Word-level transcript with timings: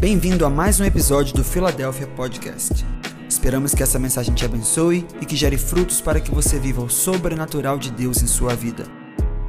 Bem-vindo 0.00 0.44
a 0.44 0.50
mais 0.50 0.80
um 0.80 0.84
episódio 0.84 1.34
do 1.34 1.44
Philadelphia 1.44 2.06
Podcast. 2.08 2.84
Esperamos 3.28 3.74
que 3.74 3.82
essa 3.82 3.98
mensagem 3.98 4.34
te 4.34 4.44
abençoe 4.44 5.06
e 5.20 5.24
que 5.24 5.36
gere 5.36 5.56
frutos 5.56 6.00
para 6.00 6.20
que 6.20 6.30
você 6.30 6.58
viva 6.58 6.82
o 6.82 6.90
sobrenatural 6.90 7.78
de 7.78 7.90
Deus 7.90 8.20
em 8.22 8.26
sua 8.26 8.54
vida. 8.54 8.84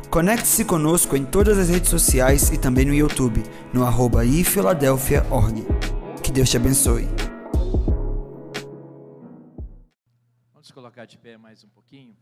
Conecte-se 0.09 0.63
conosco 0.63 1.17
em 1.17 1.25
todas 1.25 1.57
as 1.57 1.69
redes 1.69 1.89
sociais 1.89 2.51
e 2.51 2.57
também 2.57 2.85
no 2.85 2.93
YouTube, 2.93 3.43
no 3.73 3.83
arroba 3.83 4.23
ifiladelphia.org. 4.23 5.65
Que 6.23 6.31
Deus 6.31 6.49
te 6.49 6.57
abençoe. 6.57 7.07
Vamos 10.53 10.71
colocar 10.71 11.05
de 11.05 11.17
pé 11.17 11.37
mais 11.37 11.63
um 11.63 11.69
pouquinho. 11.69 12.15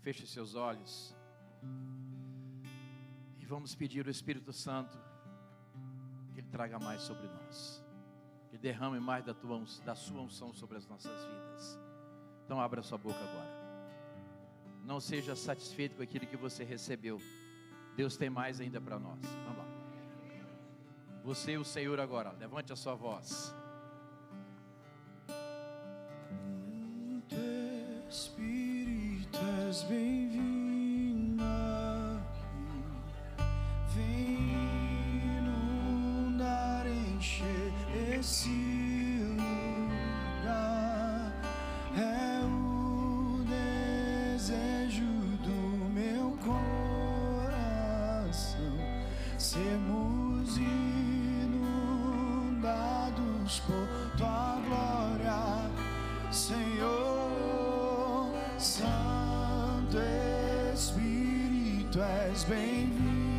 Feche 0.00 0.26
seus 0.26 0.54
olhos. 0.54 1.14
E 3.38 3.44
vamos 3.46 3.74
pedir 3.74 4.04
ao 4.04 4.10
Espírito 4.10 4.52
Santo 4.52 4.98
que 6.32 6.40
Ele 6.40 6.48
traga 6.48 6.78
mais 6.78 7.02
sobre 7.02 7.26
nós. 7.28 7.84
Que 8.50 8.58
derrame 8.58 8.98
mais 8.98 9.24
da, 9.24 9.34
tua, 9.34 9.62
da 9.84 9.94
sua 9.94 10.22
unção 10.22 10.52
sobre 10.52 10.76
as 10.76 10.86
nossas 10.86 11.24
vidas. 11.24 11.78
Então 12.44 12.60
abra 12.60 12.82
sua 12.82 12.98
boca 12.98 13.18
agora. 13.18 13.60
Não 14.84 14.98
seja 14.98 15.36
satisfeito 15.36 15.96
com 15.96 16.02
aquilo 16.02 16.26
que 16.26 16.36
você 16.36 16.64
recebeu. 16.64 17.20
Deus 17.96 18.16
tem 18.16 18.30
mais 18.30 18.60
ainda 18.60 18.80
para 18.80 18.98
nós. 18.98 19.20
Vamos 19.44 19.58
lá. 19.58 19.66
Você 21.22 21.52
e 21.52 21.58
o 21.58 21.64
Senhor 21.64 22.00
agora. 22.00 22.32
Levante 22.32 22.72
a 22.72 22.76
sua 22.76 22.94
voz. 22.94 23.54
Espírito 28.10 29.38
és 29.68 29.84
bem-vindo 29.84 30.39
Espírito, 61.90 62.00
és 62.30 62.44
bem-vindo. 62.44 63.29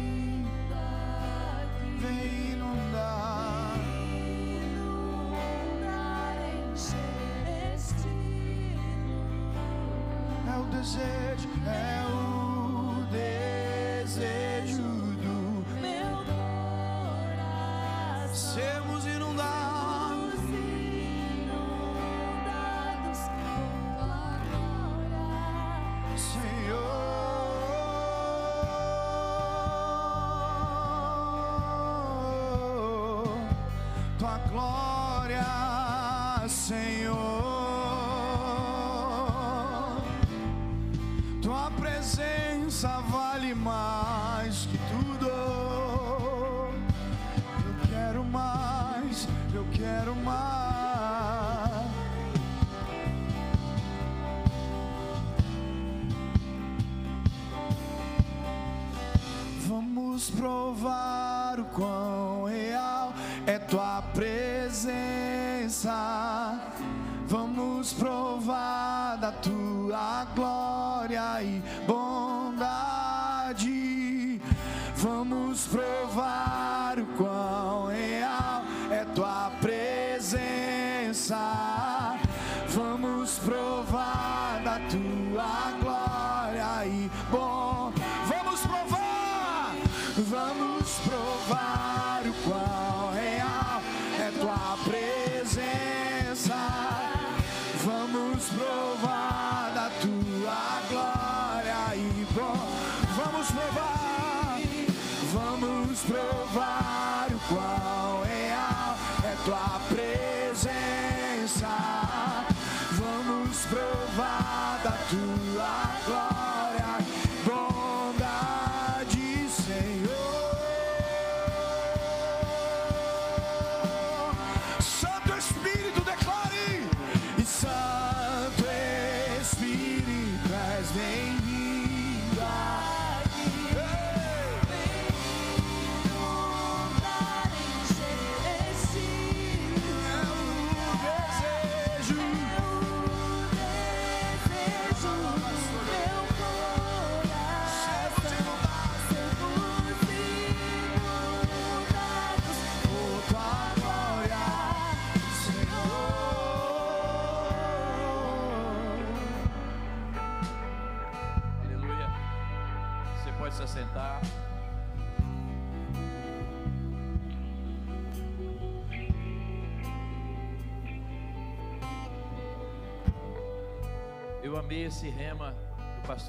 Glória, 34.52 35.46
Senhor, 36.48 37.18
tua 41.42 41.72
presença 41.72 43.00
vale 43.10 43.56
mais 43.56 44.66
que 44.66 44.78
tudo. 44.78 45.30
Eu 47.66 47.88
quero 47.90 48.24
mais, 48.26 49.28
eu 49.54 49.66
quero 49.74 50.16
mais. 50.18 50.42
Vamos 59.68 60.30
provar 60.32 61.11
Vamos 67.92 67.94
provar 67.94 69.18
da 69.18 69.32
tua 69.32 70.26
glória 70.36 70.61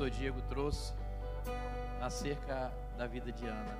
pastor 0.02 0.18
Diego 0.18 0.42
trouxe 0.48 0.92
acerca 2.00 2.72
da 2.98 3.06
vida 3.06 3.30
de 3.30 3.46
Ana. 3.46 3.78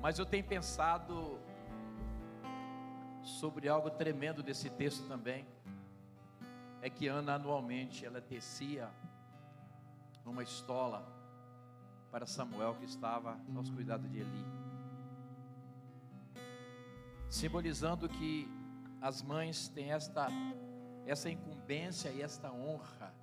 Mas 0.00 0.18
eu 0.18 0.26
tenho 0.26 0.42
pensado 0.42 1.38
sobre 3.22 3.68
algo 3.68 3.88
tremendo 3.88 4.42
desse 4.42 4.68
texto 4.68 5.06
também 5.06 5.46
é 6.82 6.90
que 6.90 7.06
Ana 7.06 7.34
anualmente 7.36 8.04
ela 8.04 8.20
tecia 8.20 8.90
uma 10.26 10.42
estola 10.42 11.06
para 12.10 12.26
Samuel 12.26 12.74
que 12.74 12.84
estava 12.84 13.38
aos 13.54 13.70
cuidados 13.70 14.10
de 14.10 14.18
Eli. 14.18 14.44
Simbolizando 17.28 18.08
que 18.08 18.48
as 19.00 19.22
mães 19.22 19.68
têm 19.68 19.92
esta 19.92 20.26
essa 21.06 21.30
incumbência 21.30 22.10
e 22.10 22.22
esta 22.22 22.50
honra 22.52 23.14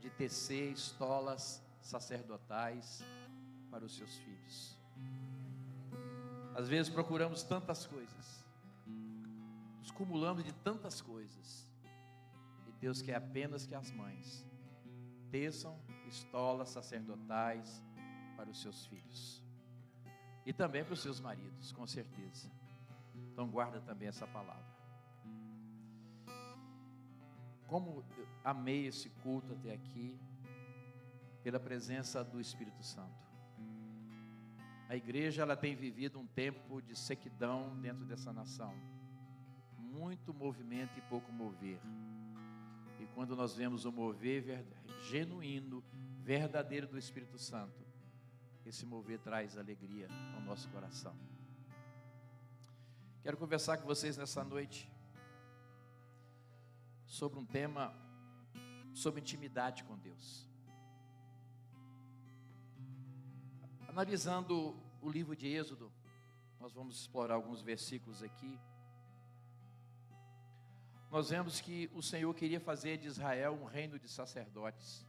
de 0.00 0.10
tecer 0.10 0.72
estolas 0.72 1.62
sacerdotais 1.80 3.02
para 3.70 3.84
os 3.84 3.96
seus 3.96 4.16
filhos. 4.18 4.78
Às 6.54 6.68
vezes 6.68 6.92
procuramos 6.92 7.42
tantas 7.42 7.86
coisas, 7.86 8.44
nos 9.78 9.90
cumulando 9.90 10.42
de 10.42 10.52
tantas 10.52 11.00
coisas, 11.00 11.68
e 12.66 12.72
Deus 12.72 13.00
quer 13.00 13.14
apenas 13.14 13.66
que 13.66 13.74
as 13.74 13.90
mães 13.90 14.44
teçam 15.30 15.78
estolas 16.06 16.70
sacerdotais 16.70 17.82
para 18.36 18.48
os 18.48 18.60
seus 18.62 18.86
filhos 18.86 19.42
e 20.46 20.52
também 20.52 20.82
para 20.82 20.94
os 20.94 21.00
seus 21.00 21.20
maridos, 21.20 21.72
com 21.72 21.86
certeza. 21.86 22.50
Então 23.32 23.46
guarda 23.48 23.80
também 23.82 24.08
essa 24.08 24.26
palavra. 24.26 24.67
Como 27.68 28.04
amei 28.42 28.86
esse 28.86 29.10
culto 29.22 29.52
até 29.52 29.72
aqui, 29.72 30.18
pela 31.42 31.60
presença 31.60 32.24
do 32.24 32.40
Espírito 32.40 32.82
Santo. 32.82 33.28
A 34.88 34.96
igreja 34.96 35.42
ela 35.42 35.56
tem 35.56 35.76
vivido 35.76 36.18
um 36.18 36.26
tempo 36.26 36.80
de 36.80 36.96
sequidão 36.96 37.78
dentro 37.80 38.04
dessa 38.06 38.32
nação. 38.32 38.74
Muito 39.76 40.32
movimento 40.32 40.98
e 40.98 41.02
pouco 41.02 41.30
mover. 41.30 41.80
E 42.98 43.06
quando 43.14 43.36
nós 43.36 43.54
vemos 43.54 43.84
o 43.84 43.92
mover 43.92 44.64
genuíno, 45.02 45.84
verdadeiro 46.22 46.86
do 46.86 46.98
Espírito 46.98 47.38
Santo, 47.38 47.86
esse 48.64 48.84
mover 48.84 49.18
traz 49.18 49.56
alegria 49.56 50.08
ao 50.34 50.40
nosso 50.40 50.68
coração. 50.70 51.14
Quero 53.22 53.36
conversar 53.36 53.76
com 53.78 53.86
vocês 53.86 54.16
nessa 54.16 54.42
noite 54.42 54.90
sobre 57.08 57.38
um 57.38 57.44
tema 57.44 57.92
sobre 58.92 59.20
intimidade 59.20 59.82
com 59.84 59.96
Deus. 59.96 60.46
Analisando 63.88 64.76
o 65.00 65.08
livro 65.08 65.34
de 65.34 65.48
Êxodo, 65.48 65.92
nós 66.60 66.72
vamos 66.72 67.00
explorar 67.00 67.34
alguns 67.34 67.62
versículos 67.62 68.22
aqui. 68.22 68.58
Nós 71.10 71.30
vemos 71.30 71.60
que 71.60 71.90
o 71.94 72.02
Senhor 72.02 72.32
queria 72.34 72.60
fazer 72.60 72.98
de 72.98 73.06
Israel 73.06 73.54
um 73.54 73.64
reino 73.64 73.98
de 73.98 74.08
sacerdotes, 74.08 75.06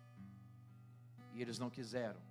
e 1.34 1.42
eles 1.42 1.60
não 1.60 1.70
quiseram. 1.70 2.22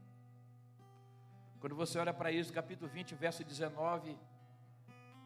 Quando 1.61 1.77
você 1.77 1.99
olha 1.99 2.15
para 2.15 2.33
isso, 2.33 2.53
capítulo 2.53 2.91
20, 2.91 3.15
verso 3.17 3.45
19, 3.45 4.17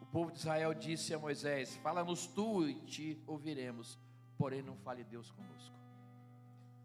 o 0.01 0.05
povo 0.07 0.31
de 0.31 0.39
Israel 0.39 0.73
disse 0.73 1.13
a 1.13 1.19
Moisés: 1.19 1.77
Fala-nos 1.77 2.27
tu 2.27 2.67
e 2.67 2.73
te 2.81 3.23
ouviremos, 3.25 3.99
porém 4.43 4.61
não 4.61 4.75
fale 4.75 5.05
Deus 5.05 5.31
conosco. 5.31 5.73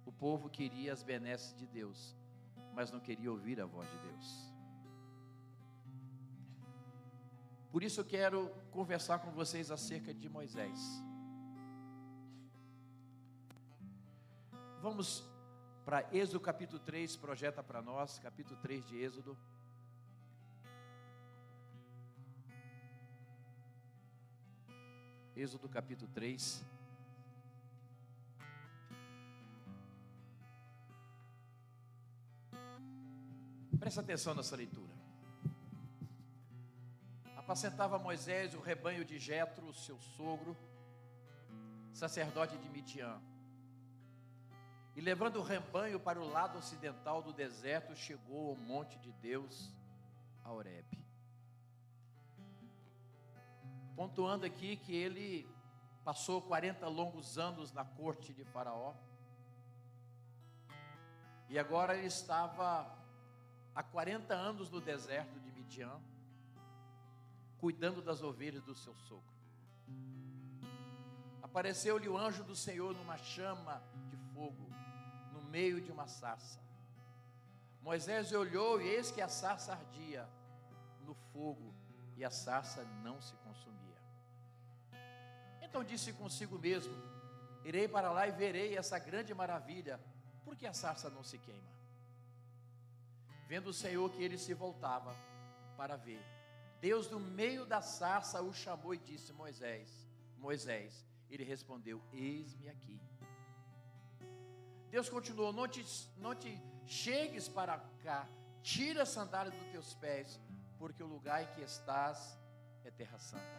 O 0.06 0.12
povo 0.12 0.48
queria 0.48 0.92
as 0.92 1.02
benesses 1.02 1.52
de 1.58 1.66
Deus, 1.66 2.14
mas 2.72 2.92
não 2.92 3.00
queria 3.00 3.32
ouvir 3.32 3.60
a 3.60 3.66
voz 3.66 3.90
de 3.90 3.98
Deus. 3.98 4.52
Por 7.72 7.82
isso 7.82 8.00
eu 8.00 8.04
quero 8.04 8.48
conversar 8.70 9.18
com 9.18 9.32
vocês 9.32 9.72
acerca 9.72 10.14
de 10.14 10.28
Moisés. 10.28 10.78
Vamos 14.80 15.24
para 15.84 16.06
Êxodo 16.14 16.38
capítulo 16.38 16.78
3, 16.78 17.16
projeta 17.16 17.60
para 17.60 17.82
nós, 17.82 18.20
capítulo 18.20 18.56
3 18.60 18.86
de 18.86 19.02
Êxodo. 19.02 19.36
Êxodo 25.34 25.68
capítulo 25.68 26.08
3. 26.12 26.77
Presta 33.78 34.00
atenção 34.00 34.34
nessa 34.34 34.56
leitura. 34.56 34.92
Apacentava 37.36 37.96
Moisés 37.96 38.52
o 38.54 38.60
rebanho 38.60 39.04
de 39.04 39.18
Jetro, 39.18 39.72
seu 39.72 40.00
sogro, 40.00 40.56
sacerdote 41.92 42.58
de 42.58 42.68
Midian. 42.68 43.20
E 44.96 45.00
levando 45.00 45.36
o 45.36 45.42
rebanho 45.42 46.00
para 46.00 46.20
o 46.20 46.28
lado 46.28 46.58
ocidental 46.58 47.22
do 47.22 47.32
deserto, 47.32 47.94
chegou 47.94 48.50
ao 48.50 48.56
monte 48.56 48.98
de 48.98 49.12
Deus, 49.12 49.72
a 50.44 50.50
Horebe. 50.50 50.98
Pontuando 53.94 54.44
aqui 54.44 54.76
que 54.76 54.92
ele 54.92 55.48
passou 56.04 56.42
40 56.42 56.88
longos 56.88 57.38
anos 57.38 57.72
na 57.72 57.84
corte 57.84 58.32
de 58.32 58.44
Faraó. 58.44 58.94
E 61.48 61.56
agora 61.56 61.96
ele 61.96 62.08
estava 62.08 62.97
há 63.78 63.82
40 63.84 64.34
anos 64.34 64.68
no 64.70 64.80
deserto 64.80 65.38
de 65.38 65.52
Midian, 65.52 66.00
cuidando 67.58 68.02
das 68.02 68.24
ovelhas 68.24 68.64
do 68.64 68.74
seu 68.74 68.92
sogro. 68.96 69.32
Apareceu-lhe 71.40 72.08
o 72.08 72.18
anjo 72.18 72.42
do 72.42 72.56
Senhor 72.56 72.92
numa 72.92 73.16
chama 73.16 73.80
de 74.10 74.16
fogo, 74.34 74.68
no 75.32 75.42
meio 75.42 75.80
de 75.80 75.92
uma 75.92 76.08
sarça. 76.08 76.58
Moisés 77.80 78.32
olhou 78.32 78.82
e 78.82 78.88
eis 78.88 79.12
que 79.12 79.20
a 79.20 79.28
sarça 79.28 79.70
ardia 79.70 80.28
no 81.02 81.14
fogo 81.32 81.72
e 82.16 82.24
a 82.24 82.30
sarça 82.32 82.82
não 83.04 83.22
se 83.22 83.36
consumia. 83.36 84.02
Então 85.62 85.84
disse 85.84 86.12
consigo 86.14 86.58
mesmo: 86.58 86.96
Irei 87.64 87.86
para 87.86 88.10
lá 88.10 88.26
e 88.26 88.32
verei 88.32 88.76
essa 88.76 88.98
grande 88.98 89.32
maravilha, 89.32 90.00
porque 90.44 90.66
a 90.66 90.74
sarça 90.74 91.08
não 91.08 91.22
se 91.22 91.38
queima. 91.38 91.77
Vendo 93.48 93.68
o 93.68 93.72
Senhor 93.72 94.10
que 94.10 94.22
ele 94.22 94.36
se 94.36 94.52
voltava 94.52 95.16
para 95.74 95.96
ver, 95.96 96.22
Deus 96.82 97.06
do 97.06 97.18
meio 97.18 97.64
da 97.64 97.80
sarça 97.80 98.42
o 98.42 98.52
chamou 98.52 98.94
e 98.94 98.98
disse: 98.98 99.32
Moisés, 99.32 100.06
Moisés. 100.36 101.06
Ele 101.30 101.44
respondeu: 101.44 102.02
Eis-me 102.12 102.68
aqui. 102.68 103.00
Deus 104.90 105.08
continuou: 105.08 105.52
não 105.52 105.66
te, 105.66 105.82
não 106.18 106.34
te 106.34 106.60
chegues 106.86 107.48
para 107.48 107.78
cá, 108.02 108.28
tira 108.62 109.02
a 109.02 109.06
sandália 109.06 109.50
dos 109.50 109.70
teus 109.70 109.94
pés, 109.94 110.38
porque 110.78 111.02
o 111.02 111.06
lugar 111.06 111.42
em 111.42 111.54
que 111.54 111.62
estás 111.62 112.38
é 112.84 112.90
terra 112.90 113.18
santa. 113.18 113.58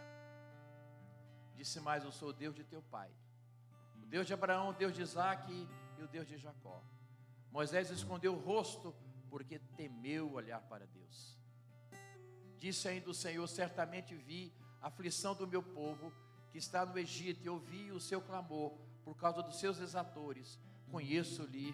Disse 1.56 1.80
mais: 1.80 2.04
Eu 2.04 2.12
sou 2.12 2.30
o 2.30 2.34
Deus 2.34 2.56
de 2.56 2.64
teu 2.64 2.82
pai, 2.84 3.12
o 4.04 4.06
Deus 4.06 4.28
de 4.28 4.34
Abraão, 4.34 4.70
o 4.70 4.74
Deus 4.74 4.94
de 4.94 5.02
Isaac 5.02 5.52
e 5.98 6.04
o 6.04 6.08
Deus 6.08 6.28
de 6.28 6.38
Jacó. 6.38 6.82
Moisés 7.52 7.90
escondeu 7.90 8.36
o 8.36 8.40
rosto 8.40 8.96
porque 9.30 9.60
temeu 9.78 10.34
olhar 10.34 10.62
para 10.62 10.86
Deus. 10.88 11.38
Disse 12.58 12.88
ainda 12.88 13.10
o 13.10 13.14
Senhor: 13.14 13.48
Certamente 13.48 14.16
vi 14.16 14.54
a 14.82 14.88
aflição 14.88 15.36
do 15.36 15.48
meu 15.48 15.64
povo 15.64 16.12
que 16.52 16.58
está 16.58 16.86
no 16.86 16.98
Egito 16.98 17.46
e 17.46 17.50
ouvi 17.50 17.92
o 17.92 18.00
seu 18.00 18.22
clamor 18.22 18.74
por 19.04 19.16
causa 19.16 19.42
dos 19.42 19.60
seus 19.60 19.80
exatores. 19.80 20.60
Conheço-lhe 20.92 21.74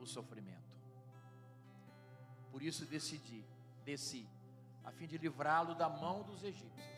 o 0.00 0.06
sofrimento. 0.06 0.62
Por 2.50 2.62
isso 2.62 2.86
decidi, 2.86 3.44
desci, 3.84 4.28
a 4.84 4.92
fim 4.92 5.06
de 5.06 5.18
livrá-lo 5.18 5.74
da 5.74 5.88
mão 5.88 6.22
dos 6.22 6.44
egípcios 6.44 6.94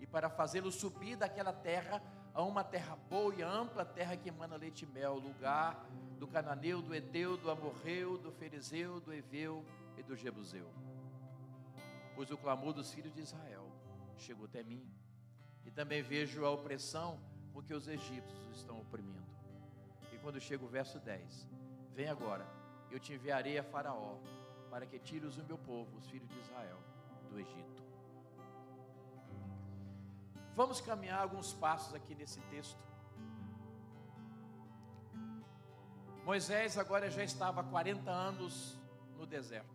e 0.00 0.06
para 0.06 0.30
fazê-lo 0.30 0.72
subir 0.72 1.16
daquela 1.16 1.52
terra 1.52 2.02
a 2.34 2.42
uma 2.42 2.64
terra 2.64 2.96
boa 3.08 3.32
e 3.32 3.42
ampla, 3.42 3.84
terra 3.84 4.16
que 4.16 4.28
emana 4.28 4.56
leite 4.56 4.82
e 4.82 4.86
mel, 4.86 5.14
lugar 5.14 5.86
do 6.18 6.26
cananeu, 6.26 6.82
do 6.82 6.92
eteu, 6.92 7.36
do 7.36 7.48
amorreu, 7.48 8.18
do 8.18 8.32
ferizeu, 8.32 8.98
do 8.98 9.12
eveu 9.12 9.64
e 9.96 10.02
do 10.02 10.16
jebuseu. 10.16 10.68
Pois 12.16 12.30
o 12.32 12.36
clamor 12.36 12.72
dos 12.72 12.92
filhos 12.92 13.14
de 13.14 13.20
Israel 13.20 13.70
chegou 14.18 14.46
até 14.46 14.62
mim, 14.62 14.84
e 15.64 15.70
também 15.70 16.02
vejo 16.02 16.44
a 16.44 16.50
opressão 16.50 17.20
com 17.52 17.62
que 17.62 17.72
os 17.72 17.86
egípcios 17.86 18.56
estão 18.56 18.80
oprimindo. 18.80 19.24
E 20.12 20.18
quando 20.18 20.40
chega 20.40 20.64
o 20.64 20.68
verso 20.68 20.98
10, 20.98 21.48
vem 21.94 22.08
agora, 22.08 22.46
eu 22.90 22.98
te 22.98 23.12
enviarei 23.12 23.58
a 23.58 23.62
Faraó, 23.62 24.18
para 24.70 24.86
que 24.86 24.98
tires 24.98 25.36
o 25.36 25.44
meu 25.44 25.56
povo, 25.58 25.96
os 25.96 26.08
filhos 26.08 26.28
de 26.28 26.38
Israel, 26.40 26.78
do 27.30 27.38
Egito. 27.38 27.83
Vamos 30.54 30.80
caminhar 30.80 31.20
alguns 31.20 31.52
passos 31.52 31.94
aqui 31.94 32.14
nesse 32.14 32.40
texto. 32.42 32.78
Moisés 36.24 36.78
agora 36.78 37.10
já 37.10 37.24
estava 37.24 37.60
há 37.60 37.64
40 37.64 38.10
anos 38.10 38.78
no 39.18 39.26
deserto, 39.26 39.74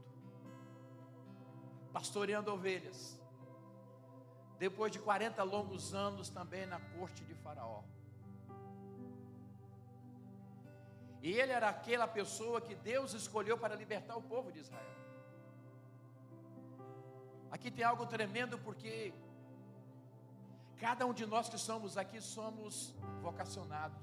pastoreando 1.91 2.51
ovelhas. 2.51 3.19
Depois 4.57 4.91
de 4.91 4.99
40 4.99 5.43
longos 5.43 5.93
anos 5.93 6.29
também 6.29 6.65
na 6.65 6.79
corte 6.79 7.23
de 7.25 7.35
Faraó. 7.35 7.83
E 11.21 11.31
ele 11.33 11.51
era 11.51 11.67
aquela 11.69 12.07
pessoa 12.07 12.61
que 12.61 12.73
Deus 12.75 13.13
escolheu 13.13 13.57
para 13.57 13.75
libertar 13.75 14.15
o 14.15 14.21
povo 14.21 14.51
de 14.51 14.59
Israel. 14.59 14.95
Aqui 17.51 17.69
tem 17.69 17.83
algo 17.83 18.05
tremendo 18.05 18.57
porque 18.59 19.13
cada 20.79 21.05
um 21.05 21.13
de 21.13 21.25
nós 21.25 21.49
que 21.49 21.57
somos 21.57 21.97
aqui 21.97 22.21
somos 22.21 22.93
vocacionados. 23.21 23.97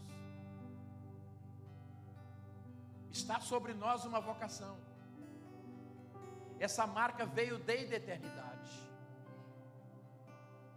Está 3.10 3.40
sobre 3.40 3.72
nós 3.72 4.04
uma 4.04 4.20
vocação. 4.20 4.76
Essa 6.58 6.86
marca 6.86 7.24
veio 7.24 7.58
desde 7.58 7.94
a 7.94 7.96
eternidade. 7.96 8.70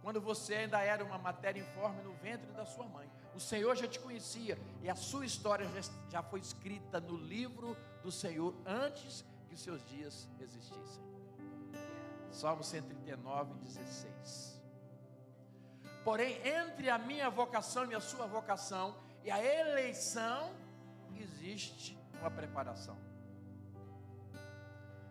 Quando 0.02 0.20
você 0.20 0.54
ainda 0.54 0.80
era 0.80 1.04
uma 1.04 1.18
matéria 1.18 1.60
informe 1.60 2.02
no 2.02 2.14
ventre 2.14 2.50
da 2.52 2.64
sua 2.64 2.86
mãe, 2.86 3.10
o 3.34 3.40
Senhor 3.40 3.76
já 3.76 3.86
te 3.86 4.00
conhecia 4.00 4.58
e 4.82 4.88
a 4.88 4.94
sua 4.94 5.26
história 5.26 5.68
já 6.08 6.22
foi 6.22 6.40
escrita 6.40 6.98
no 6.98 7.16
livro 7.16 7.76
do 8.02 8.10
Senhor 8.10 8.54
antes 8.64 9.24
que 9.46 9.54
os 9.54 9.60
seus 9.60 9.84
dias 9.84 10.28
existissem. 10.40 11.02
Salmo 12.30 12.64
139, 12.64 13.54
16. 13.54 14.59
Porém, 16.04 16.40
entre 16.46 16.88
a 16.88 16.98
minha 16.98 17.28
vocação 17.28 17.90
e 17.90 17.94
a 17.94 18.00
sua 18.00 18.26
vocação 18.26 18.96
e 19.22 19.30
a 19.30 19.42
eleição, 19.42 20.52
existe 21.18 21.98
uma 22.18 22.30
preparação. 22.30 22.96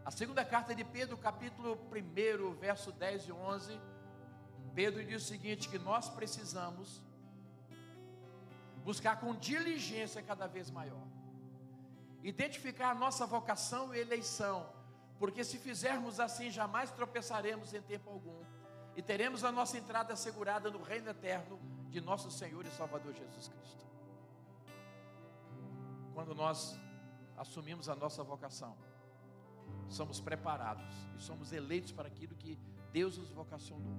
A 0.03 0.12
segunda 0.12 0.43
carta 0.43 0.74
de 0.74 0.84
Pedro, 0.84 1.15
capítulo 1.17 1.77
1, 1.91 2.55
verso 2.55 2.91
10 2.91 3.27
e 3.27 3.31
11, 3.31 3.79
Pedro 4.74 5.05
diz 5.05 5.24
o 5.24 5.27
seguinte: 5.27 5.69
que 5.69 5.77
nós 5.77 6.10
precisamos 6.10 7.03
buscar 8.84 9.19
com 9.19 9.36
diligência 9.36 10.24
cada 10.24 10.48
vez 10.48 10.72
maior, 10.72 11.05
identificar 12.24 12.89
a 12.89 12.96
nossa 12.96 13.27
vocação 13.27 13.93
e 13.93 14.00
eleição, 14.00 14.67
porque 15.19 15.43
se 15.43 15.60
fizermos 15.60 16.19
assim, 16.19 16.50
jamais 16.50 16.89
tropeçaremos 16.89 17.74
em 17.75 17.81
tempo 17.84 18.10
algum 18.10 18.43
e 18.96 19.01
teremos 19.01 19.43
a 19.43 19.51
nossa 19.51 19.77
entrada 19.77 20.13
assegurada 20.13 20.69
no 20.69 20.81
reino 20.81 21.10
eterno 21.10 21.60
de 21.89 22.01
nosso 22.01 22.29
Senhor 22.29 22.65
e 22.65 22.72
Salvador 22.72 23.13
Jesus 23.13 23.48
Cristo. 23.48 23.86
Quando 26.13 26.36
nós 26.36 26.77
assumimos 27.38 27.88
a 27.88 27.96
nossa 27.96 28.24
vocação, 28.24 28.75
somos 29.88 30.19
preparados 30.19 30.93
e 31.17 31.22
somos 31.22 31.51
eleitos 31.51 31.91
para 31.91 32.08
aquilo 32.08 32.36
que 32.36 32.60
Deus 32.91 33.17
nos 33.17 33.31
vocacionou. 33.31 33.98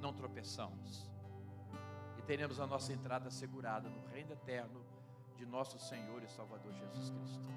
Não 0.00 0.12
tropeçamos 0.12 1.10
e 2.18 2.22
teremos 2.22 2.58
a 2.60 2.66
nossa 2.66 2.92
entrada 2.92 3.28
assegurada 3.28 3.88
no 3.88 4.06
reino 4.06 4.32
eterno 4.32 4.84
de 5.36 5.44
nosso 5.44 5.78
Senhor 5.78 6.22
e 6.22 6.28
Salvador 6.28 6.72
Jesus 6.72 7.10
Cristo. 7.10 7.48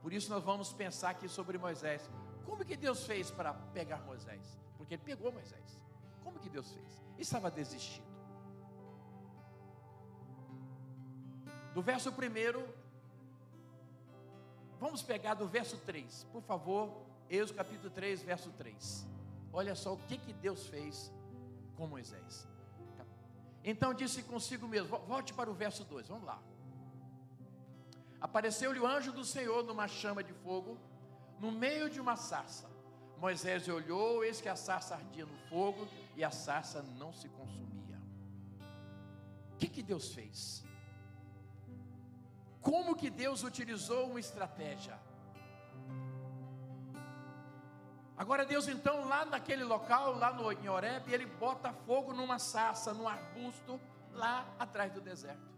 Por 0.00 0.12
isso 0.12 0.30
nós 0.30 0.42
vamos 0.42 0.72
pensar 0.72 1.10
aqui 1.10 1.28
sobre 1.28 1.58
Moisés. 1.58 2.08
Como 2.50 2.64
que 2.64 2.76
Deus 2.76 3.04
fez 3.04 3.30
para 3.30 3.54
pegar 3.54 4.00
Moisés? 4.00 4.58
Porque 4.76 4.94
ele 4.94 5.02
pegou 5.04 5.30
Moisés. 5.30 5.80
Como 6.24 6.36
que 6.40 6.50
Deus 6.50 6.72
fez? 6.72 7.00
Ele 7.14 7.22
estava 7.22 7.48
desistido. 7.48 8.10
Do 11.72 11.80
verso 11.80 12.10
1 12.10 12.80
Vamos 14.80 15.00
pegar 15.00 15.34
do 15.34 15.46
verso 15.46 15.76
3, 15.76 16.26
por 16.32 16.42
favor, 16.42 17.06
Êxodo 17.28 17.54
capítulo 17.54 17.90
3, 17.90 18.22
verso 18.22 18.50
3. 18.50 19.06
Olha 19.52 19.76
só 19.76 19.92
o 19.92 19.98
que, 20.08 20.18
que 20.18 20.32
Deus 20.32 20.66
fez 20.66 21.12
com 21.76 21.86
Moisés. 21.86 22.48
Então 23.62 23.94
disse 23.94 24.24
consigo 24.24 24.66
mesmo, 24.66 24.98
volte 25.06 25.32
para 25.32 25.48
o 25.48 25.54
verso 25.54 25.84
2, 25.84 26.08
vamos 26.08 26.24
lá. 26.24 26.42
Apareceu-lhe 28.20 28.80
o 28.80 28.86
anjo 28.86 29.12
do 29.12 29.24
Senhor 29.24 29.62
numa 29.62 29.86
chama 29.86 30.24
de 30.24 30.32
fogo, 30.32 30.76
no 31.40 31.50
meio 31.50 31.88
de 31.88 32.00
uma 32.00 32.16
sarça. 32.16 32.68
Moisés 33.16 33.68
olhou, 33.68 34.24
eis 34.24 34.40
que 34.40 34.48
a 34.48 34.56
sarça 34.56 34.94
ardia 34.94 35.26
no 35.26 35.36
fogo 35.48 35.88
e 36.16 36.22
a 36.22 36.30
sarça 36.30 36.82
não 36.98 37.12
se 37.12 37.28
consumia. 37.28 37.98
O 39.52 39.56
que, 39.56 39.68
que 39.68 39.82
Deus 39.82 40.14
fez? 40.14 40.64
Como 42.60 42.94
que 42.94 43.10
Deus 43.10 43.42
utilizou 43.42 44.08
uma 44.10 44.20
estratégia? 44.20 44.98
Agora 48.16 48.44
Deus 48.44 48.68
então 48.68 49.08
lá 49.08 49.24
naquele 49.24 49.64
local, 49.64 50.14
lá 50.14 50.30
no 50.30 50.52
em 50.52 50.68
Horeb, 50.68 51.10
ele 51.10 51.24
bota 51.24 51.72
fogo 51.72 52.12
numa 52.12 52.38
sarça, 52.38 52.92
num 52.92 53.08
arbusto 53.08 53.80
lá 54.12 54.46
atrás 54.58 54.92
do 54.92 55.00
deserto. 55.00 55.50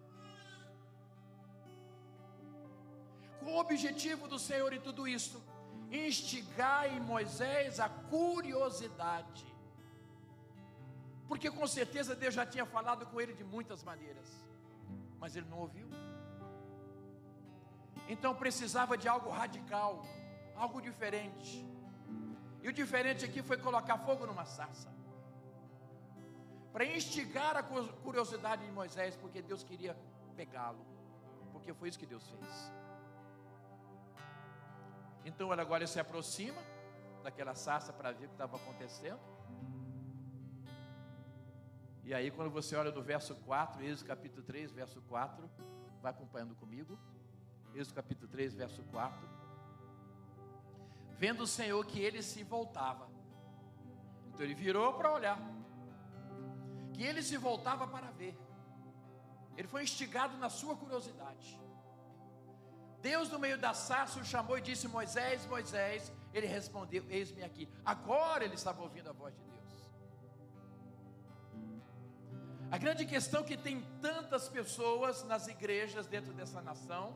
Qual 3.40 3.56
o 3.56 3.58
objetivo 3.58 4.28
do 4.28 4.38
Senhor 4.38 4.72
em 4.72 4.80
tudo 4.80 5.08
isso? 5.08 5.42
Instigar 5.92 6.86
em 6.92 7.00
Moisés 7.00 7.78
a 7.78 7.88
curiosidade. 7.88 9.46
Porque 11.28 11.50
com 11.50 11.66
certeza 11.66 12.14
Deus 12.14 12.34
já 12.34 12.46
tinha 12.46 12.64
falado 12.64 13.04
com 13.06 13.20
ele 13.20 13.34
de 13.34 13.44
muitas 13.44 13.82
maneiras, 13.82 14.28
mas 15.18 15.36
ele 15.36 15.46
não 15.50 15.58
ouviu. 15.58 15.88
Então 18.08 18.34
precisava 18.34 18.96
de 18.96 19.06
algo 19.08 19.30
radical, 19.30 20.04
algo 20.56 20.80
diferente. 20.80 21.66
E 22.62 22.68
o 22.68 22.72
diferente 22.72 23.24
aqui 23.24 23.42
foi 23.42 23.56
colocar 23.56 23.98
fogo 23.98 24.26
numa 24.26 24.44
sarça. 24.44 24.90
Para 26.72 26.84
instigar 26.86 27.56
a 27.56 27.62
curiosidade 27.62 28.64
de 28.64 28.72
Moisés, 28.72 29.16
porque 29.16 29.42
Deus 29.42 29.62
queria 29.62 29.96
pegá-lo. 30.36 30.84
Porque 31.52 31.74
foi 31.74 31.88
isso 31.88 31.98
que 31.98 32.06
Deus 32.06 32.26
fez. 32.30 32.72
Então 35.24 35.52
ele 35.52 35.60
agora 35.60 35.86
se 35.86 36.00
aproxima 36.00 36.60
daquela 37.22 37.54
sarça 37.54 37.92
para 37.92 38.10
ver 38.12 38.26
o 38.26 38.28
que 38.28 38.34
estava 38.34 38.56
acontecendo. 38.56 39.20
E 42.04 42.12
aí, 42.12 42.30
quando 42.30 42.50
você 42.50 42.74
olha 42.74 42.90
no 42.90 43.00
verso 43.00 43.34
4, 43.36 43.82
Êxodo 43.84 44.08
capítulo 44.08 44.42
3, 44.42 44.72
verso 44.72 45.00
4, 45.02 45.48
vai 46.00 46.10
acompanhando 46.10 46.54
comigo. 46.56 46.98
Êxodo 47.74 47.94
capítulo 47.94 48.28
3, 48.28 48.54
verso 48.54 48.82
4. 48.90 49.28
Vendo 51.16 51.44
o 51.44 51.46
Senhor 51.46 51.84
que 51.86 52.00
ele 52.00 52.20
se 52.20 52.42
voltava. 52.42 53.08
Então 54.26 54.44
ele 54.44 54.54
virou 54.54 54.94
para 54.94 55.12
olhar. 55.12 55.38
Que 56.92 57.04
ele 57.04 57.22
se 57.22 57.36
voltava 57.36 57.86
para 57.86 58.10
ver. 58.10 58.36
Ele 59.56 59.68
foi 59.68 59.84
instigado 59.84 60.36
na 60.36 60.50
sua 60.50 60.74
curiosidade. 60.74 61.60
Deus, 63.02 63.28
no 63.28 63.38
meio 63.38 63.58
da 63.58 63.74
sarça, 63.74 64.20
o 64.20 64.24
chamou 64.24 64.56
e 64.56 64.60
disse: 64.60 64.86
Moisés, 64.88 65.46
Moisés. 65.46 66.12
Ele 66.32 66.46
respondeu: 66.46 67.04
Eis-me 67.08 67.42
aqui. 67.42 67.68
Agora 67.84 68.44
ele 68.44 68.54
estava 68.54 68.80
ouvindo 68.82 69.10
a 69.10 69.12
voz 69.12 69.34
de 69.34 69.42
Deus. 69.42 69.52
A 72.70 72.78
grande 72.78 73.04
questão 73.04 73.42
que 73.42 73.56
tem 73.56 73.82
tantas 74.00 74.48
pessoas 74.48 75.24
nas 75.24 75.46
igrejas 75.46 76.06
dentro 76.06 76.32
dessa 76.32 76.62
nação 76.62 77.14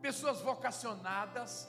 pessoas 0.00 0.40
vocacionadas, 0.40 1.68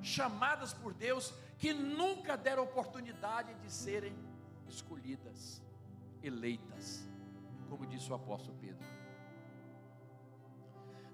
chamadas 0.00 0.72
por 0.72 0.94
Deus, 0.94 1.34
que 1.58 1.72
nunca 1.72 2.36
deram 2.36 2.62
oportunidade 2.64 3.54
de 3.54 3.70
serem 3.70 4.16
escolhidas, 4.68 5.62
eleitas, 6.22 7.06
como 7.68 7.86
disse 7.86 8.10
o 8.10 8.14
apóstolo 8.14 8.56
Pedro. 8.58 8.91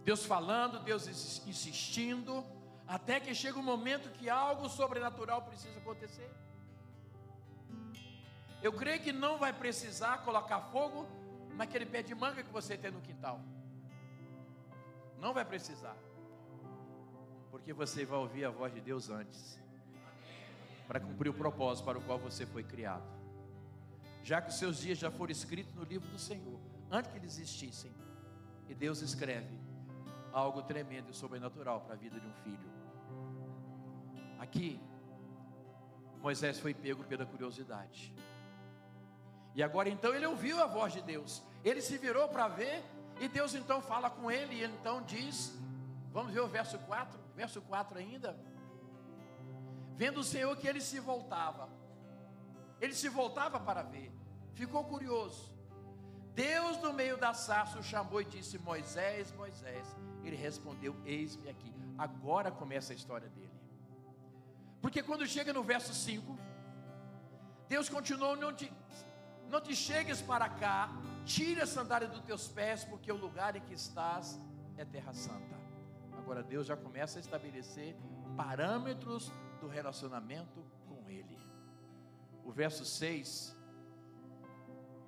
Deus 0.09 0.25
falando, 0.25 0.79
Deus 0.79 1.07
insistindo, 1.47 2.43
até 2.87 3.21
que 3.21 3.35
chega 3.35 3.59
um 3.59 3.63
momento 3.63 4.09
que 4.17 4.31
algo 4.31 4.67
sobrenatural 4.67 5.43
precisa 5.43 5.79
acontecer. 5.81 6.31
Eu 8.63 8.73
creio 8.73 9.03
que 9.03 9.13
não 9.13 9.37
vai 9.37 9.53
precisar 9.53 10.25
colocar 10.25 10.63
fogo 10.73 11.07
naquele 11.59 11.85
pé 11.85 12.03
de 12.03 12.15
manga 12.15 12.43
que 12.43 12.51
você 12.51 12.75
tem 12.79 12.91
no 12.91 13.03
quintal. 13.03 13.39
Não 15.19 15.35
vai 15.35 15.45
precisar. 15.45 15.95
Porque 17.51 17.75
você 17.75 18.07
vai 18.07 18.19
ouvir 18.19 18.47
a 18.47 18.51
voz 18.51 18.73
de 18.73 18.81
Deus 18.81 19.11
antes 19.11 19.61
para 20.87 20.99
cumprir 20.99 21.29
o 21.29 21.35
propósito 21.35 21.85
para 21.85 21.99
o 21.99 22.03
qual 22.03 22.19
você 22.19 22.47
foi 22.47 22.65
criado. 22.65 23.11
Já 24.25 24.41
que 24.41 24.49
os 24.49 24.59
seus 24.59 24.79
dias 24.79 24.97
já 24.97 25.11
foram 25.11 25.33
escritos 25.33 25.75
no 25.75 25.85
livro 25.85 26.09
do 26.09 26.19
Senhor, 26.19 26.59
antes 26.91 27.11
que 27.13 27.19
eles 27.19 27.39
existissem. 27.39 27.93
E 28.71 28.75
Deus 28.75 29.03
escreve 29.03 29.68
algo 30.39 30.63
tremendo 30.63 31.11
e 31.11 31.15
sobrenatural 31.15 31.81
para 31.81 31.95
a 31.95 31.97
vida 31.97 32.19
de 32.19 32.27
um 32.27 32.33
filho. 32.45 32.71
Aqui, 34.39 34.81
Moisés 36.21 36.59
foi 36.59 36.73
pego 36.73 37.05
pela 37.05 37.27
curiosidade. 37.27 38.15
E 39.55 39.63
agora 39.63 39.89
então 39.89 40.15
ele 40.15 40.27
ouviu 40.27 40.63
a 40.63 40.67
voz 40.67 40.93
de 40.93 41.03
Deus. 41.03 41.43
Ele 41.65 41.81
se 41.81 41.99
virou 41.99 42.29
para 42.29 42.49
ver 42.49 42.83
e 43.21 43.29
Deus 43.29 43.55
então 43.55 43.81
fala 43.81 44.09
com 44.09 44.31
ele 44.31 44.55
e 44.57 44.65
então 44.65 45.03
diz 45.03 45.59
Vamos 46.13 46.33
ver 46.33 46.41
o 46.41 46.49
verso 46.49 46.79
4, 46.81 47.19
verso 47.35 47.61
4 47.63 47.99
ainda. 47.99 48.37
Vendo 49.95 50.21
o 50.21 50.25
Senhor 50.25 50.57
que 50.57 50.67
ele 50.67 50.81
se 50.81 50.99
voltava, 51.01 51.69
ele 52.81 52.95
se 52.95 53.09
voltava 53.09 53.61
para 53.61 53.83
ver, 53.83 54.13
ficou 54.53 54.85
curioso. 54.85 55.53
Deus, 56.39 56.77
no 56.85 56.93
meio 56.93 57.17
da 57.17 57.35
sarça, 57.35 57.81
o 57.81 57.83
chamou 57.83 58.21
e 58.21 58.25
disse: 58.25 58.59
Moisés, 58.59 59.33
Moisés. 59.33 59.87
Ele 60.25 60.37
respondeu: 60.37 60.95
Eis-me 61.05 61.49
aqui. 61.51 61.75
Agora 62.07 62.51
começa 62.51 62.93
a 62.93 62.97
história 62.97 63.29
dele. 63.29 63.59
Porque 64.81 65.03
quando 65.03 65.27
chega 65.27 65.53
no 65.53 65.65
verso 65.65 65.93
5, 65.93 66.39
Deus 67.69 67.89
continuou: 67.89 68.37
Não 68.37 68.53
te, 68.55 68.73
não 69.51 69.61
te 69.61 69.75
chegues 69.75 70.23
para 70.23 70.49
cá, 70.49 70.91
tire 71.25 71.61
a 71.61 71.67
sandália 71.67 72.07
dos 72.07 72.21
teus 72.21 72.47
pés, 72.47 72.85
porque 72.85 73.11
o 73.11 73.17
lugar 73.17 73.57
em 73.57 73.61
que 73.61 73.75
estás 73.75 74.39
é 74.77 74.85
terra 74.85 75.13
santa. 75.13 75.57
Agora 76.17 76.41
Deus 76.41 76.69
já 76.69 76.77
começa 76.77 77.19
a 77.19 77.21
estabelecer 77.21 77.97
parâmetros 78.37 79.33
do 79.61 79.67
relacionamento 79.67 80.65
com 80.89 81.11
Ele. 81.11 81.37
O 82.45 82.53
verso 82.53 82.85
6, 82.85 83.58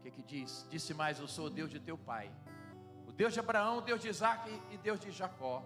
o 0.00 0.02
que, 0.02 0.10
que 0.10 0.22
diz? 0.22 0.66
Disse 0.70 0.94
mais: 0.94 1.20
Eu 1.20 1.28
sou 1.28 1.46
o 1.46 1.50
Deus 1.50 1.70
de 1.70 1.78
teu 1.78 1.96
pai, 1.96 2.32
o 3.06 3.12
Deus 3.12 3.34
de 3.34 3.40
Abraão, 3.40 3.78
o 3.78 3.80
Deus 3.82 4.00
de 4.00 4.08
Isaac 4.08 4.50
e 4.70 4.78
Deus 4.78 4.98
de 4.98 5.10
Jacó. 5.10 5.62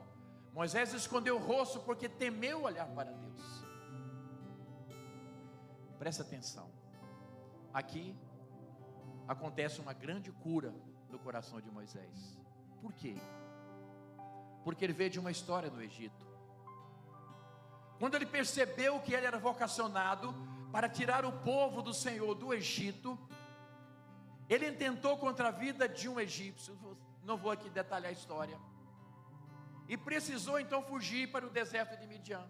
Moisés 0.52 0.92
escondeu 0.92 1.36
o 1.36 1.38
rosto 1.38 1.80
porque 1.80 2.08
temeu 2.08 2.62
olhar 2.62 2.86
para 2.88 3.12
Deus. 3.12 3.64
Presta 6.00 6.22
atenção. 6.22 6.68
Aqui 7.72 8.16
acontece 9.28 9.80
uma 9.80 9.92
grande 9.92 10.32
cura 10.32 10.74
no 11.08 11.18
coração 11.18 11.60
de 11.60 11.70
Moisés. 11.70 12.36
Por 12.82 12.92
quê? 12.92 13.16
Porque 14.64 14.84
ele 14.84 14.92
veio 14.92 15.10
de 15.10 15.20
uma 15.20 15.30
história 15.30 15.70
no 15.70 15.80
Egito. 15.80 16.26
Quando 18.00 18.16
ele 18.16 18.26
percebeu 18.26 18.98
que 19.00 19.14
ele 19.14 19.26
era 19.26 19.38
vocacionado 19.38 20.34
para 20.72 20.88
tirar 20.88 21.24
o 21.24 21.30
povo 21.30 21.80
do 21.82 21.94
Senhor 21.94 22.34
do 22.34 22.52
Egito, 22.52 23.16
ele 24.48 24.68
intentou 24.68 25.16
contra 25.16 25.48
a 25.48 25.50
vida 25.50 25.88
de 25.88 26.08
um 26.08 26.20
egípcio. 26.20 26.78
Não 27.22 27.36
vou 27.36 27.50
aqui 27.50 27.70
detalhar 27.70 28.10
a 28.10 28.12
história. 28.12 28.58
E 29.88 29.96
precisou 29.96 30.58
então 30.60 30.82
fugir 30.82 31.30
para 31.30 31.46
o 31.46 31.50
deserto 31.50 31.98
de 31.98 32.06
Midian. 32.06 32.46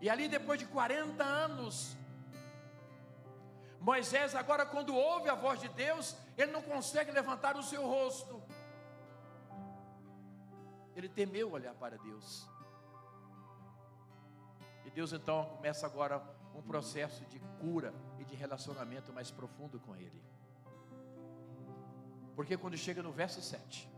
E 0.00 0.08
ali, 0.08 0.28
depois 0.28 0.58
de 0.58 0.66
40 0.66 1.24
anos, 1.24 1.96
Moisés, 3.80 4.34
agora, 4.34 4.66
quando 4.66 4.94
ouve 4.94 5.28
a 5.28 5.34
voz 5.34 5.60
de 5.60 5.68
Deus, 5.68 6.16
ele 6.36 6.52
não 6.52 6.62
consegue 6.62 7.10
levantar 7.10 7.56
o 7.56 7.62
seu 7.62 7.82
rosto. 7.86 8.42
Ele 10.94 11.08
temeu 11.08 11.50
olhar 11.52 11.74
para 11.74 11.96
Deus. 11.96 12.48
E 14.84 14.90
Deus 14.90 15.12
então 15.12 15.44
começa 15.56 15.86
agora 15.86 16.20
um 16.58 16.62
processo 16.62 17.24
de 17.26 17.38
cura 17.60 17.94
e 18.18 18.24
de 18.24 18.34
relacionamento 18.34 19.12
mais 19.12 19.30
profundo 19.30 19.78
com 19.80 19.94
Ele. 19.96 20.22
Porque 22.34 22.56
quando 22.56 22.76
chega 22.76 23.02
no 23.02 23.12
verso 23.12 23.40
7, 23.40 23.88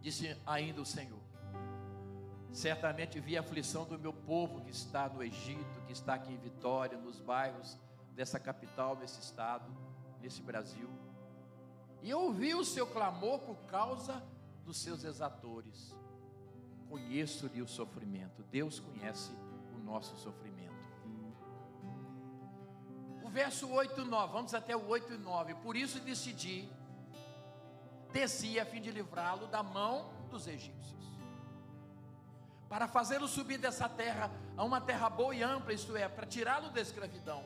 disse 0.00 0.36
ainda 0.46 0.80
o 0.80 0.86
Senhor: 0.86 1.20
Certamente 2.52 3.20
vi 3.20 3.36
a 3.36 3.40
aflição 3.40 3.84
do 3.84 3.98
meu 3.98 4.12
povo 4.12 4.60
que 4.62 4.70
está 4.70 5.08
no 5.08 5.22
Egito, 5.22 5.80
que 5.86 5.92
está 5.92 6.14
aqui 6.14 6.32
em 6.32 6.38
Vitória, 6.38 6.98
nos 6.98 7.20
bairros 7.20 7.78
dessa 8.14 8.38
capital, 8.38 8.96
nesse 8.96 9.20
estado, 9.20 9.70
nesse 10.20 10.42
Brasil. 10.42 10.88
E 12.02 12.12
ouvi 12.14 12.54
o 12.54 12.64
seu 12.64 12.86
clamor 12.86 13.40
por 13.40 13.56
causa 13.66 14.22
dos 14.64 14.78
seus 14.78 15.04
exatores. 15.04 15.94
Conheço-lhe 16.90 17.62
o 17.62 17.66
sofrimento. 17.66 18.42
Deus 18.50 18.78
conhece 18.78 19.30
o 19.74 19.78
nosso 19.78 20.14
sofrimento. 20.16 20.60
O 23.22 23.30
verso 23.30 23.66
8 23.70 24.00
e 24.02 24.04
9, 24.04 24.32
vamos 24.32 24.52
até 24.52 24.76
o 24.76 24.86
8 24.86 25.14
e 25.14 25.16
9. 25.16 25.54
Por 25.54 25.76
isso 25.76 25.98
decidi, 26.00 26.68
desci 28.12 28.60
a 28.60 28.66
fim 28.66 28.82
de 28.82 28.90
livrá-lo 28.90 29.46
da 29.46 29.62
mão 29.62 30.10
dos 30.28 30.46
egípcios 30.46 31.00
para 32.70 32.86
fazê-lo 32.86 33.26
subir 33.26 33.58
dessa 33.58 33.88
terra 33.88 34.30
a 34.56 34.62
uma 34.62 34.80
terra 34.80 35.10
boa 35.10 35.34
e 35.34 35.42
ampla, 35.42 35.72
isto 35.72 35.96
é, 35.96 36.08
para 36.08 36.24
tirá-lo 36.24 36.70
da 36.70 36.80
escravidão. 36.80 37.44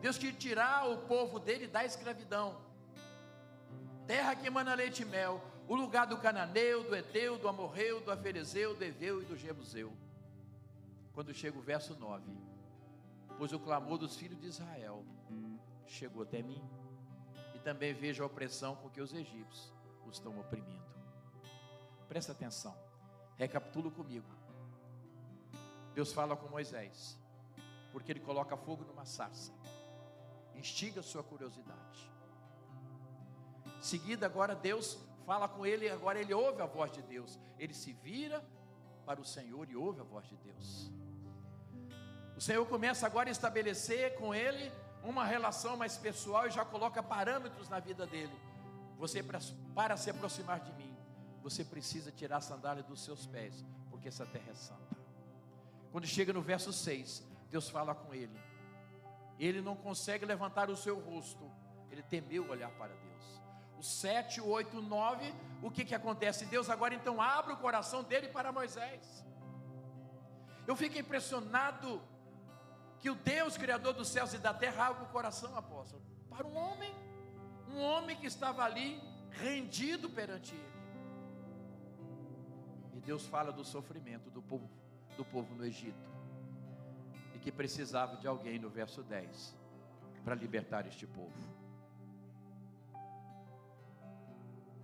Deus 0.00 0.16
quer 0.16 0.32
tirar 0.34 0.88
o 0.88 0.98
povo 0.98 1.40
dele 1.40 1.66
da 1.66 1.84
escravidão. 1.84 2.56
Terra 4.06 4.36
que 4.36 4.46
emana 4.46 4.72
leite 4.74 5.02
e 5.02 5.04
mel, 5.04 5.42
o 5.70 5.76
lugar 5.76 6.04
do 6.04 6.18
cananeu, 6.18 6.82
do 6.82 6.96
eteu, 6.96 7.38
do 7.38 7.46
amorreu, 7.46 8.00
do 8.00 8.10
aferezeu, 8.10 8.74
do 8.74 8.82
eveu 8.82 9.22
e 9.22 9.24
do 9.24 9.36
jebuseu. 9.36 9.92
Quando 11.14 11.32
chega 11.32 11.56
o 11.56 11.62
verso 11.62 11.94
9, 11.94 12.24
pois 13.38 13.52
o 13.52 13.60
clamor 13.60 13.96
dos 13.96 14.16
filhos 14.16 14.40
de 14.40 14.48
Israel 14.48 15.04
chegou 15.86 16.24
até 16.24 16.42
mim, 16.42 16.60
e 17.54 17.60
também 17.60 17.94
vejo 17.94 18.20
a 18.20 18.26
opressão 18.26 18.74
com 18.74 18.90
que 18.90 19.00
os 19.00 19.14
egípcios 19.14 19.72
os 20.04 20.16
estão 20.16 20.36
oprimindo. 20.40 20.82
Presta 22.08 22.32
atenção. 22.32 22.76
Recapitula 23.36 23.92
comigo. 23.92 24.26
Deus 25.94 26.12
fala 26.12 26.34
com 26.34 26.48
Moisés, 26.48 27.16
porque 27.92 28.10
ele 28.10 28.18
coloca 28.18 28.56
fogo 28.56 28.82
numa 28.82 29.04
sarça, 29.04 29.52
instiga 30.56 31.00
sua 31.00 31.22
curiosidade. 31.22 32.10
Seguida, 33.80 34.26
agora 34.26 34.56
Deus 34.56 34.98
fala 35.26 35.48
com 35.48 35.64
ele, 35.64 35.88
agora 35.88 36.20
ele 36.20 36.34
ouve 36.34 36.60
a 36.62 36.66
voz 36.66 36.92
de 36.92 37.02
Deus. 37.02 37.38
Ele 37.58 37.74
se 37.74 37.92
vira 37.92 38.44
para 39.04 39.20
o 39.20 39.24
Senhor 39.24 39.68
e 39.68 39.76
ouve 39.76 40.00
a 40.00 40.04
voz 40.04 40.26
de 40.26 40.36
Deus. 40.36 40.90
O 42.36 42.40
Senhor 42.40 42.64
começa 42.66 43.06
agora 43.06 43.28
a 43.28 43.32
estabelecer 43.32 44.16
com 44.16 44.34
ele 44.34 44.72
uma 45.02 45.24
relação 45.24 45.76
mais 45.76 45.96
pessoal 45.96 46.46
e 46.46 46.50
já 46.50 46.64
coloca 46.64 47.02
parâmetros 47.02 47.68
na 47.68 47.80
vida 47.80 48.06
dele. 48.06 48.34
Você 48.98 49.22
para 49.74 49.96
se 49.96 50.10
aproximar 50.10 50.60
de 50.60 50.72
mim, 50.74 50.96
você 51.42 51.64
precisa 51.64 52.10
tirar 52.10 52.38
a 52.38 52.40
sandália 52.40 52.82
dos 52.82 53.02
seus 53.02 53.26
pés, 53.26 53.64
porque 53.90 54.08
essa 54.08 54.26
terra 54.26 54.50
é 54.50 54.54
santa. 54.54 54.96
Quando 55.90 56.06
chega 56.06 56.32
no 56.32 56.42
verso 56.42 56.72
6, 56.72 57.26
Deus 57.50 57.68
fala 57.68 57.94
com 57.94 58.14
ele. 58.14 58.38
Ele 59.38 59.60
não 59.60 59.74
consegue 59.74 60.24
levantar 60.24 60.70
o 60.70 60.76
seu 60.76 61.00
rosto, 61.00 61.50
ele 61.90 62.02
temeu 62.02 62.48
olhar 62.48 62.70
para 62.72 62.94
Deus. 62.94 63.42
O 63.80 63.82
7, 63.82 64.42
o 64.42 64.46
8, 64.46 64.76
o 64.76 64.82
9, 64.82 65.34
o 65.62 65.70
que 65.70 65.86
que 65.86 65.94
acontece? 65.94 66.44
Deus 66.44 66.68
agora 66.68 66.94
então 66.94 67.18
abre 67.18 67.54
o 67.54 67.56
coração 67.56 68.02
dele 68.02 68.28
para 68.28 68.52
Moisés. 68.52 69.24
Eu 70.66 70.76
fico 70.76 70.98
impressionado 70.98 72.02
que 72.98 73.08
o 73.08 73.14
Deus 73.14 73.56
criador 73.56 73.94
dos 73.94 74.08
céus 74.08 74.34
e 74.34 74.38
da 74.38 74.52
terra 74.52 74.88
abre 74.88 75.04
o 75.04 75.06
coração, 75.06 75.56
apóstolo, 75.56 76.02
para 76.28 76.46
um 76.46 76.54
homem, 76.54 76.94
um 77.70 77.80
homem 77.80 78.18
que 78.18 78.26
estava 78.26 78.62
ali 78.62 79.00
rendido 79.30 80.10
perante 80.10 80.54
ele. 80.54 80.80
E 82.92 83.00
Deus 83.00 83.24
fala 83.26 83.50
do 83.50 83.64
sofrimento 83.64 84.28
do 84.28 84.42
povo, 84.42 84.70
do 85.16 85.24
povo 85.24 85.54
no 85.54 85.64
Egito. 85.64 86.10
E 87.34 87.38
que 87.38 87.50
precisava 87.50 88.18
de 88.18 88.26
alguém 88.26 88.58
no 88.58 88.68
verso 88.68 89.02
10 89.02 89.56
para 90.22 90.34
libertar 90.34 90.86
este 90.86 91.06
povo. 91.06 91.59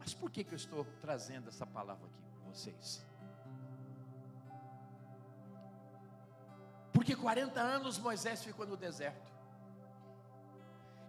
Mas 0.07 0.15
por 0.15 0.31
que, 0.31 0.45
que 0.45 0.53
eu 0.53 0.57
estou 0.57 0.87
trazendo 1.01 1.49
essa 1.49 1.67
palavra 1.67 2.07
aqui 2.07 2.23
para 2.31 2.49
vocês? 2.53 3.05
Porque 6.93 7.17
40 7.17 7.61
anos 7.61 7.99
Moisés 7.99 8.45
ficou 8.45 8.65
no 8.65 8.77
deserto. 8.77 9.33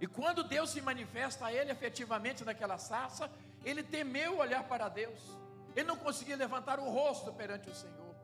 E 0.02 0.08
quando 0.08 0.44
Deus 0.44 0.72
se 0.72 0.82
manifesta 0.82 1.46
a 1.46 1.54
ele 1.54 1.70
efetivamente 1.70 2.44
naquela 2.44 2.80
sarça, 2.80 3.30
ele 3.64 3.84
temeu 3.84 4.40
olhar 4.40 4.64
para 4.64 4.90
Deus. 4.90 5.22
Ele 5.76 5.88
não 5.88 5.98
conseguia 5.98 6.36
levantar 6.36 6.80
o 6.80 6.90
rosto 6.90 7.32
perante 7.32 7.70
o 7.70 7.76
Senhor. 7.76 8.16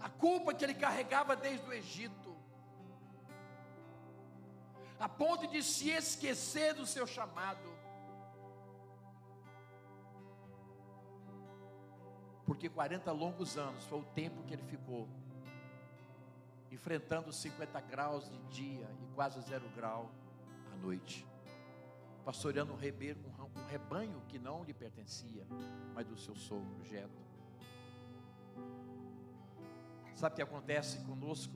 A 0.00 0.08
culpa 0.08 0.54
que 0.54 0.64
ele 0.64 0.74
carregava 0.74 1.34
desde 1.34 1.68
o 1.68 1.72
Egito, 1.72 2.36
a 5.00 5.08
ponto 5.08 5.48
de 5.48 5.60
se 5.60 5.90
esquecer 5.90 6.72
do 6.74 6.86
seu 6.86 7.04
chamado. 7.04 7.77
Porque 12.48 12.68
40 12.68 13.12
longos 13.12 13.56
anos 13.56 13.84
foi 13.84 14.00
o 14.00 14.04
tempo 14.04 14.42
que 14.42 14.54
ele 14.54 14.64
ficou 14.64 15.06
enfrentando 16.72 17.32
50 17.32 17.80
graus 17.82 18.28
de 18.28 18.38
dia 18.48 18.88
e 19.02 19.14
quase 19.14 19.40
zero 19.42 19.68
grau 19.76 20.10
à 20.72 20.76
noite 20.76 21.24
pastoreando 22.28 22.74
um 22.74 22.76
rebanho, 22.76 23.16
um 23.56 23.66
rebanho 23.70 24.22
que 24.28 24.38
não 24.38 24.62
lhe 24.62 24.74
pertencia, 24.74 25.46
mas 25.94 26.06
do 26.06 26.14
seu 26.14 26.36
sogro, 26.36 26.84
Jeto. 26.84 27.22
Sabe 30.14 30.34
o 30.34 30.36
que 30.36 30.42
acontece 30.42 30.98
conosco? 31.06 31.54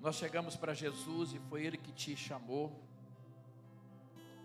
Nós 0.00 0.14
chegamos 0.14 0.54
para 0.54 0.74
Jesus 0.74 1.32
e 1.32 1.40
foi 1.40 1.66
Ele 1.66 1.76
que 1.76 1.90
te 1.90 2.16
chamou. 2.16 2.80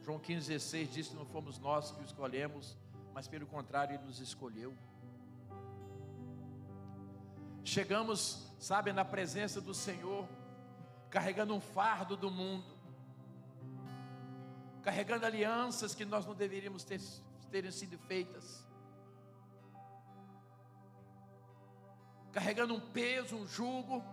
João 0.01 0.19
15,16 0.19 0.87
diz 0.87 1.07
que 1.09 1.15
não 1.15 1.27
fomos 1.27 1.59
nós 1.59 1.91
que 1.91 2.01
o 2.01 2.03
escolhemos, 2.03 2.75
mas 3.13 3.27
pelo 3.27 3.45
contrário, 3.45 3.95
Ele 3.95 4.03
nos 4.03 4.19
escolheu. 4.19 4.75
Chegamos, 7.63 8.51
sabe, 8.59 8.91
na 8.91 9.05
presença 9.05 9.61
do 9.61 9.73
Senhor, 9.73 10.27
carregando 11.09 11.53
um 11.53 11.61
fardo 11.61 12.17
do 12.17 12.29
mundo, 12.29 12.75
carregando 14.81 15.25
alianças 15.25 15.95
que 15.95 16.03
nós 16.03 16.25
não 16.25 16.33
deveríamos 16.33 16.83
ter 16.83 16.99
terem 17.51 17.69
sido 17.69 17.99
feitas, 17.99 18.65
carregando 22.31 22.73
um 22.73 22.79
peso, 22.79 23.35
um 23.35 23.47
jugo, 23.47 24.03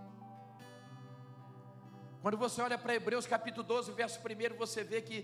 Quando 2.23 2.37
você 2.37 2.61
olha 2.61 2.77
para 2.77 2.95
Hebreus 2.95 3.27
capítulo 3.27 3.67
12, 3.67 3.93
verso 3.93 4.21
1, 4.21 4.55
você 4.59 4.85
vê 4.85 5.01
que 5.01 5.21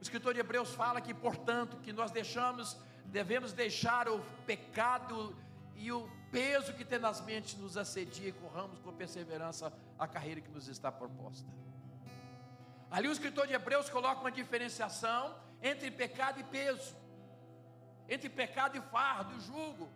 o 0.00 0.02
escritor 0.02 0.34
de 0.34 0.40
Hebreus 0.40 0.70
fala 0.74 1.00
que, 1.00 1.14
portanto, 1.14 1.76
que 1.76 1.92
nós 1.92 2.10
deixamos, 2.10 2.76
devemos 3.06 3.52
deixar 3.52 4.08
o 4.08 4.20
pecado 4.46 5.36
e 5.76 5.90
o 5.92 6.08
peso 6.30 6.72
que 6.74 6.84
tenazmente 6.84 7.56
nos 7.56 7.76
assedia 7.76 8.28
e 8.28 8.32
corramos 8.32 8.80
com 8.80 8.92
perseverança 8.92 9.72
a 9.98 10.06
carreira 10.06 10.40
que 10.40 10.50
nos 10.50 10.68
está 10.68 10.90
proposta. 10.90 11.48
Ali 12.90 13.08
o 13.08 13.12
escritor 13.12 13.46
de 13.46 13.54
Hebreus 13.54 13.90
coloca 13.90 14.20
uma 14.20 14.30
diferenciação 14.30 15.34
entre 15.60 15.90
pecado 15.90 16.38
e 16.40 16.44
peso, 16.44 16.94
entre 18.08 18.28
pecado 18.28 18.76
e 18.76 18.80
fardo, 18.80 19.40
julgo. 19.40 19.88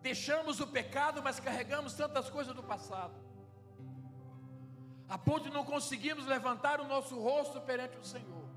Deixamos 0.00 0.60
o 0.60 0.66
pecado, 0.66 1.22
mas 1.22 1.38
carregamos 1.38 1.92
tantas 1.92 2.30
coisas 2.30 2.54
do 2.54 2.62
passado, 2.62 3.14
a 5.08 5.18
ponto 5.18 5.44
de 5.44 5.50
não 5.50 5.64
conseguirmos 5.64 6.26
levantar 6.26 6.80
o 6.80 6.86
nosso 6.86 7.20
rosto 7.20 7.60
perante 7.60 7.96
o 7.98 8.04
Senhor, 8.04 8.47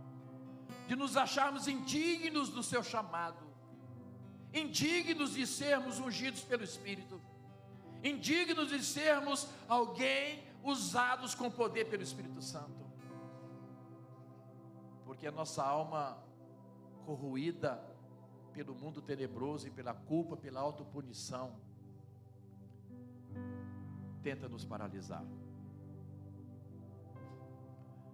de 0.91 0.95
nos 0.97 1.15
acharmos 1.15 1.69
indignos 1.69 2.49
do 2.49 2.62
seu 2.62 2.84
chamado, 2.84 3.45
indignos 4.54 5.36
de 5.36 5.47
sermos 5.47 5.99
ungidos 5.99 6.41
pelo 6.41 6.65
Espírito, 6.65 7.21
indignos 8.04 8.67
de 8.67 8.84
sermos 8.84 9.47
alguém 9.69 10.43
usados 10.62 11.34
com 11.34 11.49
poder 11.49 11.86
pelo 11.89 12.04
Espírito 12.04 12.41
Santo, 12.41 12.86
porque 15.06 15.25
a 15.25 15.32
nossa 15.32 15.63
alma 15.63 16.21
corroída 17.06 17.82
pelo 18.51 18.75
mundo 18.75 19.01
tenebroso 19.01 19.69
e 19.69 19.71
pela 19.71 19.93
culpa, 19.93 20.36
pela 20.36 20.60
autopunição, 20.60 21.56
tenta 24.21 24.49
nos 24.49 24.65
paralisar. 24.65 25.23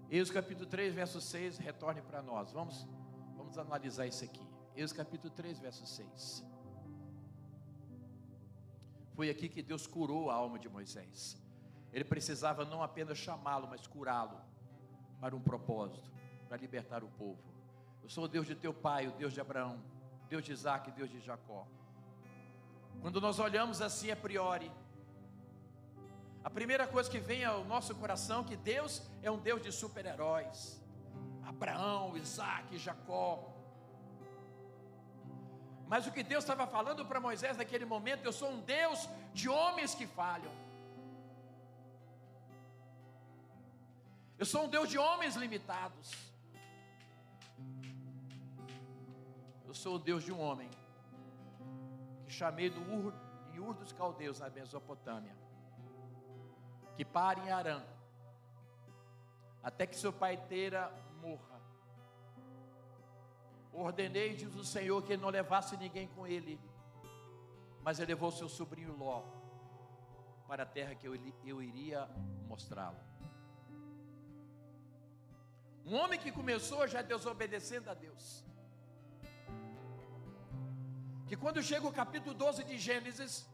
Êxodo 0.09 0.35
capítulo 0.35 0.69
3, 0.69 0.93
verso 0.93 1.19
6, 1.19 1.57
retorne 1.57 2.01
para 2.01 2.21
nós. 2.21 2.51
Vamos, 2.53 2.87
vamos 3.35 3.57
analisar 3.57 4.07
isso 4.07 4.23
aqui. 4.23 4.45
Êxodo 4.75 4.97
capítulo 4.97 5.33
3, 5.33 5.59
verso 5.59 5.85
6. 5.85 6.45
Foi 9.15 9.29
aqui 9.29 9.49
que 9.49 9.61
Deus 9.61 9.85
curou 9.85 10.29
a 10.29 10.35
alma 10.35 10.57
de 10.57 10.69
Moisés. 10.69 11.37
Ele 11.91 12.05
precisava 12.05 12.63
não 12.63 12.81
apenas 12.81 13.17
chamá-lo, 13.17 13.67
mas 13.67 13.85
curá-lo 13.85 14.39
para 15.19 15.35
um 15.35 15.41
propósito, 15.41 16.09
para 16.47 16.55
libertar 16.55 17.03
o 17.03 17.09
povo. 17.09 17.41
Eu 18.01 18.09
sou 18.09 18.23
o 18.23 18.27
Deus 18.27 18.47
de 18.47 18.55
teu 18.55 18.73
pai, 18.73 19.07
o 19.07 19.11
Deus 19.11 19.33
de 19.33 19.41
Abraão, 19.41 19.83
Deus 20.29 20.43
de 20.43 20.53
Isaac, 20.53 20.91
Deus 20.91 21.09
de 21.09 21.19
Jacó. 21.19 21.67
Quando 23.01 23.19
nós 23.19 23.39
olhamos 23.39 23.81
assim 23.81 24.11
a 24.11 24.15
priori, 24.15 24.71
a 26.47 26.49
primeira 26.49 26.87
coisa 26.87 27.09
que 27.13 27.19
vem 27.19 27.43
ao 27.43 27.65
nosso 27.65 27.93
coração 27.93 28.39
é 28.39 28.43
que 28.45 28.55
Deus 28.55 29.01
é 29.21 29.29
um 29.29 29.37
Deus 29.37 29.61
de 29.61 29.69
super-heróis. 29.69 30.81
Abraão, 31.43 32.15
Isaac, 32.15 32.77
Jacó. 32.77 33.53
Mas 35.89 36.07
o 36.07 36.11
que 36.13 36.23
Deus 36.23 36.45
estava 36.45 36.65
falando 36.65 37.05
para 37.05 37.19
Moisés 37.19 37.57
naquele 37.57 37.83
momento, 37.83 38.23
eu 38.23 38.31
sou 38.31 38.49
um 38.49 38.61
Deus 38.61 39.09
de 39.33 39.49
homens 39.49 39.93
que 39.93 40.07
falham. 40.07 40.53
Eu 44.39 44.45
sou 44.45 44.63
um 44.63 44.69
Deus 44.69 44.87
de 44.89 44.97
homens 44.97 45.35
limitados. 45.35 46.13
Eu 49.65 49.73
sou 49.73 49.95
o 49.95 49.99
Deus 49.99 50.23
de 50.23 50.31
um 50.31 50.39
homem 50.39 50.69
que 52.25 52.31
chamei 52.31 52.69
do 52.69 52.79
Ur, 52.99 53.13
em 53.53 53.59
Ur 53.59 53.73
dos 53.73 53.91
Caldeus, 53.91 54.39
na 54.39 54.49
Mesopotâmia, 54.49 55.35
que 56.97 57.05
para 57.05 57.39
em 57.39 57.51
Arã, 57.51 57.83
até 59.61 59.85
que 59.85 59.95
seu 59.95 60.11
pai 60.11 60.35
teira 60.35 60.91
morra. 61.21 61.61
Ordenei, 63.71 64.35
diz 64.35 64.55
o 64.55 64.63
Senhor, 64.63 65.03
que 65.03 65.13
ele 65.13 65.21
não 65.21 65.29
levasse 65.29 65.77
ninguém 65.77 66.07
com 66.07 66.25
ele, 66.25 66.59
mas 67.83 67.99
ele 67.99 68.13
levou 68.13 68.31
seu 68.31 68.49
sobrinho 68.49 68.97
Ló 68.97 69.21
para 70.47 70.63
a 70.63 70.65
terra 70.65 70.95
que 70.95 71.07
eu, 71.07 71.13
eu 71.45 71.61
iria 71.61 72.09
mostrá-lo. 72.47 72.97
Um 75.85 75.95
homem 75.95 76.19
que 76.19 76.31
começou 76.31 76.87
já 76.87 77.03
desobedecendo 77.03 77.91
a 77.91 77.93
Deus. 77.93 78.43
Que 81.27 81.37
quando 81.37 81.61
chega 81.61 81.85
o 81.85 81.93
capítulo 81.93 82.33
12 82.33 82.63
de 82.63 82.79
Gênesis, 82.79 83.47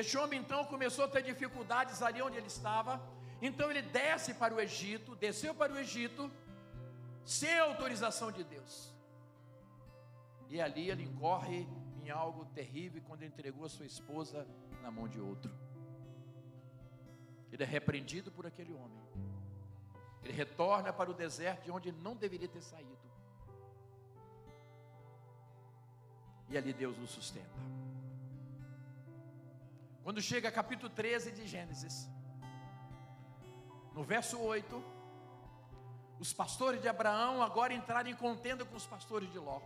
este 0.00 0.18
homem 0.18 0.38
então 0.40 0.62
começou 0.66 1.06
a 1.06 1.08
ter 1.08 1.22
dificuldades 1.22 2.02
ali 2.02 2.20
onde 2.20 2.36
ele 2.36 2.48
estava. 2.48 3.00
Então 3.40 3.70
ele 3.70 3.80
desce 3.80 4.34
para 4.34 4.54
o 4.54 4.60
Egito, 4.60 5.16
desceu 5.16 5.54
para 5.54 5.72
o 5.72 5.78
Egito, 5.78 6.30
sem 7.24 7.58
autorização 7.58 8.30
de 8.30 8.44
Deus. 8.44 8.92
E 10.50 10.60
ali 10.60 10.90
ele 10.90 11.02
incorre 11.02 11.66
em 12.02 12.10
algo 12.10 12.44
terrível 12.46 13.02
quando 13.06 13.24
entregou 13.24 13.64
a 13.64 13.70
sua 13.70 13.86
esposa 13.86 14.46
na 14.82 14.90
mão 14.90 15.08
de 15.08 15.18
outro. 15.18 15.50
Ele 17.50 17.62
é 17.62 17.66
repreendido 17.66 18.30
por 18.30 18.46
aquele 18.46 18.74
homem. 18.74 19.02
Ele 20.22 20.34
retorna 20.34 20.92
para 20.92 21.10
o 21.10 21.14
deserto 21.14 21.64
de 21.64 21.70
onde 21.70 21.88
ele 21.88 22.02
não 22.02 22.14
deveria 22.14 22.48
ter 22.48 22.60
saído. 22.60 22.98
E 26.50 26.58
ali 26.58 26.74
Deus 26.74 26.98
o 26.98 27.06
sustenta. 27.06 27.58
Quando 30.06 30.22
chega 30.22 30.52
capítulo 30.52 30.88
13 30.88 31.32
de 31.32 31.48
Gênesis, 31.48 32.08
no 33.92 34.04
verso 34.04 34.40
8, 34.40 34.80
os 36.20 36.32
pastores 36.32 36.80
de 36.80 36.86
Abraão 36.86 37.42
agora 37.42 37.74
entraram 37.74 38.08
em 38.08 38.14
contenda 38.14 38.64
com 38.64 38.76
os 38.76 38.86
pastores 38.86 39.28
de 39.32 39.38
Ló. 39.40 39.60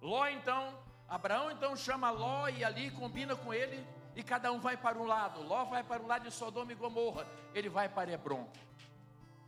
Ló 0.00 0.28
então, 0.28 0.78
Abraão 1.08 1.50
então 1.50 1.74
chama 1.74 2.08
Ló 2.12 2.48
e 2.48 2.62
ali 2.62 2.92
combina 2.92 3.34
com 3.34 3.52
ele 3.52 3.84
e 4.14 4.22
cada 4.22 4.52
um 4.52 4.60
vai 4.60 4.76
para 4.76 4.96
um 4.96 5.06
lado. 5.06 5.42
Ló 5.42 5.64
vai 5.64 5.82
para 5.82 6.00
o 6.00 6.06
lado 6.06 6.22
de 6.22 6.30
Sodoma 6.30 6.70
e 6.70 6.76
Gomorra, 6.76 7.26
ele 7.52 7.68
vai 7.68 7.88
para 7.88 8.12
Hebron, 8.12 8.48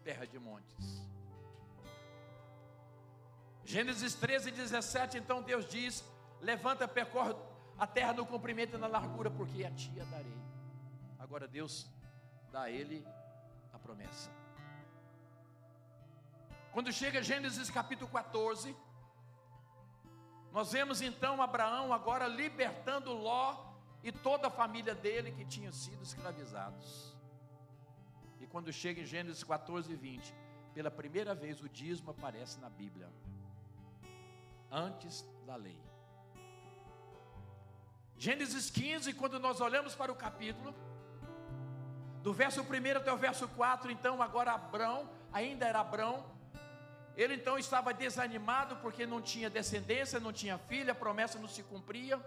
terra 0.02 0.26
de 0.26 0.40
montes. 0.40 1.06
Gênesis 3.64 4.12
13, 4.16 4.50
17, 4.50 5.18
então 5.18 5.40
Deus 5.40 5.66
diz: 5.68 6.04
Levanta, 6.40 6.88
percorre 6.88 7.32
a 7.82 7.86
terra 7.86 8.12
no 8.12 8.24
comprimento 8.24 8.76
e 8.76 8.78
na 8.78 8.86
largura, 8.86 9.28
porque 9.28 9.64
a 9.64 9.70
tia 9.72 10.04
darei. 10.04 10.40
Agora 11.18 11.48
Deus 11.48 11.90
dá 12.52 12.62
a 12.62 12.70
ele 12.70 13.04
a 13.72 13.78
promessa. 13.78 14.30
Quando 16.72 16.92
chega 16.92 17.20
Gênesis 17.20 17.68
capítulo 17.70 18.08
14, 18.08 18.76
nós 20.52 20.70
vemos 20.70 21.02
então 21.02 21.42
Abraão 21.42 21.92
agora 21.92 22.28
libertando 22.28 23.12
Ló 23.12 23.72
e 24.00 24.12
toda 24.12 24.46
a 24.46 24.50
família 24.50 24.94
dele 24.94 25.32
que 25.32 25.44
tinha 25.44 25.72
sido 25.72 26.04
escravizados. 26.04 27.16
E 28.38 28.46
quando 28.46 28.72
chega 28.72 29.00
em 29.00 29.04
Gênesis 29.04 29.42
14, 29.42 29.92
20, 29.96 30.32
pela 30.72 30.90
primeira 30.90 31.34
vez 31.34 31.60
o 31.60 31.68
dízimo 31.68 32.12
aparece 32.12 32.60
na 32.60 32.70
Bíblia, 32.70 33.10
antes 34.70 35.26
da 35.44 35.56
lei. 35.56 35.91
Gênesis 38.16 38.70
15, 38.70 39.12
quando 39.14 39.38
nós 39.38 39.60
olhamos 39.60 39.94
para 39.94 40.12
o 40.12 40.14
capítulo, 40.14 40.74
do 42.22 42.32
verso 42.32 42.62
1 42.62 42.96
até 42.96 43.12
o 43.12 43.16
verso 43.16 43.48
4, 43.48 43.90
então 43.90 44.22
agora 44.22 44.52
Abrão, 44.52 45.10
ainda 45.32 45.66
era 45.66 45.80
Abrão, 45.80 46.24
ele 47.16 47.34
então 47.34 47.58
estava 47.58 47.92
desanimado 47.92 48.76
porque 48.76 49.04
não 49.06 49.20
tinha 49.20 49.50
descendência, 49.50 50.20
não 50.20 50.32
tinha 50.32 50.56
filha, 50.56 50.92
a 50.92 50.94
promessa 50.94 51.38
não 51.38 51.48
se 51.48 51.62
cumpria. 51.62 52.20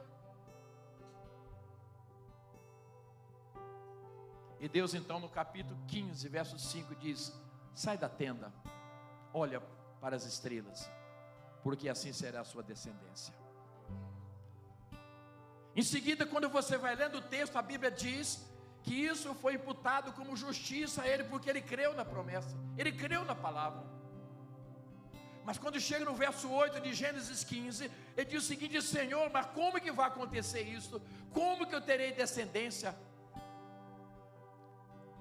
E 4.59 4.67
Deus 4.67 4.93
então 4.93 5.19
no 5.19 5.29
capítulo 5.29 5.77
15, 5.87 6.27
verso 6.29 6.59
5 6.59 6.95
diz: 6.95 7.33
Sai 7.73 7.97
da 7.97 8.09
tenda, 8.09 8.53
olha 9.33 9.61
para 9.99 10.15
as 10.15 10.25
estrelas, 10.25 10.89
porque 11.63 11.89
assim 11.89 12.13
será 12.13 12.41
a 12.41 12.45
sua 12.45 12.61
descendência. 12.61 13.33
Em 15.75 15.83
seguida, 15.83 16.25
quando 16.25 16.47
você 16.47 16.77
vai 16.77 16.95
lendo 16.95 17.17
o 17.17 17.21
texto, 17.21 17.57
a 17.57 17.61
Bíblia 17.61 17.91
diz 17.91 18.45
que 18.83 18.93
isso 18.93 19.33
foi 19.35 19.55
imputado 19.55 20.13
como 20.13 20.37
justiça 20.37 21.01
a 21.01 21.07
ele, 21.07 21.23
porque 21.25 21.49
ele 21.49 21.61
creu 21.61 21.93
na 21.93 22.05
promessa, 22.05 22.55
ele 22.77 22.91
creu 22.91 23.25
na 23.25 23.35
palavra. 23.35 23.83
Mas 25.43 25.57
quando 25.59 25.79
chega 25.79 26.05
no 26.05 26.15
verso 26.15 26.49
8 26.49 26.79
de 26.81 26.93
Gênesis 26.93 27.43
15, 27.43 27.91
ele 28.15 28.25
diz 28.25 28.43
o 28.43 28.47
seguinte: 28.47 28.81
Senhor, 28.81 29.29
mas 29.31 29.45
como 29.47 29.79
que 29.81 29.91
vai 29.91 30.07
acontecer 30.07 30.61
isso? 30.61 31.01
Como 31.31 31.67
que 31.67 31.75
eu 31.75 31.81
terei 31.81 32.13
descendência? 32.13 32.95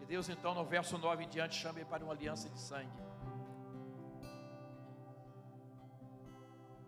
E 0.01 0.07
Deus 0.07 0.29
então 0.29 0.55
no 0.55 0.65
verso 0.65 0.97
9 0.97 1.25
em 1.25 1.29
diante 1.29 1.57
chama 1.57 1.81
ele 1.81 1.89
para 1.89 2.05
uma 2.05 2.15
aliança 2.15 2.49
de 2.49 2.61
sangue. 2.61 3.03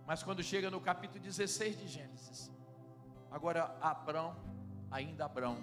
Mas 0.07 0.23
quando 0.23 0.43
chega 0.43 0.71
no 0.71 0.81
capítulo 0.81 1.21
16 1.21 1.79
de 1.79 1.89
Gênesis, 1.89 2.51
agora 3.31 3.77
Abraão 3.81 4.37
ainda 4.91 5.25
Abrão, 5.25 5.59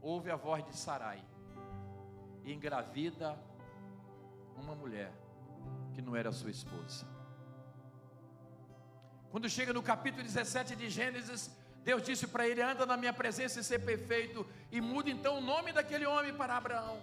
ouve 0.00 0.30
a 0.30 0.36
voz 0.36 0.64
de 0.64 0.76
Sarai 0.76 1.22
e 2.44 2.52
engravida 2.52 3.38
uma 4.56 4.74
mulher 4.74 5.12
que 5.94 6.02
não 6.02 6.14
era 6.14 6.30
sua 6.32 6.50
esposa. 6.50 7.06
Quando 9.30 9.48
chega 9.48 9.72
no 9.72 9.82
capítulo 9.82 10.22
17 10.22 10.76
de 10.76 10.88
Gênesis, 10.88 11.50
Deus 11.82 12.02
disse 12.02 12.26
para 12.26 12.46
ele: 12.46 12.62
anda 12.62 12.86
na 12.86 12.96
minha 12.96 13.12
presença 13.12 13.60
e 13.60 13.64
ser 13.64 13.80
perfeito, 13.80 14.46
e 14.70 14.80
muda 14.80 15.10
então 15.10 15.38
o 15.38 15.40
nome 15.40 15.72
daquele 15.72 16.06
homem 16.06 16.32
para 16.34 16.56
Abraão. 16.56 17.02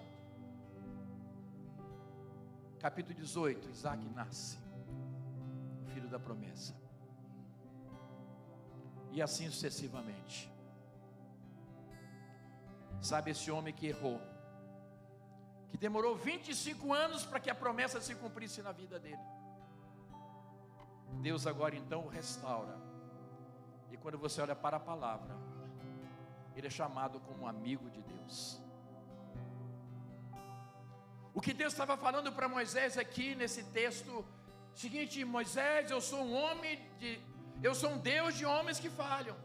Capítulo 2.79 3.15
18: 3.15 3.69
Isaac 3.69 4.07
nasce, 4.09 4.57
filho 5.93 6.07
da 6.07 6.19
promessa, 6.19 6.73
e 9.11 9.21
assim 9.21 9.49
sucessivamente. 9.49 10.51
Sabe 13.01 13.31
esse 13.31 13.49
homem 13.51 13.73
que 13.73 13.87
errou, 13.87 14.21
que 15.69 15.77
demorou 15.77 16.15
25 16.15 16.93
anos 16.93 17.25
para 17.25 17.39
que 17.39 17.49
a 17.49 17.55
promessa 17.55 17.99
se 17.99 18.15
cumprisse 18.15 18.61
na 18.61 18.71
vida 18.71 18.99
dele. 18.99 19.25
Deus 21.21 21.45
agora 21.45 21.75
então 21.75 22.05
o 22.05 22.09
restaura. 22.09 22.77
E 23.91 23.97
quando 23.97 24.17
você 24.17 24.41
olha 24.41 24.55
para 24.55 24.77
a 24.77 24.79
palavra, 24.79 25.35
ele 26.55 26.67
é 26.67 26.69
chamado 26.69 27.19
como 27.21 27.47
amigo 27.47 27.89
de 27.89 28.01
Deus. 28.01 28.61
O 31.33 31.41
que 31.41 31.53
Deus 31.53 31.73
estava 31.73 31.97
falando 31.97 32.31
para 32.31 32.47
Moisés 32.47 32.97
aqui 32.97 33.35
nesse 33.35 33.63
texto, 33.65 34.25
seguinte, 34.73 35.23
Moisés, 35.23 35.89
eu 35.89 36.01
sou 36.01 36.19
um 36.23 36.33
homem 36.33 36.79
de 36.99 37.19
eu 37.67 37.73
sou 37.81 37.91
um 37.95 37.99
Deus 38.13 38.35
de 38.39 38.45
homens 38.45 38.79
que 38.79 38.89
falham. 38.89 39.35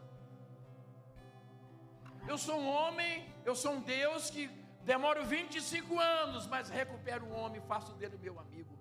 Eu 2.31 2.37
sou 2.45 2.57
um 2.59 2.67
homem, 2.67 3.11
eu 3.45 3.55
sou 3.55 3.73
um 3.73 3.81
Deus 3.81 4.29
que 4.29 4.43
demoro 4.91 5.25
25 5.25 5.99
anos, 5.99 6.47
mas 6.47 6.69
recupero 6.69 7.25
o 7.25 7.33
homem 7.39 7.61
e 7.61 7.67
faço 7.71 7.93
dele 7.99 8.17
meu 8.17 8.39
amigo. 8.39 8.73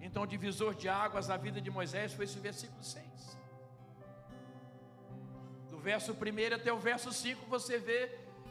Então, 0.00 0.26
divisor 0.26 0.74
de 0.74 0.88
águas 0.88 1.28
na 1.28 1.36
vida 1.36 1.60
de 1.60 1.70
Moisés 1.70 2.14
foi 2.14 2.24
esse 2.24 2.38
versículo 2.38 2.82
6. 2.82 3.38
Do 5.70 5.78
verso 5.78 6.12
1 6.12 6.54
até 6.54 6.72
o 6.72 6.78
verso 6.78 7.12
5, 7.12 7.46
você 7.46 7.78
vê 7.78 8.00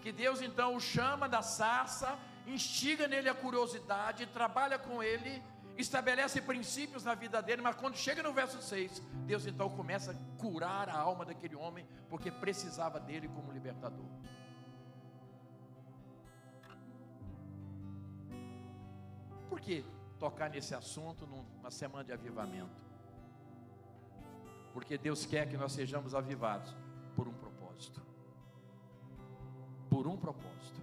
que 0.01 0.11
Deus 0.11 0.41
então 0.41 0.75
o 0.75 0.79
chama 0.79 1.27
da 1.27 1.41
sarça, 1.41 2.09
instiga 2.45 3.07
nele 3.07 3.29
a 3.29 3.33
curiosidade, 3.33 4.27
trabalha 4.27 4.77
com 4.77 5.01
ele 5.01 5.41
estabelece 5.77 6.41
princípios 6.41 7.03
na 7.03 7.13
vida 7.13 7.41
dele, 7.41 7.61
mas 7.61 7.75
quando 7.75 7.95
chega 7.95 8.23
no 8.23 8.33
verso 8.33 8.61
6, 8.61 9.01
Deus 9.25 9.45
então 9.45 9.69
começa 9.69 10.11
a 10.11 10.41
curar 10.41 10.89
a 10.89 10.97
alma 10.97 11.23
daquele 11.23 11.55
homem, 11.55 11.85
porque 12.09 12.31
precisava 12.31 12.99
dele 12.99 13.27
como 13.27 13.51
libertador. 13.51 14.05
Por 19.49 19.61
que 19.61 19.85
tocar 20.19 20.49
nesse 20.49 20.73
assunto 20.73 21.25
numa 21.27 21.71
semana 21.71 22.03
de 22.03 22.11
avivamento? 22.11 22.87
Porque 24.73 24.97
Deus 24.97 25.25
quer 25.25 25.47
que 25.47 25.57
nós 25.57 25.71
sejamos 25.73 26.13
avivados 26.13 26.75
por 27.15 27.27
um 27.27 27.33
propósito. 27.33 28.01
Por 29.89 30.07
um 30.07 30.17
propósito. 30.17 30.81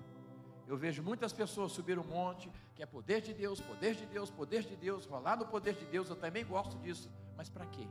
Eu 0.67 0.77
vejo 0.77 1.03
muitas 1.03 1.33
pessoas 1.33 1.73
subir 1.73 1.99
um 1.99 2.05
monte, 2.05 2.51
que 2.75 2.83
é 2.83 2.87
poder 2.87 3.21
de 3.21 3.33
Deus, 3.33 3.61
poder 3.61 3.95
de 3.95 4.05
Deus, 4.07 4.31
poder 4.31 4.65
de 4.65 4.77
Deus, 4.77 5.07
rolar 5.07 5.37
no 5.37 5.47
poder 5.47 5.75
de 5.75 5.85
Deus, 5.87 6.09
eu 6.11 6.17
também 6.17 6.45
gosto 6.45 6.77
disso, 6.79 7.11
mas 7.37 7.49
para 7.49 7.67
quê? 7.67 7.87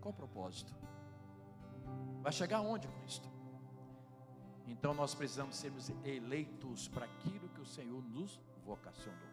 Qual 0.00 0.12
o 0.12 0.16
propósito? 0.16 0.74
Vai 2.22 2.32
chegar 2.32 2.58
aonde 2.58 2.88
com 2.88 3.04
isto? 3.04 3.28
Então 4.66 4.94
nós 4.94 5.14
precisamos 5.14 5.56
sermos 5.56 5.90
eleitos 6.04 6.88
para 6.88 7.04
aquilo 7.04 7.48
que 7.50 7.60
o 7.60 7.66
Senhor 7.66 8.02
nos 8.02 8.40
vocacionou. 8.64 9.32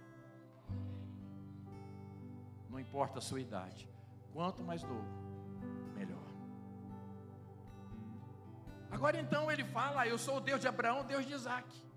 Não 2.69 2.79
importa 2.79 3.19
a 3.19 3.21
sua 3.21 3.39
idade, 3.39 3.89
quanto 4.33 4.63
mais 4.63 4.83
novo, 4.83 5.07
melhor. 5.95 6.19
Agora 8.91 9.19
então 9.19 9.51
ele 9.51 9.63
fala: 9.63 10.07
Eu 10.07 10.17
sou 10.17 10.37
o 10.37 10.41
Deus 10.41 10.59
de 10.59 10.67
Abraão, 10.67 11.05
Deus 11.05 11.25
de 11.25 11.33
Isaac. 11.33 11.88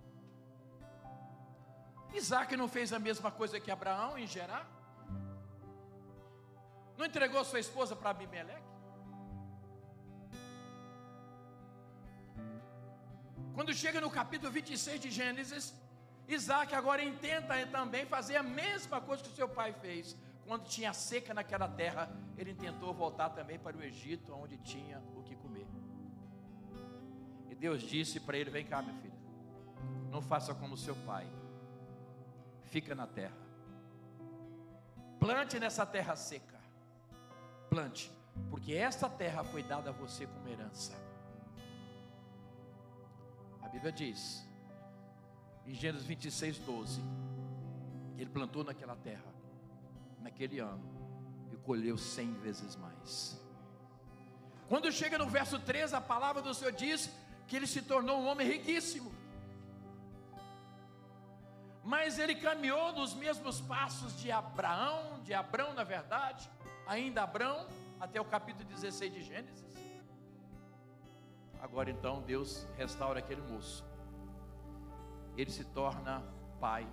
Isaac 2.15 2.57
não 2.57 2.69
fez 2.69 2.93
a 2.93 2.99
mesma 2.99 3.31
coisa 3.31 3.59
que 3.59 3.71
Abraão 3.71 4.19
em 4.19 4.27
Gerar? 4.27 4.67
Não 6.97 7.07
entregou 7.07 7.43
sua 7.45 7.59
esposa 7.59 7.97
para 7.97 8.11
Abimeleque? 8.11 8.71
Quando 13.55 13.73
chega 13.75 14.01
no 14.01 14.11
capítulo 14.11 14.51
26 14.53 15.01
de 15.01 15.11
Gênesis, 15.11 15.75
Isaac 16.29 16.75
agora 16.75 17.03
intenta 17.03 17.67
também 17.67 18.07
fazer 18.07 18.37
a 18.37 18.43
mesma 18.43 19.01
coisa 19.01 19.23
que 19.23 19.35
seu 19.35 19.49
pai 19.49 19.73
fez. 19.73 20.17
Quando 20.47 20.65
tinha 20.65 20.93
seca 20.93 21.33
naquela 21.33 21.69
terra, 21.69 22.11
ele 22.37 22.55
tentou 22.55 22.93
voltar 22.93 23.31
também 23.31 23.59
para 23.59 23.77
o 23.77 23.83
Egito, 23.83 24.35
onde 24.35 24.57
tinha 24.59 25.03
o 25.17 25.23
que 25.23 25.35
comer. 25.37 25.67
E 27.51 27.55
Deus 27.55 27.83
disse 27.83 28.21
para 28.21 28.37
ele: 28.37 28.51
Vem 28.51 28.65
cá, 28.65 28.83
meu 28.83 28.95
filho, 28.97 29.15
não 30.11 30.21
faça 30.23 30.55
como 30.55 30.77
seu 30.77 30.97
pai 30.97 31.27
fica 32.73 32.95
na 32.95 33.07
terra. 33.07 33.37
Plante 35.21 35.61
nessa 35.61 35.85
terra 35.85 36.17
seca. 36.17 36.59
Plante, 37.69 38.11
porque 38.51 38.73
esta 38.73 39.09
terra 39.11 39.45
foi 39.45 39.63
dada 39.63 39.91
a 39.91 39.93
você 39.93 40.27
como 40.27 40.49
herança. 40.49 40.95
A 43.63 43.69
Bíblia 43.69 43.93
diz, 43.93 44.43
em 45.67 45.75
Gênesis 45.75 46.07
26, 46.07 46.59
12, 46.61 47.03
que 48.17 48.23
ele 48.23 48.31
plantou 48.31 48.65
naquela 48.65 48.97
terra, 48.97 49.33
naquele 50.21 50.59
ano, 50.59 50.83
e 51.53 51.57
colheu 51.59 51.99
cem 51.99 52.33
vezes 52.41 52.75
mais. 52.77 53.39
Quando 54.67 54.91
chega 54.91 55.19
no 55.19 55.29
verso 55.29 55.59
3, 55.59 55.93
a 55.93 56.01
palavra 56.01 56.41
do 56.41 56.55
Senhor 56.55 56.73
diz 56.73 57.11
que 57.47 57.55
ele 57.55 57.67
se 57.67 57.83
tornou 57.83 58.19
um 58.19 58.27
homem 58.27 58.49
riquíssimo 58.49 59.13
mas 61.85 62.19
ele 62.19 62.35
caminhou 62.35 62.93
nos 62.93 63.15
mesmos 63.15 63.61
passos 63.61 64.19
de 64.21 64.31
Abraão, 64.31 65.21
de 65.23 65.35
Abraão 65.35 65.75
na 65.75 65.85
verdade, 65.85 66.49
ainda 66.87 67.23
Abraão, 67.23 67.67
até 68.01 68.21
o 68.21 68.25
capítulo 68.25 68.65
16 68.69 69.13
de 69.13 69.23
Gênesis. 69.23 69.73
Agora 71.61 71.91
então 71.91 72.21
Deus 72.23 72.67
restaura 72.77 73.19
aquele 73.19 73.41
moço. 73.43 73.85
Ele 75.37 75.51
se 75.51 75.65
torna 75.65 76.23
pai 76.61 76.87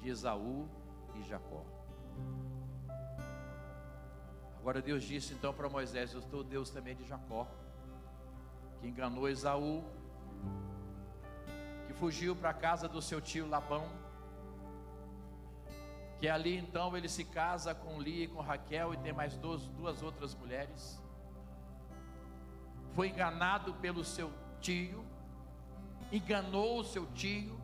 de 0.00 0.08
Esaú 0.08 0.68
e 1.14 1.22
Jacó. 1.22 1.64
Agora 4.58 4.82
Deus 4.82 5.02
disse 5.04 5.32
então 5.32 5.52
para 5.54 5.68
Moisés: 5.68 6.12
Eu 6.12 6.20
estou 6.20 6.42
Deus 6.42 6.70
também 6.70 6.94
de 6.94 7.04
Jacó, 7.04 7.46
que 8.80 8.86
enganou 8.86 9.28
Esaú 9.28 9.84
fugiu 11.98 12.36
para 12.36 12.50
a 12.50 12.54
casa 12.54 12.88
do 12.88 13.00
seu 13.00 13.20
tio 13.20 13.48
Labão. 13.48 13.88
Que 16.18 16.28
ali 16.28 16.56
então 16.56 16.96
ele 16.96 17.08
se 17.08 17.24
casa 17.24 17.74
com 17.74 18.00
Lia 18.00 18.24
e 18.24 18.28
com 18.28 18.40
Raquel 18.40 18.94
e 18.94 18.96
tem 18.98 19.12
mais 19.12 19.36
duas, 19.36 19.66
duas 19.68 20.02
outras 20.02 20.34
mulheres. 20.34 21.00
Foi 22.94 23.08
enganado 23.08 23.74
pelo 23.74 24.02
seu 24.04 24.32
tio, 24.60 25.04
enganou 26.10 26.80
o 26.80 26.84
seu 26.84 27.06
tio, 27.12 27.60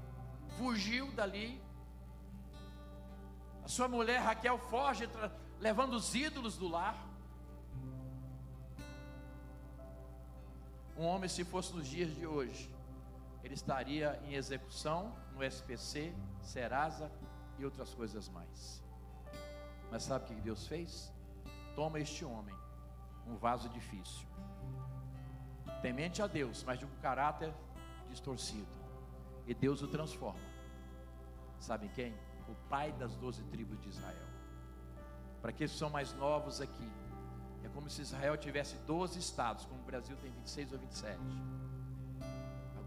fugiu 0.59 1.11
dali. 1.13 1.61
A 3.65 3.69
sua 3.69 3.89
mulher 3.89 4.21
Raquel 4.21 4.59
foge, 4.59 5.09
levando 5.59 5.95
os 5.95 6.15
ídolos 6.15 6.59
do 6.59 6.69
lar. 6.69 7.09
Um 10.97 11.07
homem, 11.07 11.29
se 11.29 11.43
fosse 11.43 11.75
nos 11.75 11.89
dias 11.89 12.15
de 12.15 12.27
hoje, 12.27 12.71
ele 13.53 13.57
estaria 13.57 14.19
em 14.25 14.33
execução 14.33 15.15
no 15.35 15.45
SPC, 15.45 16.15
Serasa 16.41 17.13
e 17.59 17.65
outras 17.67 17.93
coisas 17.93 18.27
mais. 18.31 18.83
Mas 19.91 20.05
sabe 20.05 20.25
o 20.25 20.29
que 20.29 20.41
Deus 20.41 20.67
fez? 20.67 21.13
Toma 21.77 22.01
este 22.01 22.25
homem, 22.25 22.55
um 23.27 23.37
vaso 23.37 23.69
difícil, 23.69 24.27
temente 25.83 26.23
a 26.23 26.27
Deus, 26.27 26.65
mas 26.65 26.79
de 26.79 26.87
um 26.87 26.97
caráter 27.03 27.53
distorcido, 28.09 28.75
e 29.47 29.53
Deus 29.53 29.83
o 29.83 29.89
transforma. 29.89 30.41
Sabe 31.59 31.91
quem? 31.91 32.15
O 32.49 32.55
pai 32.71 32.91
das 32.93 33.15
doze 33.17 33.43
tribos 33.45 33.79
de 33.83 33.91
Israel. 33.91 34.29
Para 35.43 35.51
aqueles 35.51 35.73
que 35.73 35.79
são 35.79 35.91
mais 35.91 36.15
novos 36.15 36.63
aqui, 36.63 36.91
é 37.63 37.69
como 37.69 37.91
se 37.91 38.01
Israel 38.01 38.35
tivesse 38.39 38.77
12 38.87 39.19
estados, 39.19 39.67
como 39.67 39.83
o 39.83 39.85
Brasil 39.85 40.17
tem 40.17 40.31
26 40.31 40.73
ou 40.73 40.79
27. 40.79 41.21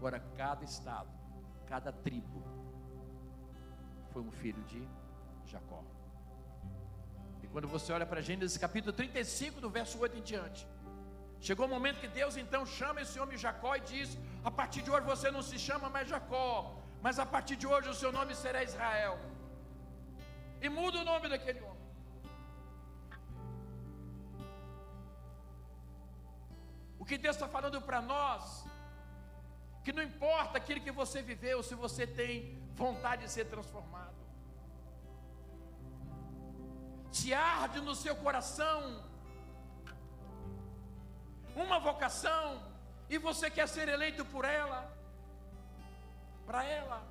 Agora, 0.06 0.22
cada 0.36 0.64
estado, 0.64 1.10
cada 1.66 1.90
tribo, 1.92 2.40
foi 4.12 4.22
um 4.22 4.30
filho 4.40 4.62
de 4.72 4.88
Jacó. 5.52 5.82
E 7.42 7.48
quando 7.48 7.66
você 7.66 7.92
olha 7.92 8.06
para 8.10 8.20
Gênesis 8.20 8.56
capítulo 8.56 8.92
35, 8.92 9.60
do 9.60 9.68
verso 9.68 9.98
8 9.98 10.18
em 10.18 10.22
diante, 10.22 10.64
chegou 11.40 11.66
o 11.66 11.68
momento 11.68 11.98
que 11.98 12.06
Deus 12.20 12.36
então 12.36 12.62
chama 12.64 13.00
esse 13.00 13.18
homem 13.18 13.36
Jacó 13.36 13.74
e 13.74 13.80
diz: 13.80 14.16
A 14.44 14.50
partir 14.60 14.82
de 14.82 14.92
hoje 14.92 15.04
você 15.06 15.28
não 15.28 15.42
se 15.42 15.58
chama 15.58 15.90
mais 15.96 16.08
Jacó, 16.08 16.52
mas 17.02 17.18
a 17.18 17.26
partir 17.26 17.56
de 17.56 17.66
hoje 17.66 17.88
o 17.88 17.98
seu 18.02 18.12
nome 18.12 18.36
será 18.36 18.62
Israel. 18.62 19.18
E 20.62 20.68
muda 20.68 21.00
o 21.00 21.04
nome 21.04 21.28
daquele 21.28 21.62
homem. 21.62 21.84
O 26.96 27.04
que 27.04 27.18
Deus 27.18 27.34
está 27.34 27.48
falando 27.48 27.80
para 27.82 28.00
nós, 28.00 28.64
que 29.86 29.92
não 29.92 30.02
importa 30.02 30.58
aquilo 30.58 30.80
que 30.80 30.90
você 30.90 31.22
viveu, 31.22 31.62
se 31.62 31.76
você 31.76 32.04
tem 32.04 32.60
vontade 32.74 33.22
de 33.22 33.30
ser 33.30 33.44
transformado, 33.44 34.16
se 37.12 37.32
arde 37.32 37.80
no 37.80 37.94
seu 37.94 38.16
coração 38.16 38.80
uma 41.54 41.78
vocação 41.78 42.60
e 43.08 43.16
você 43.16 43.48
quer 43.48 43.68
ser 43.68 43.88
eleito 43.88 44.24
por 44.24 44.44
ela, 44.44 44.80
para 46.44 46.64
ela, 46.64 47.06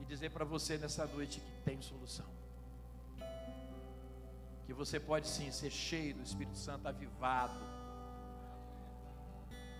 e 0.00 0.04
dizer 0.04 0.30
para 0.30 0.44
você 0.44 0.78
nessa 0.78 1.04
noite 1.04 1.40
que 1.40 1.62
tem 1.64 1.82
solução, 1.82 2.30
que 4.66 4.72
você 4.72 5.00
pode 5.00 5.26
sim 5.26 5.50
ser 5.50 5.70
cheio 5.70 6.14
do 6.14 6.22
Espírito 6.22 6.56
Santo, 6.56 6.86
avivado, 6.86 7.77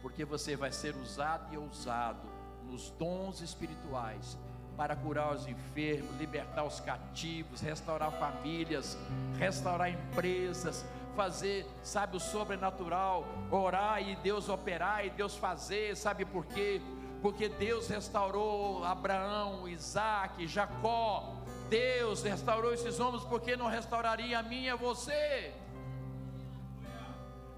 porque 0.03 0.25
você 0.25 0.57
vai 0.57 0.73
ser 0.73 0.95
usado 0.97 1.53
e 1.53 1.59
ousado 1.59 2.29
nos 2.65 2.91
dons 2.91 3.41
espirituais 3.41 4.37
para 4.77 4.95
curar 4.95 5.35
os 5.35 5.47
enfermos, 5.49 6.17
libertar 6.19 6.63
os 6.63 6.79
cativos, 6.79 7.61
restaurar 7.61 8.13
famílias, 8.13 8.97
restaurar 9.37 9.91
empresas, 9.91 10.85
fazer, 11.17 11.67
sabe, 11.83 12.17
o 12.17 12.21
sobrenatural, 12.21 13.27
orar 13.51 14.01
e 14.01 14.15
Deus 14.17 14.49
operar 14.49 15.05
e 15.05 15.11
Deus 15.11 15.37
fazer, 15.37 15.97
sabe 15.97 16.25
por 16.25 16.47
quê? 16.47 16.81
Porque 17.21 17.49
Deus 17.49 17.89
restaurou 17.89 18.85
Abraão, 18.85 19.69
Isaac, 19.69 20.47
Jacó, 20.47 21.35
Deus 21.69 22.23
restaurou 22.23 22.73
esses 22.73 23.01
homens, 23.01 23.25
porque 23.25 23.57
não 23.57 23.67
restauraria 23.67 24.39
a 24.39 24.43
mim 24.45 24.63
e 24.63 24.71
a 24.71 24.77
você? 24.77 25.53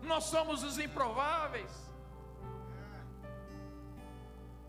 Nós 0.02 0.24
somos 0.24 0.62
os 0.62 0.78
improváveis. 0.78 1.89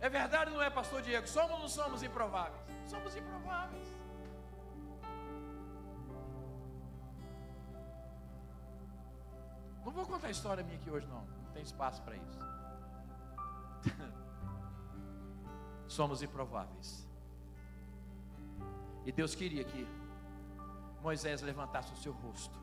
É 0.01 0.09
verdade 0.09 0.49
ou 0.49 0.57
não 0.57 0.63
é, 0.63 0.69
pastor 0.69 1.01
Diego? 1.03 1.27
Somos 1.27 1.51
ou 1.51 1.59
não 1.59 1.69
somos 1.69 2.01
improváveis? 2.01 2.65
Somos 2.87 3.15
improváveis. 3.15 3.87
Não 9.85 9.91
vou 9.91 10.05
contar 10.05 10.27
a 10.27 10.31
história 10.31 10.63
minha 10.63 10.77
aqui 10.77 10.89
hoje, 10.89 11.05
não. 11.05 11.21
Não 11.21 11.51
tem 11.53 11.61
espaço 11.61 12.01
para 12.01 12.15
isso. 12.15 12.39
somos 15.87 16.23
improváveis. 16.23 17.07
E 19.05 19.11
Deus 19.11 19.35
queria 19.35 19.63
que 19.63 19.87
Moisés 21.01 21.43
levantasse 21.43 21.93
o 21.93 21.97
seu 21.97 22.13
rosto. 22.13 22.59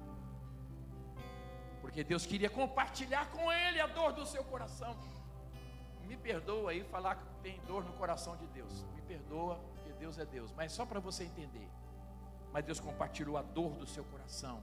Porque 1.80 2.02
Deus 2.02 2.26
queria 2.26 2.50
compartilhar 2.50 3.30
com 3.30 3.52
ele 3.52 3.80
a 3.80 3.86
dor 3.86 4.12
do 4.12 4.26
seu 4.26 4.42
coração 4.42 4.96
me 6.08 6.16
perdoa 6.16 6.70
aí 6.70 6.82
falar 6.84 7.16
que 7.16 7.26
tem 7.42 7.60
dor 7.66 7.84
no 7.84 7.92
coração 7.92 8.34
de 8.36 8.46
Deus. 8.46 8.86
Me 8.94 9.02
perdoa, 9.02 9.56
porque 9.74 9.92
Deus 9.92 10.18
é 10.18 10.24
Deus. 10.24 10.50
Mas 10.56 10.72
só 10.72 10.86
para 10.86 10.98
você 10.98 11.24
entender. 11.24 11.68
Mas 12.50 12.64
Deus 12.64 12.80
compartilhou 12.80 13.36
a 13.36 13.42
dor 13.42 13.76
do 13.76 13.86
seu 13.86 14.02
coração 14.04 14.62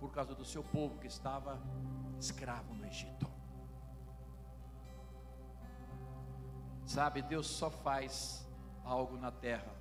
por 0.00 0.10
causa 0.10 0.34
do 0.34 0.44
seu 0.44 0.64
povo 0.64 0.98
que 0.98 1.06
estava 1.06 1.62
escravo 2.18 2.74
no 2.74 2.84
Egito. 2.84 3.30
Sabe, 6.84 7.22
Deus 7.22 7.46
só 7.46 7.70
faz 7.70 8.44
algo 8.84 9.16
na 9.16 9.30
terra, 9.30 9.72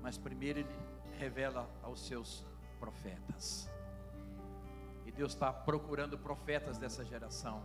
mas 0.00 0.16
primeiro 0.16 0.60
Ele 0.60 0.76
revela 1.18 1.68
aos 1.82 2.00
seus 2.06 2.42
profetas. 2.80 3.70
E 5.04 5.12
Deus 5.12 5.34
está 5.34 5.52
procurando 5.52 6.18
profetas 6.18 6.78
dessa 6.78 7.04
geração 7.04 7.62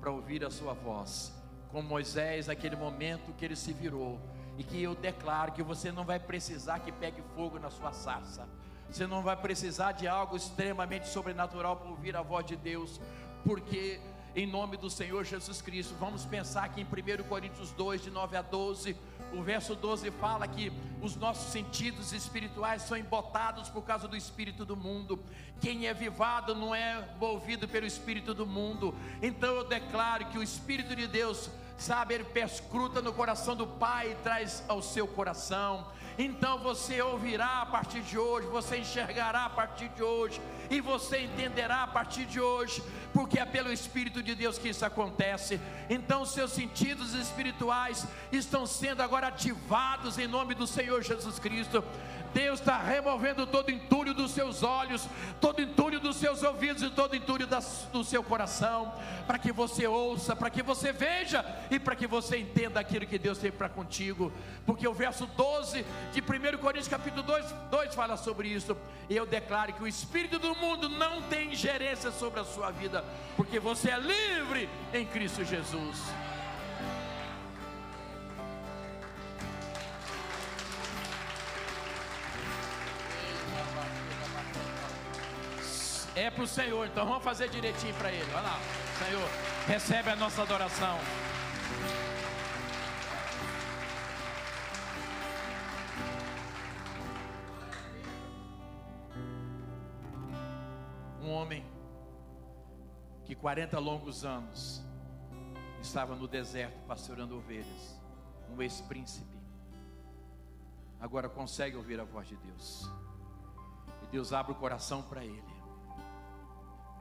para 0.00 0.10
ouvir 0.10 0.44
a 0.44 0.50
sua 0.50 0.74
voz 0.74 1.41
com 1.72 1.82
Moisés 1.82 2.46
naquele 2.46 2.76
momento 2.76 3.32
que 3.32 3.44
ele 3.44 3.56
se 3.56 3.72
virou. 3.72 4.20
E 4.58 4.62
que 4.62 4.80
eu 4.82 4.94
declaro 4.94 5.52
que 5.52 5.62
você 5.62 5.90
não 5.90 6.04
vai 6.04 6.20
precisar 6.20 6.80
que 6.80 6.92
pegue 6.92 7.22
fogo 7.34 7.58
na 7.58 7.70
sua 7.70 7.92
sarça. 7.92 8.46
Você 8.90 9.06
não 9.06 9.22
vai 9.22 9.34
precisar 9.34 9.92
de 9.92 10.06
algo 10.06 10.36
extremamente 10.36 11.08
sobrenatural 11.08 11.76
para 11.76 11.88
ouvir 11.88 12.14
a 12.14 12.20
voz 12.20 12.44
de 12.44 12.54
Deus, 12.54 13.00
porque 13.42 13.98
em 14.34 14.46
nome 14.46 14.76
do 14.76 14.88
Senhor 14.88 15.24
Jesus 15.24 15.60
Cristo, 15.60 15.94
vamos 15.98 16.24
pensar 16.24 16.68
que 16.70 16.80
em 16.80 16.84
1 16.84 17.24
Coríntios 17.24 17.70
2, 17.72 18.02
de 18.02 18.10
9 18.10 18.36
a 18.36 18.42
12, 18.42 18.96
o 19.32 19.42
verso 19.42 19.74
12 19.74 20.10
fala 20.12 20.46
que 20.48 20.72
os 21.02 21.16
nossos 21.16 21.52
sentidos 21.52 22.12
espirituais 22.12 22.82
são 22.82 22.96
embotados 22.96 23.68
por 23.68 23.82
causa 23.82 24.08
do 24.08 24.16
espírito 24.16 24.64
do 24.64 24.76
mundo. 24.76 25.22
Quem 25.60 25.86
é 25.86 25.94
vivado 25.94 26.54
não 26.54 26.74
é 26.74 27.06
movido 27.18 27.68
pelo 27.68 27.86
espírito 27.86 28.32
do 28.32 28.46
mundo. 28.46 28.94
Então 29.20 29.54
eu 29.54 29.64
declaro 29.64 30.26
que 30.26 30.38
o 30.38 30.42
espírito 30.42 30.96
de 30.96 31.06
Deus 31.06 31.50
sabe, 31.82 32.14
ele 32.14 32.24
perscruta 32.24 33.02
no 33.02 33.12
coração 33.12 33.56
do 33.56 33.66
Pai 33.66 34.12
e 34.12 34.14
traz 34.22 34.62
ao 34.68 34.80
seu 34.80 35.06
coração. 35.06 35.84
Então 36.16 36.58
você 36.58 37.00
ouvirá 37.02 37.62
a 37.62 37.66
partir 37.66 38.00
de 38.02 38.18
hoje, 38.18 38.46
você 38.46 38.76
enxergará 38.76 39.46
a 39.46 39.50
partir 39.50 39.88
de 39.88 40.02
hoje, 40.02 40.40
e 40.70 40.80
você 40.80 41.20
entenderá 41.20 41.82
a 41.82 41.86
partir 41.86 42.26
de 42.26 42.38
hoje, 42.38 42.82
porque 43.12 43.38
é 43.38 43.44
pelo 43.44 43.72
Espírito 43.72 44.22
de 44.22 44.34
Deus 44.34 44.58
que 44.58 44.68
isso 44.68 44.84
acontece. 44.84 45.60
Então 45.88 46.24
seus 46.24 46.52
sentidos 46.52 47.14
espirituais 47.14 48.06
estão 48.30 48.66
sendo 48.66 49.02
agora 49.02 49.28
ativados 49.28 50.18
em 50.18 50.26
nome 50.26 50.54
do 50.54 50.66
Senhor 50.66 51.02
Jesus 51.02 51.38
Cristo. 51.38 51.82
Deus 52.32 52.60
está 52.60 52.78
removendo 52.78 53.46
todo 53.46 53.70
entulho 53.70 54.14
dos 54.14 54.32
seus 54.32 54.62
olhos, 54.62 55.08
todo 55.40 55.60
entulho 55.60 56.00
dos 56.00 56.16
seus 56.16 56.42
ouvidos 56.42 56.82
e 56.82 56.90
todo 56.90 57.14
entulho 57.14 57.46
do 57.92 58.04
seu 58.04 58.22
coração, 58.22 58.92
para 59.26 59.38
que 59.38 59.52
você 59.52 59.86
ouça, 59.86 60.34
para 60.34 60.50
que 60.50 60.62
você 60.62 60.92
veja 60.92 61.44
e 61.70 61.78
para 61.78 61.94
que 61.94 62.06
você 62.06 62.38
entenda 62.38 62.80
aquilo 62.80 63.06
que 63.06 63.18
Deus 63.18 63.38
tem 63.38 63.50
para 63.50 63.68
contigo, 63.68 64.32
porque 64.64 64.86
o 64.86 64.94
verso 64.94 65.26
12 65.26 65.84
de 66.12 66.20
1 66.20 66.58
Coríntios, 66.58 66.88
capítulo 66.88 67.22
2, 67.22 67.54
2 67.70 67.94
fala 67.94 68.16
sobre 68.16 68.48
isso. 68.48 68.76
Eu 69.10 69.26
declaro 69.26 69.72
que 69.72 69.82
o 69.82 69.88
espírito 69.88 70.38
do 70.38 70.54
mundo 70.54 70.88
não 70.88 71.22
tem 71.22 71.52
ingerência 71.52 72.10
sobre 72.10 72.40
a 72.40 72.44
sua 72.44 72.70
vida, 72.70 73.04
porque 73.36 73.58
você 73.58 73.90
é 73.90 73.98
livre 73.98 74.68
em 74.92 75.04
Cristo 75.04 75.44
Jesus. 75.44 75.98
É 86.14 86.30
para 86.30 86.44
o 86.44 86.46
Senhor, 86.46 86.86
então 86.86 87.06
vamos 87.06 87.24
fazer 87.24 87.48
direitinho 87.48 87.94
para 87.94 88.12
Ele. 88.12 88.30
Olha 88.32 88.42
lá, 88.42 88.60
Senhor, 88.98 89.28
recebe 89.66 90.10
a 90.10 90.16
nossa 90.16 90.42
adoração. 90.42 90.98
Um 101.22 101.30
homem 101.30 101.64
que 103.24 103.34
40 103.34 103.78
longos 103.78 104.22
anos 104.22 104.82
estava 105.80 106.14
no 106.14 106.28
deserto 106.28 106.78
pastoreando 106.86 107.38
ovelhas, 107.38 107.98
um 108.50 108.60
ex-príncipe, 108.60 109.38
agora 111.00 111.26
consegue 111.26 111.74
ouvir 111.74 111.98
a 111.98 112.04
voz 112.04 112.28
de 112.28 112.36
Deus. 112.36 112.90
E 114.02 114.06
Deus 114.08 114.32
abre 114.34 114.52
o 114.52 114.54
coração 114.54 115.02
para 115.02 115.24
ele. 115.24 115.51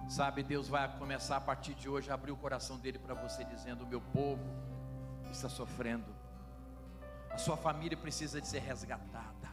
Sabe, 0.10 0.44
Deus 0.44 0.68
vai 0.68 0.88
começar 0.98 1.38
a 1.38 1.42
partir 1.42 1.74
de 1.74 1.88
hoje 1.88 2.12
a 2.12 2.14
abrir 2.14 2.32
o 2.32 2.38
coração 2.38 2.78
dele 2.78 3.00
para 3.00 3.14
você, 3.14 3.44
dizendo: 3.46 3.84
O 3.84 3.88
meu 3.88 4.02
povo 4.02 4.44
está 5.32 5.48
sofrendo, 5.48 6.14
a 7.30 7.38
sua 7.38 7.56
família 7.56 7.98
precisa 7.98 8.42
de 8.42 8.48
ser 8.48 8.60
resgatada. 8.60 9.50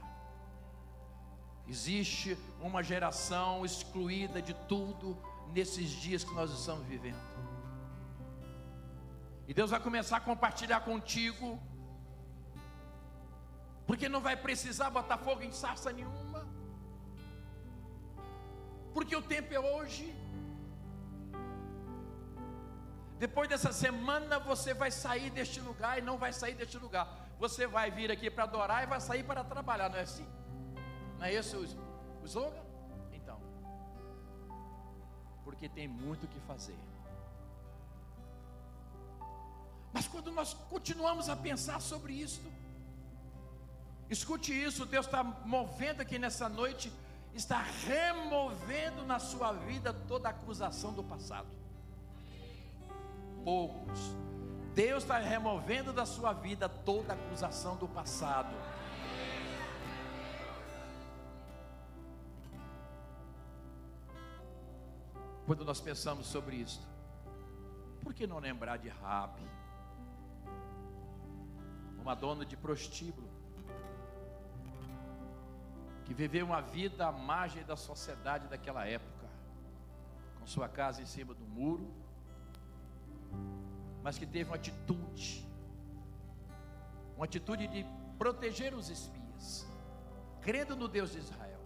Existe 1.68 2.36
uma 2.60 2.82
geração 2.82 3.64
excluída 3.64 4.40
de 4.40 4.54
tudo 4.54 5.16
nesses 5.52 5.90
dias 5.90 6.24
que 6.24 6.34
nós 6.34 6.50
estamos 6.50 6.86
vivendo. 6.86 7.20
E 9.46 9.54
Deus 9.54 9.70
vai 9.70 9.80
começar 9.80 10.16
a 10.18 10.20
compartilhar 10.20 10.80
contigo, 10.80 11.58
porque 13.86 14.08
não 14.08 14.20
vai 14.20 14.36
precisar 14.36 14.90
botar 14.90 15.18
fogo 15.18 15.42
em 15.42 15.52
sarça 15.52 15.92
nenhuma, 15.92 16.46
porque 18.92 19.14
o 19.14 19.22
tempo 19.22 19.52
é 19.54 19.60
hoje. 19.60 20.14
Depois 23.18 23.48
dessa 23.48 23.72
semana 23.72 24.38
você 24.38 24.72
vai 24.72 24.90
sair 24.90 25.30
deste 25.30 25.60
lugar 25.60 25.98
e 25.98 26.02
não 26.02 26.16
vai 26.16 26.32
sair 26.32 26.54
deste 26.54 26.78
lugar. 26.78 27.28
Você 27.38 27.66
vai 27.66 27.90
vir 27.90 28.10
aqui 28.12 28.30
para 28.30 28.44
adorar 28.44 28.84
e 28.84 28.86
vai 28.86 29.00
sair 29.00 29.24
para 29.24 29.42
trabalhar, 29.42 29.88
não 29.88 29.98
é 29.98 30.02
assim? 30.02 30.26
Não 31.18 31.26
é 31.26 31.34
esse 31.34 31.56
o, 31.56 31.64
slogan? 32.24 32.62
Então, 33.12 33.40
porque 35.44 35.68
tem 35.68 35.88
muito 35.88 36.24
o 36.24 36.28
que 36.28 36.38
fazer. 36.40 36.78
Mas 39.92 40.06
quando 40.06 40.30
nós 40.30 40.54
continuamos 40.54 41.28
a 41.28 41.34
pensar 41.34 41.80
sobre 41.80 42.12
isso, 42.12 42.42
escute 44.08 44.52
isso, 44.52 44.86
Deus 44.86 45.06
está 45.06 45.24
movendo 45.24 46.02
aqui 46.02 46.18
nessa 46.20 46.48
noite, 46.48 46.92
está 47.34 47.62
removendo 47.62 49.04
na 49.04 49.18
sua 49.18 49.52
vida 49.52 49.92
toda 49.92 50.28
acusação 50.28 50.92
do 50.92 51.02
passado. 51.02 51.48
Poucos. 53.48 54.14
Deus 54.74 55.04
está 55.04 55.16
removendo 55.16 55.90
da 55.90 56.04
sua 56.04 56.34
vida 56.34 56.68
toda 56.68 57.14
acusação 57.14 57.78
do 57.78 57.88
passado. 57.88 58.54
Quando 65.46 65.64
nós 65.64 65.80
pensamos 65.80 66.26
sobre 66.26 66.56
isso, 66.56 66.86
por 68.02 68.12
que 68.12 68.26
não 68.26 68.38
lembrar 68.38 68.76
de 68.76 68.90
Rabi? 68.90 69.48
uma 71.98 72.14
dona 72.14 72.44
de 72.44 72.56
prostíbulo, 72.56 73.28
que 76.04 76.12
viveu 76.12 76.44
uma 76.44 76.60
vida 76.60 77.06
à 77.06 77.12
margem 77.12 77.62
da 77.64 77.76
sociedade 77.76 78.46
daquela 78.46 78.86
época, 78.86 79.26
com 80.38 80.46
sua 80.46 80.68
casa 80.68 81.00
em 81.00 81.06
cima 81.06 81.32
do 81.32 81.46
muro, 81.46 81.97
mas 84.02 84.18
que 84.18 84.26
teve 84.26 84.50
uma 84.50 84.56
atitude, 84.56 85.46
uma 87.16 87.24
atitude 87.24 87.66
de 87.68 87.84
proteger 88.18 88.74
os 88.74 88.88
espias, 88.88 89.66
crendo 90.40 90.74
no 90.76 90.88
Deus 90.88 91.12
de 91.12 91.18
Israel, 91.18 91.60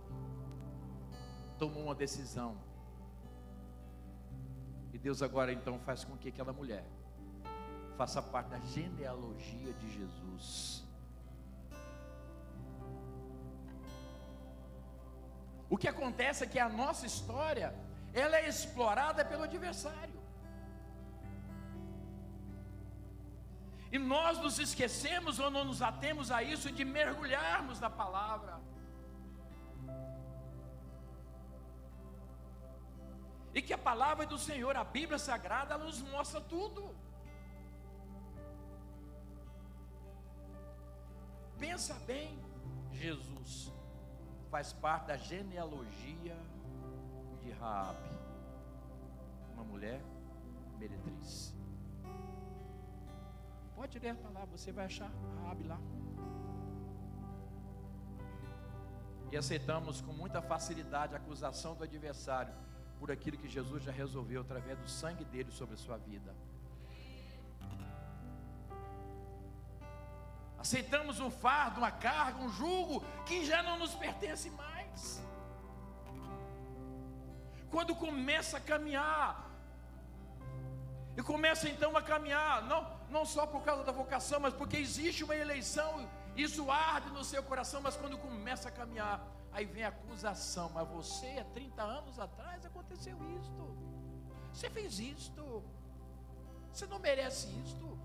tomou 1.59 1.85
uma 1.85 1.95
decisão. 1.95 2.57
E 4.93 4.99
Deus 4.99 5.23
agora 5.23 5.53
então 5.53 5.79
faz 5.81 6.05
com 6.05 6.17
que 6.17 6.29
aquela 6.29 6.53
mulher 6.53 6.85
faça 7.97 8.21
parte 8.21 8.49
da 8.51 8.59
genealogia 8.59 9.73
de 9.75 9.91
Jesus. 9.91 10.83
O 15.71 15.77
que 15.79 15.89
acontece 15.89 16.45
é 16.45 16.47
que 16.47 16.59
a 16.59 16.69
nossa 16.69 17.07
história, 17.07 17.75
ela 18.13 18.37
é 18.37 18.47
explorada 18.47 19.25
pelo 19.25 19.45
adversário. 19.45 20.12
E 23.93 23.99
nós 23.99 24.39
nos 24.39 24.59
esquecemos 24.59 25.39
ou 25.39 25.51
não 25.51 25.65
nos 25.65 25.83
atemos 25.83 26.31
a 26.31 26.43
isso 26.43 26.73
de 26.73 26.85
mergulharmos 26.85 27.79
na 27.79 27.91
palavra. 27.91 28.59
E 33.55 33.61
que 33.61 33.75
a 33.75 33.79
palavra 33.79 34.25
do 34.25 34.39
Senhor, 34.39 34.75
a 34.77 34.83
Bíblia 34.83 35.19
Sagrada, 35.19 35.75
ela 35.75 35.85
nos 35.85 36.01
mostra 36.03 36.41
tudo. 36.41 36.83
pensa 41.63 41.95
bem, 42.09 42.37
Jesus 42.91 43.73
faz 44.51 44.73
parte 44.73 45.07
da 45.07 45.17
genealogia 45.17 46.37
de 47.41 47.53
Raabe, 47.53 48.11
uma 49.55 49.63
mulher 49.63 50.03
meretriz. 50.77 51.55
Pode 53.83 53.99
ler 53.99 54.15
para 54.15 54.31
lá, 54.31 54.45
você 54.45 54.71
vai 54.71 54.85
achar 54.85 55.11
Raabe 55.43 55.65
lá. 55.65 55.77
E 59.33 59.37
aceitamos 59.37 60.01
com 60.01 60.13
muita 60.13 60.41
facilidade 60.41 61.15
a 61.15 61.17
acusação 61.17 61.75
do 61.75 61.83
adversário 61.83 62.55
por 63.01 63.11
aquilo 63.11 63.37
que 63.37 63.49
Jesus 63.49 63.83
já 63.83 63.91
resolveu 63.91 64.43
através 64.43 64.79
do 64.79 64.89
sangue 64.89 65.25
dele 65.25 65.51
sobre 65.51 65.75
a 65.75 65.79
sua 65.79 65.97
vida. 65.97 66.33
aceitamos 70.61 71.19
um 71.19 71.29
fardo, 71.29 71.79
uma 71.81 71.91
carga, 71.91 72.39
um 72.39 72.49
jugo 72.51 73.05
que 73.27 73.45
já 73.45 73.65
não 73.65 73.77
nos 73.81 73.97
pertence 73.97 74.49
mais. 74.51 75.21
Quando 77.69 77.97
começa 77.97 78.59
a 78.59 78.61
caminhar, 78.61 79.51
e 81.17 81.23
começa 81.23 81.69
então 81.69 81.97
a 81.97 82.03
caminhar, 82.03 82.63
não, 82.63 83.02
não 83.13 83.25
só 83.25 83.47
por 83.47 83.63
causa 83.63 83.85
da 83.85 83.93
vocação, 83.93 84.41
mas 84.41 84.55
porque 84.55 84.77
existe 84.77 85.23
uma 85.23 85.37
eleição, 85.37 86.09
isso 86.37 86.71
arde 86.71 87.11
no 87.11 87.23
seu 87.23 87.43
coração, 87.43 87.81
mas 87.81 87.97
quando 87.97 88.19
começa 88.19 88.69
a 88.69 88.73
caminhar, 88.73 89.25
aí 89.53 89.65
vem 89.65 89.85
a 89.85 89.89
acusação, 89.89 90.71
mas 90.75 90.89
você 90.89 91.39
há 91.39 91.45
30 91.45 91.83
anos 91.83 92.19
atrás 92.19 92.65
aconteceu 92.65 93.17
isto, 93.41 93.63
você 94.53 94.69
fez 94.71 94.99
isto, 94.99 95.63
você 96.73 96.87
não 96.87 96.99
merece 96.99 97.49
isto. 97.65 97.99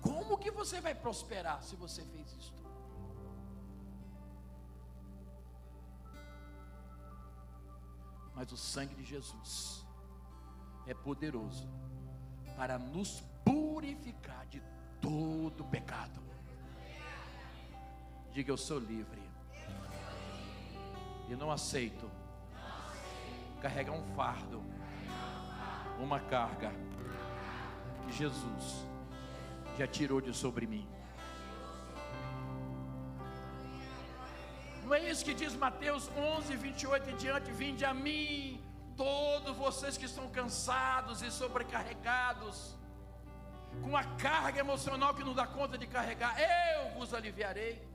Como 0.00 0.36
que 0.36 0.50
você 0.50 0.80
vai 0.80 0.94
prosperar 0.94 1.62
se 1.62 1.76
você 1.76 2.02
fez 2.04 2.32
isto? 2.34 2.62
Mas 8.34 8.50
o 8.52 8.56
sangue 8.56 8.94
de 8.96 9.04
Jesus 9.04 9.86
é 10.86 10.92
poderoso 10.92 11.68
para 12.56 12.78
nos 12.78 13.22
purificar 13.44 14.46
de 14.46 14.62
todo 15.00 15.64
pecado. 15.64 16.22
Diga 18.32 18.50
eu 18.50 18.56
sou 18.56 18.78
livre. 18.78 19.22
E 21.28 21.34
não 21.34 21.50
aceito 21.50 22.10
carregar 23.62 23.92
um 23.92 24.04
fardo, 24.14 24.62
uma 25.98 26.20
carga 26.20 26.70
que 28.04 28.12
Jesus 28.12 28.86
já 29.78 29.86
tirou 29.86 30.20
de 30.20 30.34
sobre 30.34 30.66
mim. 30.66 30.86
Não 34.84 34.92
é 34.92 35.10
isso 35.10 35.24
que 35.24 35.32
diz 35.32 35.54
Mateus 35.56 36.10
11, 36.14 36.56
28 36.56 37.10
em 37.10 37.16
diante: 37.16 37.50
Vinde 37.52 37.84
a 37.86 37.94
mim, 37.94 38.62
todos 38.96 39.56
vocês 39.56 39.96
que 39.96 40.04
estão 40.04 40.28
cansados 40.28 41.22
e 41.22 41.30
sobrecarregados, 41.30 42.76
com 43.82 43.96
a 43.96 44.04
carga 44.04 44.60
emocional 44.60 45.14
que 45.14 45.24
não 45.24 45.34
dá 45.34 45.46
conta 45.46 45.76
de 45.76 45.86
carregar, 45.86 46.34
eu 46.38 46.98
vos 46.98 47.12
aliviarei. 47.12 47.86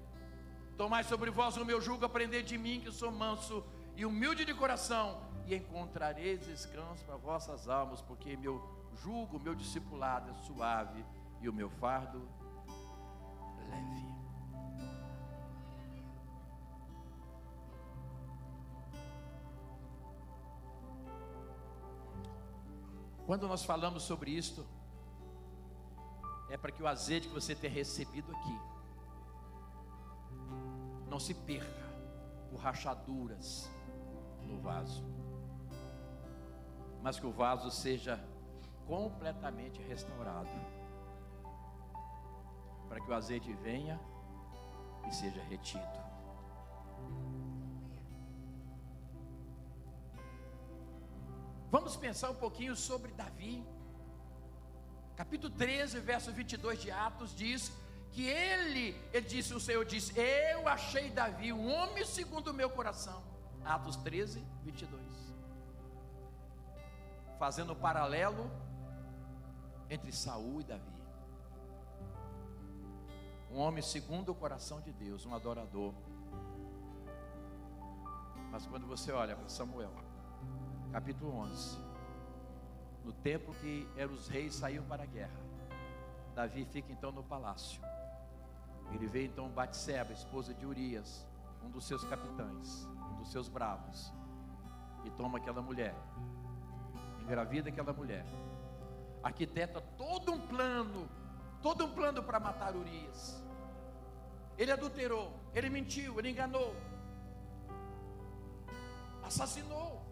Tomai 0.77 1.03
sobre 1.03 1.29
vós 1.29 1.57
o 1.57 1.65
meu 1.65 1.81
jugo, 1.81 2.05
aprendei 2.05 2.41
de 2.41 2.57
mim, 2.57 2.79
que 2.79 2.91
sou 2.91 3.11
manso 3.11 3.63
e 3.95 4.05
humilde 4.05 4.45
de 4.45 4.53
coração, 4.53 5.21
e 5.45 5.55
encontrareis 5.55 6.45
descanso 6.45 7.03
para 7.03 7.17
vossas 7.17 7.67
almas, 7.67 8.01
porque 8.01 8.37
meu 8.37 8.61
jugo, 9.03 9.39
meu 9.39 9.55
discipulado 9.55 10.29
é 10.31 10.33
suave 10.45 11.03
e 11.41 11.49
o 11.49 11.53
meu 11.53 11.69
fardo 11.69 12.27
leve. 13.69 14.09
Quando 23.25 23.47
nós 23.47 23.63
falamos 23.63 24.03
sobre 24.03 24.31
isto, 24.31 24.65
é 26.49 26.57
para 26.57 26.71
que 26.71 26.81
o 26.81 26.87
azeite 26.87 27.27
que 27.27 27.33
você 27.33 27.55
tem 27.55 27.69
recebido 27.69 28.31
aqui 28.31 28.59
não 31.07 31.19
se 31.19 31.33
perca 31.33 31.89
por 32.49 32.59
rachaduras 32.59 33.69
no 34.43 34.59
vaso, 34.59 35.03
mas 37.01 37.19
que 37.19 37.25
o 37.25 37.31
vaso 37.31 37.69
seja 37.69 38.19
completamente 38.87 39.81
restaurado 39.83 40.49
para 42.87 42.99
que 42.99 43.09
o 43.09 43.13
azeite 43.13 43.53
venha 43.53 43.99
e 45.07 45.13
seja 45.13 45.41
retido. 45.43 46.09
Vamos 51.69 51.95
pensar 51.95 52.31
um 52.31 52.35
pouquinho 52.35 52.75
sobre 52.75 53.11
Davi. 53.11 53.63
Capítulo 55.19 55.53
13, 55.53 55.99
verso 55.99 56.31
22 56.31 56.81
de 56.81 56.91
Atos 56.91 57.35
diz 57.35 57.71
que 58.13 58.25
ele, 58.25 58.85
ele 59.13 59.27
disse, 59.27 59.53
o 59.53 59.59
Senhor 59.59 59.85
disse: 59.93 60.17
Eu 60.17 60.67
achei 60.67 61.09
Davi 61.09 61.51
um 61.51 61.65
homem 61.69 62.05
segundo 62.05 62.47
o 62.51 62.53
meu 62.53 62.69
coração. 62.69 63.21
Atos 63.65 63.97
13, 63.97 64.41
22. 64.63 65.01
Fazendo 67.37 67.73
um 67.73 67.75
paralelo 67.75 68.49
entre 69.89 70.11
Saul 70.13 70.61
e 70.61 70.63
Davi 70.63 70.99
um 73.51 73.57
homem 73.57 73.81
segundo 73.81 74.31
o 74.31 74.35
coração 74.35 74.79
de 74.79 74.91
Deus, 74.91 75.25
um 75.25 75.33
adorador. 75.33 75.93
Mas 78.51 78.65
quando 78.67 78.85
você 78.85 79.11
olha 79.11 79.35
para 79.35 79.49
Samuel, 79.49 79.91
capítulo 80.91 81.35
11, 81.35 81.77
no 83.09 83.13
tempo 83.23 83.51
que 83.55 83.89
eram 83.97 84.13
os 84.13 84.27
reis 84.27 84.53
saíam 84.53 84.83
para 84.83 85.01
a 85.01 85.05
guerra, 85.07 85.41
Davi 86.35 86.63
fica 86.63 86.91
então 86.91 87.11
no 87.11 87.23
palácio. 87.23 87.81
Ele 88.91 89.07
vê 89.07 89.25
então 89.25 89.49
Batseba, 89.49 90.13
esposa 90.13 90.53
de 90.53 90.63
Urias, 90.63 91.25
um 91.63 91.71
dos 91.71 91.87
seus 91.87 92.03
capitães, 92.03 92.85
um 93.11 93.15
dos 93.15 93.31
seus 93.31 93.49
bravos, 93.49 94.13
e 95.05 95.09
toma 95.09 95.39
aquela 95.39 95.59
mulher, 95.59 95.95
engravida 97.23 97.69
aquela 97.69 97.91
mulher, 97.91 98.27
arquiteta 99.23 99.81
todo 99.97 100.31
um 100.31 100.41
plano, 100.45 101.09
todo 101.63 101.85
um 101.85 101.91
plano 101.91 102.21
para 102.21 102.39
matar 102.39 102.75
Urias. 102.75 103.43
Ele 104.55 104.71
adulterou, 104.71 105.33
ele 105.55 105.67
mentiu, 105.71 106.19
ele 106.19 106.29
enganou, 106.29 106.75
assassinou. 109.23 110.08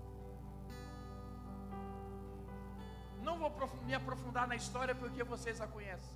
Não 3.28 3.38
vou 3.38 3.52
me 3.88 3.94
aprofundar 3.94 4.46
na 4.52 4.56
história 4.62 4.94
porque 5.02 5.22
vocês 5.32 5.60
a 5.60 5.68
conhecem. 5.68 6.16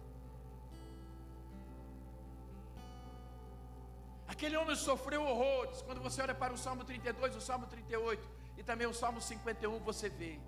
Aquele 4.33 4.55
homem 4.55 4.77
sofreu 4.77 5.21
horrores. 5.31 5.81
Quando 5.81 6.01
você 6.05 6.21
olha 6.25 6.33
para 6.33 6.53
o 6.53 6.57
Salmo 6.57 6.85
32, 6.85 7.35
o 7.35 7.41
Salmo 7.41 7.67
38 7.67 8.29
e 8.57 8.63
também 8.63 8.87
o 8.87 8.93
Salmo 8.93 9.19
51, 9.19 9.79
você 9.89 10.07
vê 10.21 10.39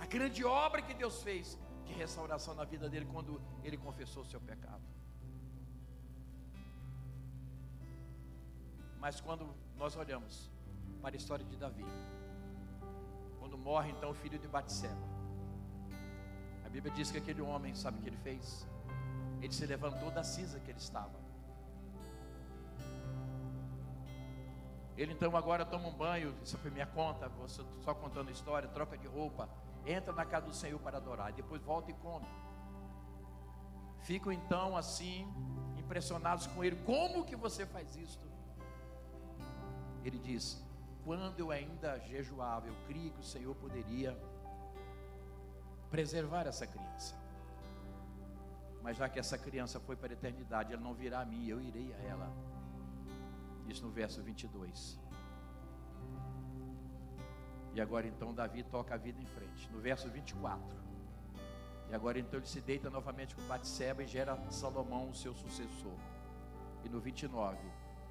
a 0.00 0.06
grande 0.06 0.42
obra 0.44 0.80
que 0.80 0.94
Deus 0.94 1.22
fez 1.22 1.58
de 1.84 1.92
restauração 1.92 2.54
na 2.54 2.64
vida 2.64 2.88
dele 2.88 3.06
quando 3.12 3.38
ele 3.62 3.76
confessou 3.76 4.22
o 4.22 4.30
seu 4.32 4.40
pecado. 4.40 4.82
Mas 8.98 9.20
quando 9.20 9.46
nós 9.76 9.94
olhamos 9.94 10.50
para 11.02 11.14
a 11.14 11.18
história 11.18 11.44
de 11.44 11.56
Davi, 11.56 11.84
quando 13.38 13.58
morre 13.58 13.90
então 13.90 14.10
o 14.10 14.14
filho 14.14 14.38
de 14.38 14.48
Batseba, 14.48 15.11
Bíblia 16.72 16.90
diz 16.94 17.10
que 17.10 17.18
aquele 17.18 17.42
homem, 17.42 17.74
sabe 17.74 17.98
o 17.98 18.02
que 18.02 18.08
ele 18.08 18.16
fez? 18.16 18.66
Ele 19.42 19.52
se 19.52 19.66
levantou 19.66 20.10
da 20.10 20.24
cinza 20.24 20.58
que 20.58 20.70
ele 20.70 20.78
estava. 20.78 21.20
Ele 24.96 25.12
então 25.12 25.36
agora 25.36 25.66
toma 25.66 25.88
um 25.88 25.92
banho, 25.92 26.34
isso 26.42 26.56
foi 26.56 26.70
minha 26.70 26.86
conta, 26.86 27.28
você 27.28 27.62
só 27.82 27.94
contando 27.94 28.30
história, 28.30 28.68
troca 28.70 28.96
de 28.96 29.06
roupa, 29.06 29.50
entra 29.84 30.14
na 30.14 30.24
casa 30.24 30.46
do 30.46 30.54
Senhor 30.54 30.78
para 30.80 30.96
adorar, 30.96 31.30
depois 31.32 31.60
volta 31.62 31.90
e 31.90 31.94
come. 31.94 32.26
Ficam 34.00 34.32
então 34.32 34.74
assim, 34.74 35.30
impressionados 35.76 36.46
com 36.46 36.64
ele, 36.64 36.76
como 36.86 37.24
que 37.24 37.36
você 37.36 37.66
faz 37.66 37.94
isso? 37.96 38.20
Ele 40.02 40.18
diz: 40.18 40.64
Quando 41.04 41.38
eu 41.38 41.50
ainda 41.50 41.98
jejuava, 42.00 42.66
eu 42.66 42.74
criei 42.86 43.10
que 43.10 43.20
o 43.20 43.24
Senhor 43.24 43.54
poderia 43.56 44.18
preservar 45.92 46.46
essa 46.46 46.66
criança. 46.66 47.14
Mas 48.82 48.96
já 48.96 49.08
que 49.10 49.18
essa 49.18 49.36
criança 49.36 49.78
foi 49.78 49.94
para 49.94 50.12
a 50.12 50.14
eternidade, 50.14 50.72
ela 50.72 50.82
não 50.82 50.94
virá 50.94 51.20
a 51.20 51.24
mim, 51.24 51.46
eu 51.46 51.60
irei 51.60 51.92
a 51.92 51.98
ela. 52.12 52.28
Isso 53.68 53.84
no 53.84 53.90
verso 53.90 54.22
22. 54.22 54.98
E 57.74 57.80
agora 57.80 58.06
então 58.06 58.34
Davi 58.34 58.62
toca 58.64 58.94
a 58.94 58.96
vida 58.96 59.20
em 59.20 59.26
frente. 59.26 59.70
No 59.70 59.80
verso 59.80 60.08
24. 60.10 60.76
E 61.90 61.94
agora 61.94 62.18
então 62.18 62.40
ele 62.40 62.46
se 62.46 62.62
deita 62.62 62.88
novamente 62.88 63.36
com 63.36 63.42
Batseba 63.42 64.02
e 64.02 64.06
gera 64.06 64.34
Salomão, 64.50 65.10
o 65.10 65.14
seu 65.14 65.34
sucessor. 65.34 65.98
E 66.82 66.88
no 66.88 67.00
29, 67.00 67.58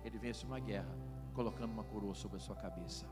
ele 0.05 0.19
vence 0.19 0.45
uma 0.45 0.59
guerra 0.59 0.95
colocando 1.33 1.71
uma 1.71 1.83
coroa 1.83 2.13
sobre 2.13 2.37
a 2.37 2.39
sua 2.39 2.55
cabeça. 2.55 3.07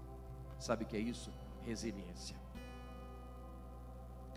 Sabe 0.59 0.84
o 0.84 0.88
que 0.88 0.95
é 0.95 0.99
isso? 0.99 1.34
Resiliência. 1.65 2.38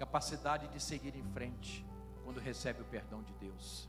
Capacidade 0.03 0.67
de 0.67 0.81
seguir 0.81 1.15
em 1.15 1.23
frente 1.33 1.87
quando 2.25 2.41
recebe 2.41 2.83
o 2.83 2.85
perdão 2.85 3.23
de 3.23 3.33
Deus. 3.35 3.89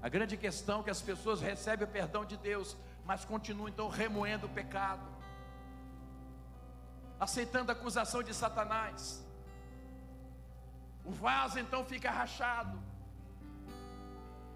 A 0.00 0.08
grande 0.08 0.36
questão 0.36 0.78
é 0.78 0.84
que 0.84 0.90
as 0.90 1.02
pessoas 1.02 1.40
recebem 1.40 1.84
o 1.88 1.90
perdão 1.90 2.24
de 2.24 2.36
Deus, 2.36 2.76
mas 3.04 3.24
continuam 3.24 3.68
então 3.68 3.88
remoendo 3.88 4.46
o 4.46 4.48
pecado, 4.48 5.04
aceitando 7.18 7.72
a 7.72 7.74
acusação 7.74 8.22
de 8.22 8.32
Satanás. 8.32 9.26
O 11.04 11.10
vaso 11.10 11.58
então 11.58 11.84
fica 11.84 12.08
rachado, 12.12 12.80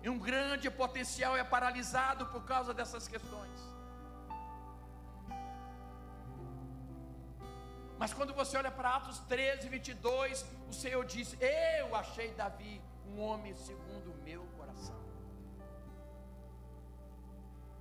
e 0.00 0.08
um 0.08 0.16
grande 0.16 0.70
potencial 0.70 1.36
é 1.36 1.42
paralisado 1.42 2.26
por 2.26 2.44
causa 2.44 2.72
dessas 2.72 3.08
questões. 3.08 3.77
Mas 7.98 8.14
quando 8.14 8.32
você 8.32 8.56
olha 8.56 8.70
para 8.70 8.94
Atos 8.96 9.18
13, 9.20 9.68
22, 9.68 10.46
o 10.68 10.72
Senhor 10.72 11.04
diz: 11.04 11.36
Eu 11.40 11.94
achei 11.96 12.32
Davi 12.32 12.80
um 13.08 13.20
homem 13.20 13.54
segundo 13.56 14.12
o 14.12 14.22
meu 14.22 14.44
coração, 14.56 15.00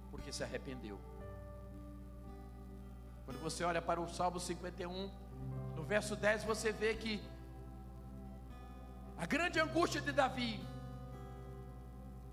porque 0.09 0.31
se 0.31 0.43
arrependeu. 0.43 0.99
Quando 3.25 3.39
você 3.39 3.63
olha 3.63 3.81
para 3.81 3.99
o 4.01 4.09
Salmo 4.09 4.39
51, 4.39 5.11
no 5.75 5.83
verso 5.83 6.15
10, 6.15 6.45
você 6.45 6.71
vê 6.71 6.95
que 6.95 7.21
a 9.17 9.25
grande 9.25 9.59
angústia 9.59 10.01
de 10.01 10.11
Davi 10.11 10.59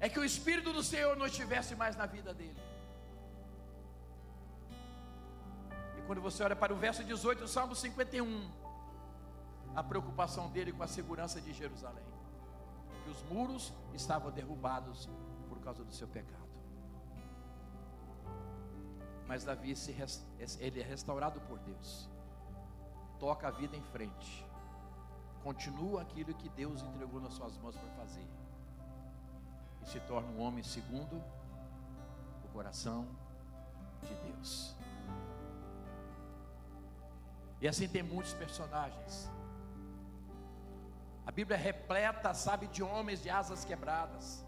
é 0.00 0.08
que 0.08 0.18
o 0.18 0.24
Espírito 0.24 0.72
do 0.72 0.82
Senhor 0.82 1.16
não 1.16 1.26
estivesse 1.26 1.74
mais 1.74 1.96
na 1.96 2.06
vida 2.06 2.32
dele. 2.32 2.73
Quando 6.06 6.20
você 6.20 6.42
olha 6.42 6.56
para 6.56 6.72
o 6.72 6.76
verso 6.76 7.02
18 7.02 7.40
do 7.40 7.48
Salmo 7.48 7.74
51, 7.74 8.50
a 9.74 9.82
preocupação 9.82 10.50
dele 10.50 10.72
com 10.72 10.82
a 10.82 10.86
segurança 10.86 11.40
de 11.40 11.52
Jerusalém, 11.52 12.04
que 13.02 13.10
os 13.10 13.22
muros 13.24 13.72
estavam 13.92 14.30
derrubados 14.30 15.08
por 15.48 15.58
causa 15.60 15.82
do 15.84 15.92
seu 15.92 16.06
pecado. 16.06 16.44
Mas 19.26 19.44
Davi 19.44 19.74
se, 19.74 19.94
ele 20.60 20.80
é 20.80 20.84
restaurado 20.84 21.40
por 21.42 21.58
Deus, 21.60 22.08
toca 23.18 23.48
a 23.48 23.50
vida 23.50 23.74
em 23.74 23.82
frente, 23.84 24.46
continua 25.42 26.02
aquilo 26.02 26.34
que 26.34 26.48
Deus 26.50 26.82
entregou 26.82 27.20
nas 27.20 27.32
suas 27.32 27.56
mãos 27.58 27.76
para 27.76 27.88
fazer, 27.92 28.26
e 29.82 29.86
se 29.86 30.00
torna 30.00 30.28
um 30.28 30.40
homem 30.40 30.62
segundo 30.62 31.16
o 32.44 32.48
coração 32.52 33.08
de 34.02 34.14
Deus. 34.16 34.76
E 37.64 37.68
assim 37.68 37.88
tem 37.88 38.02
muitos 38.02 38.34
personagens. 38.34 39.12
A 41.28 41.30
Bíblia 41.36 41.56
é 41.56 41.60
repleta, 41.60 42.34
sabe, 42.34 42.66
de 42.66 42.82
homens 42.82 43.22
de 43.22 43.30
asas 43.30 43.64
quebradas. 43.64 44.44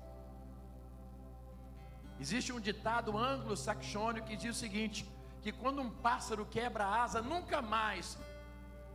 Existe 2.20 2.52
um 2.52 2.60
ditado 2.60 3.16
anglo-saxônico 3.16 4.26
que 4.26 4.36
diz 4.36 4.54
o 4.54 4.58
seguinte: 4.58 5.10
que 5.40 5.50
quando 5.50 5.80
um 5.80 5.88
pássaro 6.08 6.44
quebra 6.44 6.84
a 6.84 7.04
asa, 7.04 7.22
nunca 7.22 7.62
mais 7.62 8.18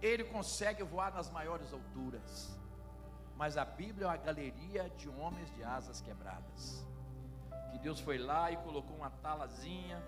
ele 0.04 0.24
consegue 0.26 0.84
voar 0.84 1.12
nas 1.12 1.32
maiores 1.32 1.74
alturas. 1.74 2.56
Mas 3.36 3.58
a 3.58 3.66
Bíblia 3.66 4.06
é 4.06 4.10
uma 4.10 4.18
galeria 4.18 4.88
de 5.00 5.10
homens 5.10 5.50
de 5.56 5.64
asas 5.64 6.00
quebradas. 6.00 6.86
Que 7.72 7.80
Deus 7.80 8.00
foi 8.00 8.20
lá 8.20 8.52
e 8.52 8.58
colocou 8.58 8.96
uma 8.96 9.10
talazinha, 9.10 10.00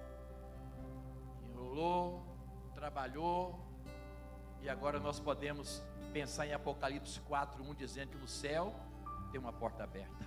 enrolou, 1.49 2.23
trabalhou, 2.75 3.72
e 4.63 4.69
agora 4.69 4.97
nós 4.97 5.19
podemos 5.19 5.83
pensar 6.13 6.47
em 6.47 6.53
Apocalipse 6.53 7.19
4, 7.21 7.61
1, 7.61 7.75
dizendo 7.75 8.11
que 8.11 8.17
no 8.17 8.27
céu 8.27 8.73
tem 9.29 9.39
uma 9.39 9.51
porta 9.51 9.83
aberta. 9.83 10.25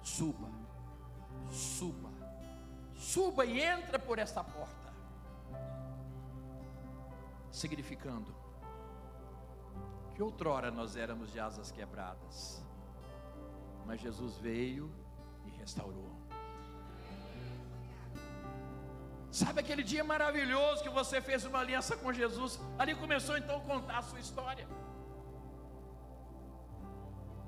Suba, 0.00 0.48
suba, 1.50 2.08
suba 2.94 3.44
e 3.44 3.60
entra 3.60 3.98
por 3.98 4.20
esta 4.20 4.44
porta. 4.44 4.94
Significando 7.50 8.32
que 10.14 10.22
outrora 10.22 10.70
nós 10.70 10.94
éramos 10.94 11.32
de 11.32 11.40
asas 11.40 11.72
quebradas, 11.72 12.64
mas 13.86 14.00
Jesus 14.00 14.36
veio 14.38 14.88
e 15.44 15.50
restaurou. 15.50 16.17
Sabe 19.30 19.60
aquele 19.60 19.82
dia 19.82 20.02
maravilhoso 20.02 20.82
que 20.82 20.88
você 20.88 21.20
fez 21.20 21.44
uma 21.44 21.58
aliança 21.58 21.96
com 21.96 22.12
Jesus? 22.12 22.58
Ali 22.78 22.94
começou 22.94 23.36
então 23.36 23.58
a 23.58 23.60
contar 23.60 23.98
a 23.98 24.02
sua 24.02 24.20
história. 24.20 24.66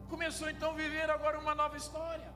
Começou 0.09 0.51
então 0.51 0.71
a 0.73 0.75
viver 0.75 1.09
agora 1.11 1.39
uma 1.39 1.55
nova 1.55 1.77
história. 1.77 2.31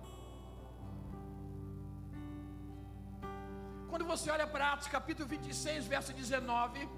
Quando 3.91 4.05
você 4.07 4.31
olha 4.31 4.47
para 4.47 4.73
Atos 4.73 4.89
capítulo 4.89 5.29
26, 5.29 5.87
verso 5.87 6.13
19, 6.13 6.89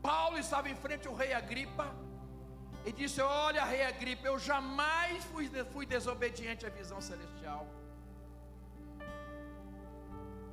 Paulo 0.00 0.38
estava 0.38 0.68
em 0.68 0.76
frente 0.76 1.08
ao 1.08 1.14
rei 1.14 1.32
Agripa 1.32 1.86
e 2.86 2.92
disse: 2.92 3.20
Olha, 3.20 3.64
rei 3.64 3.84
Agripa, 3.84 4.26
eu 4.26 4.38
jamais 4.38 5.24
fui, 5.24 5.50
fui 5.72 5.84
desobediente 5.84 6.64
à 6.64 6.70
visão 6.70 7.00
celestial. 7.00 7.66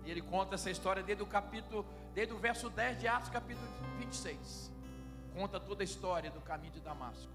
E 0.05 0.11
ele 0.11 0.21
conta 0.21 0.55
essa 0.55 0.69
história 0.69 1.01
desde 1.01 1.23
o 1.23 1.25
capítulo, 1.25 1.85
desde 2.13 2.33
o 2.33 2.37
verso 2.37 2.69
10 2.69 2.99
de 2.99 3.07
Atos, 3.07 3.29
capítulo 3.29 3.67
26. 3.97 4.71
Conta 5.33 5.59
toda 5.59 5.81
a 5.81 5.85
história 5.85 6.29
do 6.29 6.39
caminho 6.41 6.73
de 6.73 6.79
Damasco. 6.79 7.31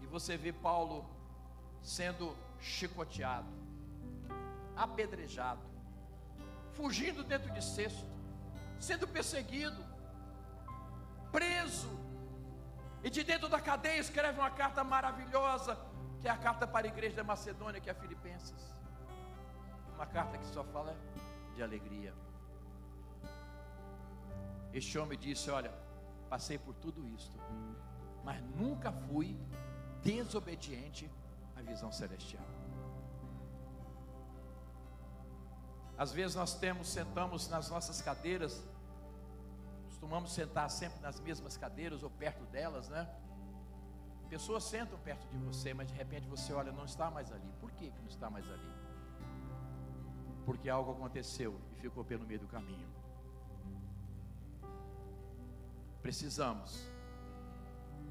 E 0.00 0.06
você 0.06 0.36
vê 0.36 0.52
Paulo 0.52 1.04
sendo 1.82 2.36
chicoteado, 2.60 3.48
apedrejado, 4.76 5.60
fugindo 6.74 7.24
dentro 7.24 7.50
de 7.52 7.62
cesto, 7.62 8.06
sendo 8.78 9.08
perseguido, 9.08 9.84
preso, 11.32 11.90
e 13.02 13.10
de 13.10 13.24
dentro 13.24 13.48
da 13.48 13.60
cadeia 13.60 13.98
escreve 13.98 14.38
uma 14.38 14.50
carta 14.50 14.84
maravilhosa, 14.84 15.76
que 16.20 16.28
é 16.28 16.30
a 16.30 16.36
carta 16.36 16.66
para 16.66 16.86
a 16.86 16.88
igreja 16.88 17.16
da 17.16 17.24
Macedônia, 17.24 17.80
que 17.80 17.90
é 17.90 17.94
Filipenses. 17.94 18.74
Uma 19.96 20.06
carta 20.06 20.36
que 20.36 20.46
só 20.46 20.62
fala 20.62 20.94
de 21.54 21.62
alegria. 21.62 22.12
Este 24.72 24.98
homem 24.98 25.18
disse: 25.18 25.50
Olha, 25.50 25.72
passei 26.28 26.58
por 26.58 26.74
tudo 26.74 27.08
isto, 27.08 27.36
mas 28.22 28.40
nunca 28.54 28.92
fui 28.92 29.34
desobediente 30.02 31.10
à 31.56 31.62
visão 31.62 31.90
celestial. 31.90 32.44
Às 35.96 36.12
vezes 36.12 36.36
nós 36.36 36.54
temos, 36.54 36.88
sentamos 36.88 37.48
nas 37.48 37.70
nossas 37.70 38.02
cadeiras, 38.02 38.62
costumamos 39.86 40.34
sentar 40.34 40.68
sempre 40.68 41.00
nas 41.00 41.18
mesmas 41.20 41.56
cadeiras 41.56 42.02
ou 42.02 42.10
perto 42.10 42.44
delas, 42.44 42.86
né? 42.90 43.08
Pessoas 44.28 44.64
sentam 44.64 44.98
perto 44.98 45.26
de 45.28 45.38
você, 45.38 45.72
mas 45.72 45.88
de 45.88 45.94
repente 45.94 46.28
você 46.28 46.52
olha, 46.52 46.70
não 46.70 46.84
está 46.84 47.10
mais 47.10 47.32
ali. 47.32 47.50
Por 47.60 47.70
que, 47.70 47.90
que 47.90 47.98
não 48.00 48.08
está 48.08 48.28
mais 48.28 48.44
ali? 48.46 48.85
Porque 50.46 50.70
algo 50.70 50.92
aconteceu 50.92 51.60
e 51.72 51.80
ficou 51.80 52.04
pelo 52.04 52.24
meio 52.24 52.40
do 52.40 52.46
caminho. 52.46 52.88
Precisamos 56.00 56.88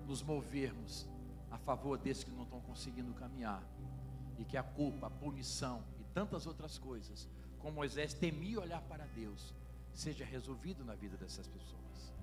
nos 0.05 0.21
movermos 0.21 1.07
a 1.49 1.57
favor 1.57 1.97
desses 1.97 2.25
que 2.25 2.31
não 2.31 2.43
estão 2.43 2.59
conseguindo 2.61 3.13
caminhar. 3.13 3.63
E 4.37 4.43
que 4.43 4.57
a 4.57 4.63
culpa, 4.63 5.07
a 5.07 5.09
punição 5.09 5.81
e 5.97 6.03
tantas 6.13 6.45
outras 6.45 6.77
coisas, 6.77 7.27
como 7.59 7.75
Moisés 7.75 8.13
temia 8.13 8.59
olhar 8.59 8.81
para 8.81 9.05
Deus, 9.07 9.55
seja 9.93 10.25
resolvido 10.25 10.83
na 10.83 10.93
vida 10.93 11.15
dessas 11.15 11.47
pessoas. 11.47 12.13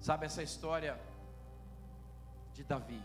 Sabe 0.00 0.26
essa 0.26 0.42
história 0.42 1.00
de 2.52 2.64
Davi? 2.64 3.00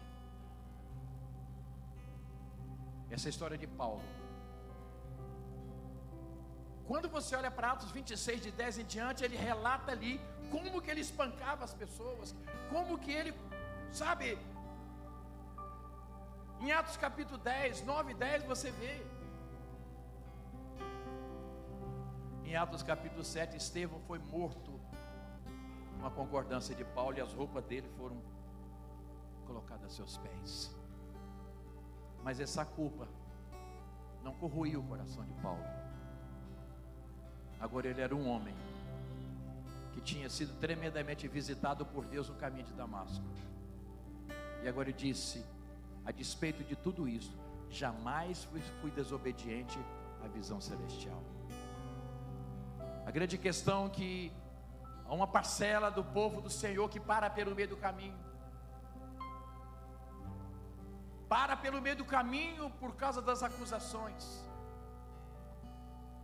Essa 3.09 3.29
história 3.29 3.57
de 3.57 3.67
Paulo. 3.67 4.03
Quando 6.87 7.07
você 7.07 7.35
olha 7.35 7.51
para 7.51 7.71
Atos 7.71 7.91
26, 7.91 8.41
de 8.41 8.51
10 8.51 8.79
em 8.79 8.85
diante, 8.85 9.23
ele 9.23 9.35
relata 9.35 9.91
ali 9.91 10.19
como 10.51 10.81
que 10.81 10.89
ele 10.89 11.01
espancava 11.01 11.63
as 11.63 11.73
pessoas, 11.73 12.35
como 12.71 12.97
que 12.97 13.11
ele, 13.11 13.33
sabe, 13.91 14.37
em 16.59 16.71
Atos 16.71 16.97
capítulo 16.97 17.37
10, 17.37 17.83
9 17.83 18.11
e 18.11 18.15
10 18.15 18.43
você 18.43 18.71
vê. 18.71 19.01
Em 22.43 22.55
Atos 22.55 22.81
capítulo 22.81 23.23
7, 23.23 23.55
Estevão 23.55 24.01
foi 24.01 24.19
morto 24.19 24.79
uma 25.99 26.09
concordância 26.09 26.73
de 26.73 26.83
Paulo 26.83 27.17
e 27.17 27.21
as 27.21 27.33
roupas 27.33 27.63
dele 27.65 27.87
foram 27.97 28.21
colocadas 29.45 29.91
a 29.91 29.95
seus 29.95 30.17
pés. 30.17 30.78
Mas 32.23 32.39
essa 32.39 32.65
culpa 32.65 33.07
não 34.23 34.33
corroiu 34.33 34.79
o 34.79 34.83
coração 34.83 35.23
de 35.25 35.33
Paulo. 35.35 35.63
Agora 37.59 37.87
ele 37.87 38.01
era 38.01 38.15
um 38.15 38.27
homem 38.29 38.55
que 39.93 40.01
tinha 40.01 40.29
sido 40.29 40.57
tremendamente 40.59 41.27
visitado 41.27 41.85
por 41.85 42.05
Deus 42.05 42.29
no 42.29 42.35
caminho 42.35 42.65
de 42.65 42.73
Damasco. 42.73 43.23
E 44.63 44.67
agora 44.67 44.89
ele 44.89 44.97
disse: 44.97 45.43
a 46.05 46.11
despeito 46.11 46.63
de 46.63 46.75
tudo 46.75 47.07
isso, 47.07 47.37
jamais 47.69 48.43
fui, 48.45 48.61
fui 48.81 48.91
desobediente 48.91 49.77
à 50.23 50.27
visão 50.27 50.59
celestial. 50.61 51.21
A 53.05 53.11
grande 53.11 53.37
questão 53.37 53.87
é 53.87 53.89
que 53.89 54.31
há 55.05 55.13
uma 55.13 55.27
parcela 55.27 55.89
do 55.89 56.03
povo 56.03 56.41
do 56.41 56.49
Senhor 56.49 56.89
que 56.89 56.99
para 56.99 57.29
pelo 57.29 57.55
meio 57.55 57.67
do 57.67 57.77
caminho. 57.77 58.17
Para 61.29 61.55
pelo 61.55 61.79
meio 61.81 61.95
do 61.95 62.05
caminho 62.05 62.69
por 62.81 62.95
causa 62.95 63.21
das 63.21 63.43
acusações. 63.43 64.43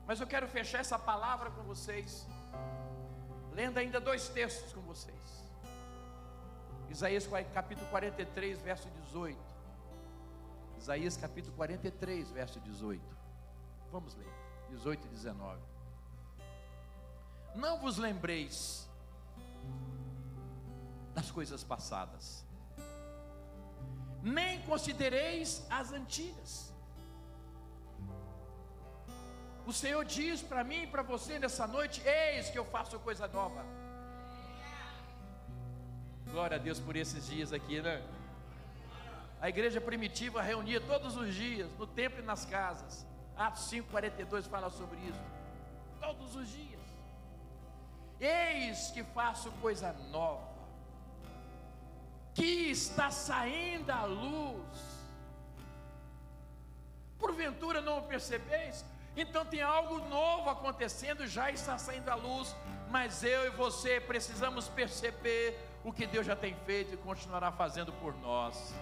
Mas 0.08 0.20
eu 0.20 0.28
quero 0.28 0.48
fechar 0.48 0.80
essa 0.80 1.00
palavra 1.00 1.50
com 1.52 1.64
vocês, 1.64 2.28
lendo 3.54 3.78
ainda 3.78 4.00
dois 4.00 4.28
textos 4.30 4.74
com 4.74 4.82
vocês. 4.82 5.46
Isaías 6.90 7.28
capítulo 7.54 7.88
43, 7.90 8.62
verso 8.62 8.90
18. 8.90 9.38
Isaías 10.78 11.18
capítulo 11.18 11.56
43, 11.56 12.32
verso 12.32 12.60
18. 12.60 13.02
Vamos 13.92 14.16
ler, 14.16 14.32
18 14.70 15.06
e 15.06 15.10
19. 15.10 15.62
Não 17.56 17.80
vos 17.80 17.98
lembreis 17.98 18.88
das 21.14 21.32
coisas 21.32 21.64
passadas, 21.64 22.46
nem 24.26 24.60
considereis 24.64 25.64
as 25.70 25.92
antigas. 25.92 26.74
O 29.68 29.72
Senhor 29.72 30.04
diz 30.04 30.42
para 30.42 30.64
mim 30.64 30.84
e 30.84 30.88
para 30.88 31.04
você 31.04 31.38
nessa 31.38 31.68
noite: 31.68 32.02
Eis 32.06 32.50
que 32.50 32.58
eu 32.58 32.66
faço 32.66 33.00
coisa 33.00 33.28
nova. 33.28 33.64
Glória 36.32 36.58
a 36.58 36.60
Deus 36.60 36.80
por 36.80 36.96
esses 36.96 37.28
dias 37.28 37.54
aqui, 37.54 37.80
né? 37.82 38.04
A 39.40 39.48
igreja 39.48 39.80
primitiva 39.80 40.42
reunia 40.42 40.82
todos 40.82 41.16
os 41.16 41.34
dias, 41.36 41.72
no 41.78 41.86
templo 41.86 42.20
e 42.20 42.26
nas 42.26 42.46
casas. 42.46 43.06
Atos 43.38 43.70
5,42 43.72 44.50
fala 44.50 44.72
sobre 44.72 44.98
isso. 45.02 45.22
Todos 46.02 46.36
os 46.36 46.50
dias. 46.50 46.82
Eis 48.20 48.90
que 48.90 49.04
faço 49.04 49.52
coisa 49.62 49.94
nova, 50.10 50.48
que 52.36 52.70
está 52.70 53.10
saindo 53.10 53.90
à 53.90 54.04
luz. 54.04 54.78
Porventura 57.18 57.82
não 57.82 58.04
percebeis? 58.04 58.86
Então 59.18 59.46
tem 59.46 59.62
algo 59.62 59.98
novo 60.10 60.50
acontecendo, 60.50 61.26
já 61.26 61.50
está 61.50 61.78
saindo 61.78 62.10
à 62.10 62.16
luz, 62.16 62.54
mas 62.92 63.24
eu 63.24 63.48
e 63.48 63.50
você 63.52 64.02
precisamos 64.02 64.68
perceber 64.68 65.58
o 65.84 65.94
que 65.94 66.06
Deus 66.06 66.26
já 66.28 66.36
tem 66.36 66.54
feito 66.66 66.94
e 66.94 66.98
continuará 66.98 67.52
fazendo 67.54 67.94
por 67.94 68.14
nós. 68.18 68.76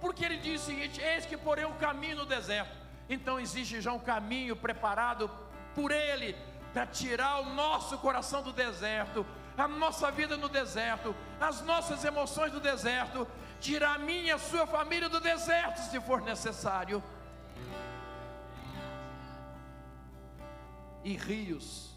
Porque 0.00 0.24
ele 0.24 0.38
diz 0.38 0.62
o 0.62 0.64
seguinte: 0.64 0.98
Eis 0.98 1.26
que 1.26 1.36
porém 1.36 1.66
o 1.66 1.74
caminho 1.74 2.16
no 2.16 2.24
deserto. 2.24 2.74
Então 3.08 3.38
existe 3.38 3.82
já 3.82 3.92
um 3.92 3.98
caminho 3.98 4.56
preparado 4.56 5.30
por 5.74 5.90
Ele 5.90 6.34
para 6.72 6.86
tirar 6.86 7.40
o 7.40 7.52
nosso 7.54 7.98
coração 7.98 8.42
do 8.42 8.52
deserto, 8.52 9.26
a 9.64 9.68
nossa 9.68 10.10
vida 10.10 10.36
no 10.36 10.48
deserto, 10.48 11.14
as 11.40 11.62
nossas 11.62 12.04
emoções 12.04 12.52
do 12.52 12.60
deserto, 12.60 13.26
tirar 13.60 13.96
a 13.96 13.98
minha 13.98 14.28
e 14.28 14.30
a 14.30 14.38
sua 14.38 14.66
família 14.66 15.08
do 15.08 15.20
deserto, 15.20 15.78
se 15.90 16.00
for 16.00 16.20
necessário. 16.22 17.02
e 21.04 21.16
rios 21.16 21.96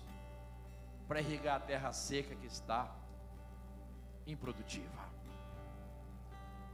para 1.07 1.19
irrigar 1.19 1.57
a 1.57 1.59
terra 1.59 1.91
seca 1.91 2.35
que 2.35 2.47
está 2.47 2.93
improdutiva. 4.25 5.03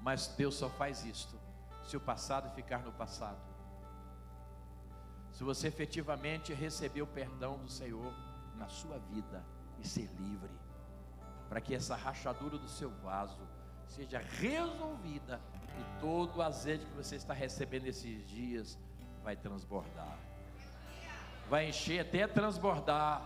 Mas 0.01 0.27
Deus 0.27 0.55
só 0.55 0.69
faz 0.69 1.03
isto 1.03 1.39
se 1.83 1.97
o 1.97 2.01
passado 2.01 2.53
ficar 2.53 2.79
no 2.79 2.91
passado. 2.91 3.39
Se 5.31 5.43
você 5.43 5.67
efetivamente 5.67 6.53
receber 6.53 7.01
o 7.01 7.07
perdão 7.07 7.57
do 7.57 7.69
Senhor 7.69 8.13
na 8.55 8.67
sua 8.67 8.99
vida 8.99 9.43
e 9.79 9.87
ser 9.87 10.09
livre, 10.19 10.51
para 11.49 11.59
que 11.59 11.75
essa 11.75 11.95
rachadura 11.95 12.57
do 12.57 12.69
seu 12.69 12.89
vaso 13.03 13.41
seja 13.87 14.19
resolvida 14.19 15.41
e 15.77 15.99
todo 15.99 16.37
o 16.37 16.41
azeite 16.41 16.85
que 16.85 16.95
você 16.95 17.15
está 17.15 17.33
recebendo 17.33 17.87
esses 17.87 18.25
dias 18.27 18.77
vai 19.23 19.35
transbordar 19.35 20.29
vai 21.49 21.67
encher 21.67 21.99
até 21.99 22.27
transbordar. 22.27 23.21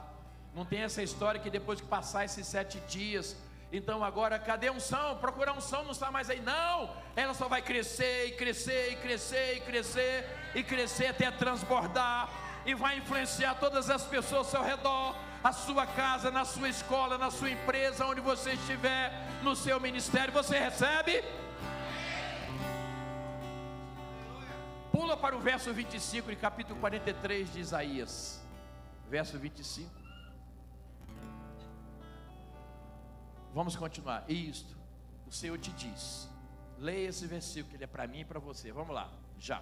Não 0.55 0.63
tem 0.63 0.79
essa 0.81 1.03
história 1.03 1.39
que 1.39 1.49
depois 1.49 1.81
que 1.81 1.87
passar 1.87 2.23
esses 2.23 2.47
sete 2.47 2.79
dias, 2.87 3.35
então 3.71 4.03
agora 4.03 4.39
cadê 4.39 4.69
um 4.69 4.75
unção? 4.75 5.17
Procurar 5.17 5.53
unção 5.53 5.83
não 5.83 5.91
está 5.91 6.09
mais 6.09 6.29
aí. 6.29 6.39
Não, 6.39 6.89
ela 7.15 7.33
só 7.33 7.47
vai 7.47 7.61
crescer 7.61 8.27
e 8.27 8.31
crescer 8.31 8.93
e 8.93 8.95
crescer 8.95 9.57
e 9.57 9.61
crescer 9.61 10.29
e 10.55 10.63
crescer 10.63 11.07
até 11.07 11.29
transbordar 11.31 12.29
e 12.65 12.73
vai 12.73 12.97
influenciar 12.97 13.55
todas 13.55 13.89
as 13.89 14.05
pessoas 14.05 14.45
ao 14.45 14.51
seu 14.51 14.63
redor, 14.63 15.15
a 15.43 15.51
sua 15.51 15.85
casa, 15.85 16.31
na 16.31 16.45
sua 16.45 16.69
escola, 16.69 17.17
na 17.17 17.29
sua 17.29 17.49
empresa, 17.49 18.05
onde 18.05 18.21
você 18.21 18.53
estiver, 18.53 19.11
no 19.43 19.55
seu 19.55 19.79
ministério. 19.79 20.33
Você 20.33 20.57
recebe? 20.57 21.21
Pula 24.91 25.17
para 25.17 25.35
o 25.35 25.39
verso 25.39 25.73
25 25.73 26.29
de 26.29 26.37
capítulo 26.37 26.79
43 26.79 27.51
de 27.51 27.59
Isaías. 27.59 28.41
Verso 29.09 29.37
25. 29.37 29.91
Vamos 33.53 33.75
continuar. 33.75 34.23
Isto, 34.29 34.75
o 35.27 35.31
Senhor 35.31 35.57
te 35.59 35.71
diz: 35.73 36.29
Leia 36.79 37.09
esse 37.09 37.27
versículo, 37.27 37.75
ele 37.75 37.83
é 37.83 37.87
para 37.87 38.07
mim 38.07 38.21
e 38.21 38.25
para 38.25 38.39
você. 38.39 38.71
Vamos 38.71 38.95
lá, 38.95 39.11
já. 39.37 39.61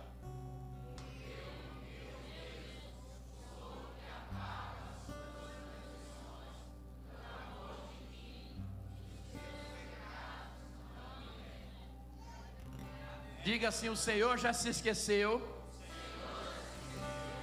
Diga 13.44 13.70
assim: 13.70 13.89
o 13.89 13.96
Senhor 13.96 14.38
já 14.38 14.54
se 14.54 14.70
esqueceu 14.70 15.32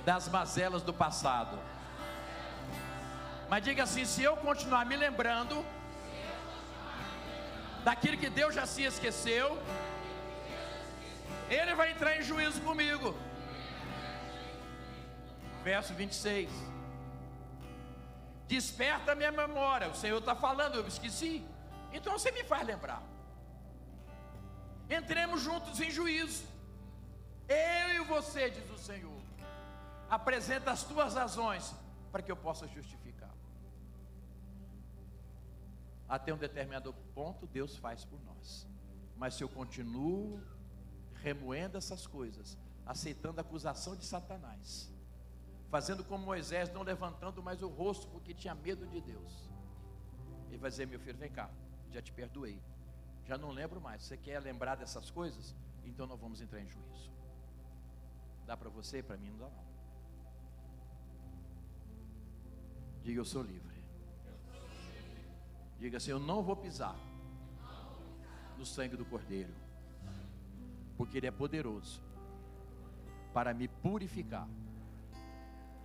das 0.04 0.28
mazelas 0.28 0.82
do 0.82 0.94
passado. 0.94 1.58
Mas 3.48 3.64
diga 3.64 3.82
assim: 3.82 4.04
se 4.04 4.22
eu 4.22 4.36
continuar 4.36 4.86
me 4.86 4.96
lembrando 4.96 5.64
daquilo 7.82 8.16
que 8.16 8.30
Deus 8.30 8.54
já 8.54 8.64
se 8.64 8.82
esqueceu, 8.84 9.60
Ele 11.50 11.74
vai 11.74 11.90
entrar 11.90 12.16
em 12.16 12.22
juízo 12.22 12.60
comigo. 12.62 13.16
Verso 15.64 15.92
26. 15.94 16.48
Desperta 18.46 19.16
minha 19.16 19.32
memória. 19.32 19.88
O 19.88 19.96
Senhor 19.96 20.18
está 20.18 20.34
falando, 20.34 20.76
eu 20.76 20.86
esqueci. 20.86 21.44
Então 21.92 22.12
você 22.16 22.30
me 22.30 22.44
faz 22.44 22.64
lembrar 22.64 23.02
entremos 24.90 25.42
juntos 25.42 25.80
em 25.80 25.90
juízo. 25.90 26.44
Eu 27.48 28.02
e 28.02 28.04
você, 28.06 28.50
diz 28.50 28.70
o 28.70 28.78
Senhor. 28.78 29.20
Apresenta 30.08 30.70
as 30.70 30.84
tuas 30.84 31.14
razões 31.14 31.74
para 32.10 32.22
que 32.22 32.32
eu 32.32 32.36
possa 32.36 32.66
justificar. 32.66 33.34
Até 36.08 36.32
um 36.32 36.38
determinado 36.38 36.92
ponto, 37.14 37.46
Deus 37.46 37.76
faz 37.76 38.04
por 38.04 38.18
nós. 38.24 38.66
Mas 39.16 39.34
se 39.34 39.44
eu 39.44 39.48
continuo 39.48 40.40
remoendo 41.16 41.76
essas 41.76 42.06
coisas, 42.06 42.56
aceitando 42.86 43.40
a 43.40 43.42
acusação 43.42 43.94
de 43.94 44.04
Satanás, 44.04 44.90
fazendo 45.70 46.02
como 46.02 46.24
Moisés, 46.24 46.72
não 46.72 46.82
levantando 46.82 47.42
mais 47.42 47.62
o 47.62 47.68
rosto 47.68 48.06
porque 48.08 48.32
tinha 48.32 48.54
medo 48.54 48.86
de 48.86 49.00
Deus, 49.00 49.50
ele 50.48 50.58
vai 50.58 50.70
dizer: 50.70 50.86
Meu 50.86 50.98
filho, 50.98 51.18
vem 51.18 51.30
cá, 51.30 51.50
já 51.90 52.00
te 52.00 52.12
perdoei, 52.12 52.58
já 53.28 53.36
não 53.36 53.50
lembro 53.50 53.78
mais. 53.80 54.02
Você 54.02 54.16
quer 54.16 54.40
lembrar 54.40 54.76
dessas 54.76 55.10
coisas? 55.10 55.54
Então 55.84 56.06
nós 56.06 56.18
vamos 56.18 56.40
entrar 56.40 56.60
em 56.60 56.68
juízo. 56.68 57.12
Dá 58.46 58.56
para 58.56 58.70
você? 58.70 59.02
Para 59.02 59.18
mim 59.18 59.28
não 59.28 59.38
dá 59.38 59.50
não. 59.50 59.68
Diga 63.02 63.20
eu 63.20 63.24
sou 63.24 63.42
livre. 63.42 63.76
Diga 65.78 65.98
assim, 65.98 66.10
eu 66.10 66.18
não 66.18 66.42
vou 66.42 66.56
pisar 66.56 66.96
no 68.56 68.66
sangue 68.66 68.96
do 68.96 69.04
Cordeiro, 69.04 69.54
porque 70.96 71.18
ele 71.18 71.28
é 71.28 71.30
poderoso 71.30 72.02
para 73.32 73.54
me 73.54 73.68
purificar 73.68 74.48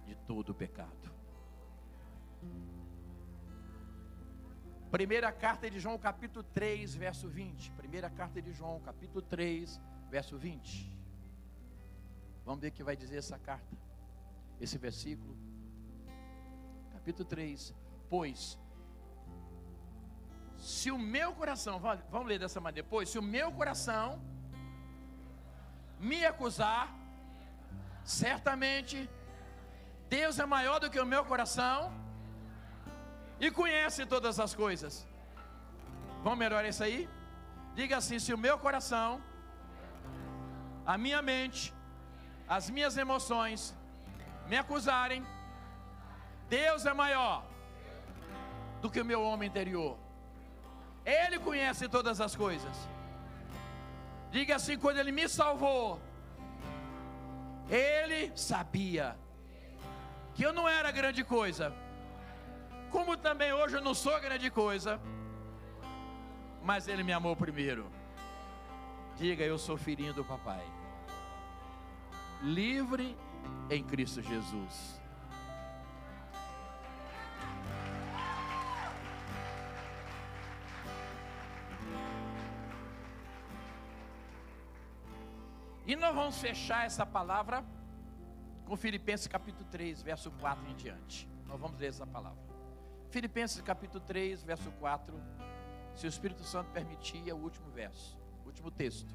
de 0.07 0.15
todo 0.25 0.49
o 0.49 0.55
pecado. 0.55 1.11
Primeira 4.93 5.31
carta 5.31 5.67
de 5.71 5.79
João, 5.79 5.97
capítulo 5.97 6.43
3, 6.53 6.93
verso 6.93 7.27
20. 7.27 7.71
Primeira 7.71 8.11
carta 8.11 8.39
de 8.39 8.53
João, 8.53 8.79
capítulo 8.79 9.23
3, 9.23 9.81
verso 10.07 10.37
20. 10.37 10.95
Vamos 12.45 12.61
ver 12.61 12.67
o 12.67 12.71
que 12.71 12.83
vai 12.83 12.95
dizer 12.95 13.17
essa 13.17 13.39
carta, 13.39 13.75
esse 14.61 14.77
versículo. 14.77 15.35
Capítulo 16.91 17.27
3. 17.27 17.73
Pois, 18.07 18.59
se 20.59 20.91
o 20.91 20.99
meu 20.99 21.33
coração, 21.33 21.79
vamos 22.11 22.27
ler 22.27 22.37
dessa 22.37 22.61
maneira, 22.61 22.87
pois, 22.87 23.09
se 23.09 23.17
o 23.17 23.23
meu 23.23 23.51
coração 23.51 24.21
me 25.99 26.23
acusar, 26.23 26.95
certamente 28.03 29.09
Deus 30.07 30.37
é 30.37 30.45
maior 30.45 30.79
do 30.79 30.91
que 30.91 30.99
o 30.99 31.05
meu 31.05 31.25
coração 31.25 32.02
e 33.45 33.51
conhece 33.51 34.05
todas 34.05 34.39
as 34.39 34.55
coisas. 34.55 35.05
Vamos 36.23 36.39
melhorar 36.39 36.67
isso 36.67 36.83
aí? 36.83 37.09
Diga 37.75 37.97
assim: 37.97 38.17
se 38.17 38.33
o 38.33 38.37
meu 38.37 38.57
coração, 38.57 39.21
a 40.85 40.97
minha 40.97 41.21
mente, 41.21 41.73
as 42.47 42.69
minhas 42.69 42.95
emoções 42.95 43.75
me 44.47 44.55
acusarem, 44.55 45.25
Deus 46.47 46.85
é 46.85 46.93
maior 46.93 47.45
do 48.81 48.89
que 48.89 49.01
o 49.01 49.09
meu 49.11 49.21
homem 49.21 49.49
interior. 49.49 49.97
Ele 51.05 51.37
conhece 51.37 51.89
todas 51.89 52.21
as 52.21 52.33
coisas. 52.37 52.77
Diga 54.31 54.55
assim: 54.55 54.77
quando 54.77 54.99
Ele 54.99 55.11
me 55.11 55.27
salvou, 55.27 55.99
Ele 57.69 58.31
sabia 58.37 59.17
que 60.33 60.43
eu 60.43 60.53
não 60.53 60.65
era 60.65 60.91
grande 60.91 61.25
coisa 61.25 61.82
como 62.93 63.17
também 63.17 63.51
hoje 63.51 63.75
eu 63.75 63.81
não 63.81 63.95
sou 63.95 64.21
grande 64.21 64.51
coisa, 64.51 65.01
mas 66.61 66.87
Ele 66.87 67.01
me 67.01 67.11
amou 67.11 67.35
primeiro. 67.35 67.91
Diga, 69.17 69.43
eu 69.43 69.57
sou 69.57 69.75
filhinho 69.75 70.13
do 70.13 70.23
papai. 70.23 70.63
Livre 72.43 73.17
em 73.71 73.83
Cristo 73.83 74.21
Jesus. 74.21 75.01
E 85.87 85.95
nós 85.95 86.13
vamos 86.13 86.37
fechar 86.37 86.85
essa 86.85 87.05
palavra 87.05 87.65
com 88.65 88.77
Filipenses 88.77 89.27
capítulo 89.27 89.67
3, 89.71 90.03
verso 90.03 90.29
4 90.29 90.69
em 90.69 90.75
diante. 90.75 91.27
Nós 91.47 91.59
vamos 91.59 91.79
ler 91.79 91.87
essa 91.87 92.05
palavra. 92.05 92.52
Filipenses 93.13 93.61
capítulo 93.61 94.03
3, 94.03 94.41
verso 94.41 94.71
4. 94.79 95.13
Se 95.93 96.07
o 96.07 96.09
Espírito 96.09 96.41
Santo 96.43 96.71
permitir, 96.71 97.29
é 97.29 97.33
o 97.33 97.37
último 97.37 97.69
verso, 97.69 98.17
último 98.43 98.71
texto. 98.71 99.13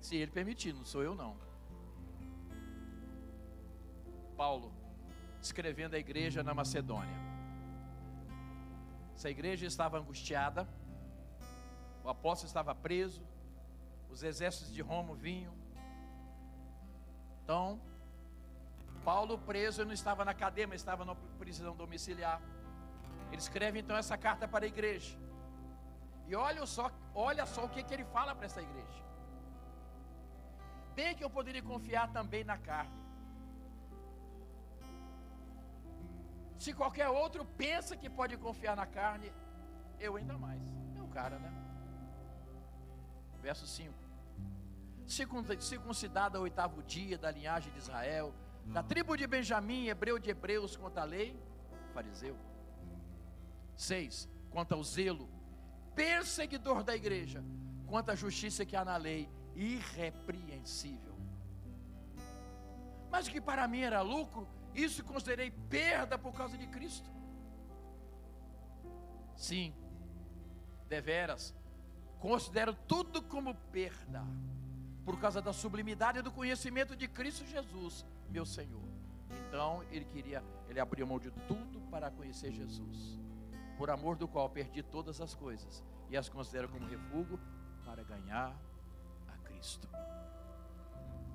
Se 0.00 0.14
ele 0.14 0.30
permitir, 0.30 0.72
não 0.72 0.84
sou 0.84 1.02
eu 1.02 1.16
não. 1.16 1.36
Paulo, 4.36 4.72
escrevendo 5.42 5.94
a 5.94 5.98
igreja 5.98 6.40
na 6.44 6.54
Macedônia. 6.54 7.18
Essa 9.16 9.28
igreja 9.28 9.66
estava 9.66 9.98
angustiada, 9.98 10.68
o 12.04 12.08
apóstolo 12.08 12.46
estava 12.46 12.76
preso, 12.76 13.26
os 14.08 14.22
exércitos 14.22 14.72
de 14.72 14.82
Roma 14.82 15.16
vinham. 15.16 15.52
Então, 17.42 17.80
Paulo 19.04 19.38
preso 19.38 19.84
não 19.84 19.92
estava 19.92 20.24
na 20.24 20.34
cadeia, 20.34 20.66
mas 20.66 20.80
estava 20.80 21.04
na 21.04 21.14
prisão 21.38 21.74
domiciliar. 21.76 22.40
Ele 23.28 23.36
escreve 23.36 23.78
então 23.80 23.96
essa 23.96 24.16
carta 24.16 24.46
para 24.46 24.64
a 24.64 24.68
igreja. 24.68 25.16
E 26.26 26.34
olha 26.34 26.64
só, 26.66 26.90
olha 27.14 27.46
só 27.46 27.64
o 27.64 27.68
que, 27.68 27.82
que 27.82 27.94
ele 27.94 28.04
fala 28.04 28.34
para 28.34 28.46
essa 28.46 28.60
igreja. 28.60 29.02
Bem 30.94 31.14
que 31.14 31.24
eu 31.24 31.30
poderia 31.30 31.62
confiar 31.62 32.12
também 32.12 32.44
na 32.44 32.58
carne. 32.58 32.98
Se 36.58 36.72
qualquer 36.74 37.08
outro 37.08 37.44
pensa 37.44 37.96
que 37.96 38.10
pode 38.10 38.36
confiar 38.36 38.74
na 38.76 38.84
carne, 38.84 39.32
eu 40.00 40.16
ainda 40.16 40.36
mais. 40.36 40.62
É 40.96 41.00
o 41.00 41.08
cara, 41.08 41.38
né? 41.38 41.52
Verso 43.40 43.66
5. 43.66 43.94
Circuncidado 45.60 46.36
ao 46.36 46.42
oitavo 46.42 46.82
dia 46.82 47.16
da 47.16 47.30
linhagem 47.30 47.72
de 47.72 47.78
Israel, 47.78 48.34
da 48.66 48.82
tribo 48.82 49.16
de 49.16 49.26
Benjamim, 49.26 49.86
hebreu 49.86 50.18
de 50.18 50.30
hebreus, 50.30 50.76
quanto 50.76 50.98
à 50.98 51.04
lei, 51.04 51.38
fariseu. 51.92 52.36
6. 53.76 54.28
Quanto 54.50 54.72
ao 54.74 54.82
zelo, 54.82 55.28
perseguidor 55.94 56.82
da 56.82 56.94
igreja, 56.94 57.44
quanto 57.86 58.10
à 58.10 58.14
justiça 58.14 58.64
que 58.64 58.76
há 58.76 58.84
na 58.84 58.96
lei, 58.96 59.28
irrepreensível. 59.54 61.16
Mas 63.10 63.26
o 63.26 63.30
que 63.30 63.40
para 63.40 63.66
mim 63.66 63.80
era 63.80 64.00
lucro, 64.00 64.48
isso 64.74 65.02
considerei 65.04 65.50
perda 65.50 66.18
por 66.18 66.32
causa 66.32 66.56
de 66.56 66.66
Cristo. 66.66 67.10
Sim, 69.34 69.74
deveras, 70.88 71.54
considero 72.18 72.74
tudo 72.74 73.22
como 73.22 73.54
perda, 73.72 74.24
por 75.04 75.18
causa 75.18 75.40
da 75.40 75.52
sublimidade 75.52 76.20
do 76.22 76.30
conhecimento 76.30 76.94
de 76.94 77.08
Cristo 77.08 77.46
Jesus 77.46 78.04
meu 78.28 78.44
Senhor. 78.44 78.82
Então 79.48 79.82
ele 79.90 80.04
queria, 80.04 80.42
ele 80.68 80.80
abriu 80.80 81.06
mão 81.06 81.18
de 81.18 81.30
tudo 81.46 81.80
para 81.90 82.10
conhecer 82.10 82.52
Jesus, 82.52 83.18
por 83.76 83.90
amor 83.90 84.16
do 84.16 84.28
qual 84.28 84.48
perdi 84.48 84.82
todas 84.82 85.20
as 85.20 85.34
coisas 85.34 85.84
e 86.10 86.16
as 86.16 86.28
considero 86.28 86.68
como 86.68 86.86
refúgio 86.86 87.38
para 87.84 88.02
ganhar 88.02 88.56
a 89.28 89.36
Cristo. 89.38 89.88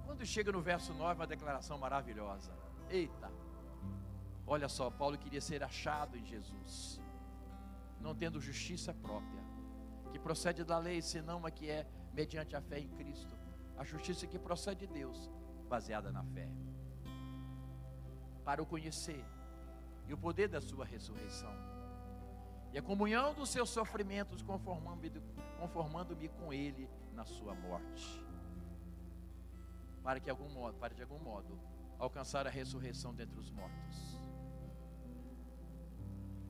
Quando 0.05 0.25
chega 0.25 0.51
no 0.51 0.61
verso 0.61 0.93
9, 0.93 1.19
uma 1.19 1.27
declaração 1.27 1.77
maravilhosa. 1.77 2.51
Eita! 2.89 3.31
Olha 4.45 4.67
só, 4.67 4.89
Paulo 4.91 5.17
queria 5.17 5.41
ser 5.41 5.63
achado 5.63 6.17
em 6.17 6.25
Jesus, 6.25 6.99
não 8.01 8.13
tendo 8.13 8.41
justiça 8.41 8.93
própria, 8.93 9.41
que 10.11 10.19
procede 10.19 10.63
da 10.63 10.77
lei, 10.77 11.01
senão 11.01 11.37
uma 11.37 11.49
que 11.49 11.69
é 11.69 11.87
mediante 12.13 12.55
a 12.55 12.61
fé 12.61 12.79
em 12.79 12.89
Cristo. 12.89 13.35
A 13.77 13.83
justiça 13.83 14.27
que 14.27 14.37
procede 14.37 14.85
de 14.85 14.93
Deus, 14.93 15.31
baseada 15.67 16.11
na 16.11 16.23
fé. 16.23 16.47
Para 18.43 18.61
o 18.61 18.65
conhecer 18.65 19.23
e 20.07 20.13
o 20.13 20.17
poder 20.17 20.47
da 20.47 20.61
sua 20.61 20.85
ressurreição. 20.85 21.53
E 22.71 22.77
a 22.77 22.81
comunhão 22.81 23.33
dos 23.33 23.49
seus 23.49 23.69
sofrimentos, 23.69 24.41
conformando-me 24.41 25.21
conformando 25.59 26.15
com 26.29 26.51
Ele 26.51 26.89
na 27.13 27.23
sua 27.23 27.53
morte. 27.53 28.21
Para 30.03 30.19
que 30.19 30.29
algum 30.29 30.49
modo, 30.49 30.77
para 30.77 30.93
de 30.93 31.01
algum 31.01 31.19
modo 31.19 31.57
alcançar 31.97 32.45
a 32.45 32.49
ressurreição 32.49 33.13
dentre 33.13 33.39
os 33.39 33.49
mortos. 33.49 34.19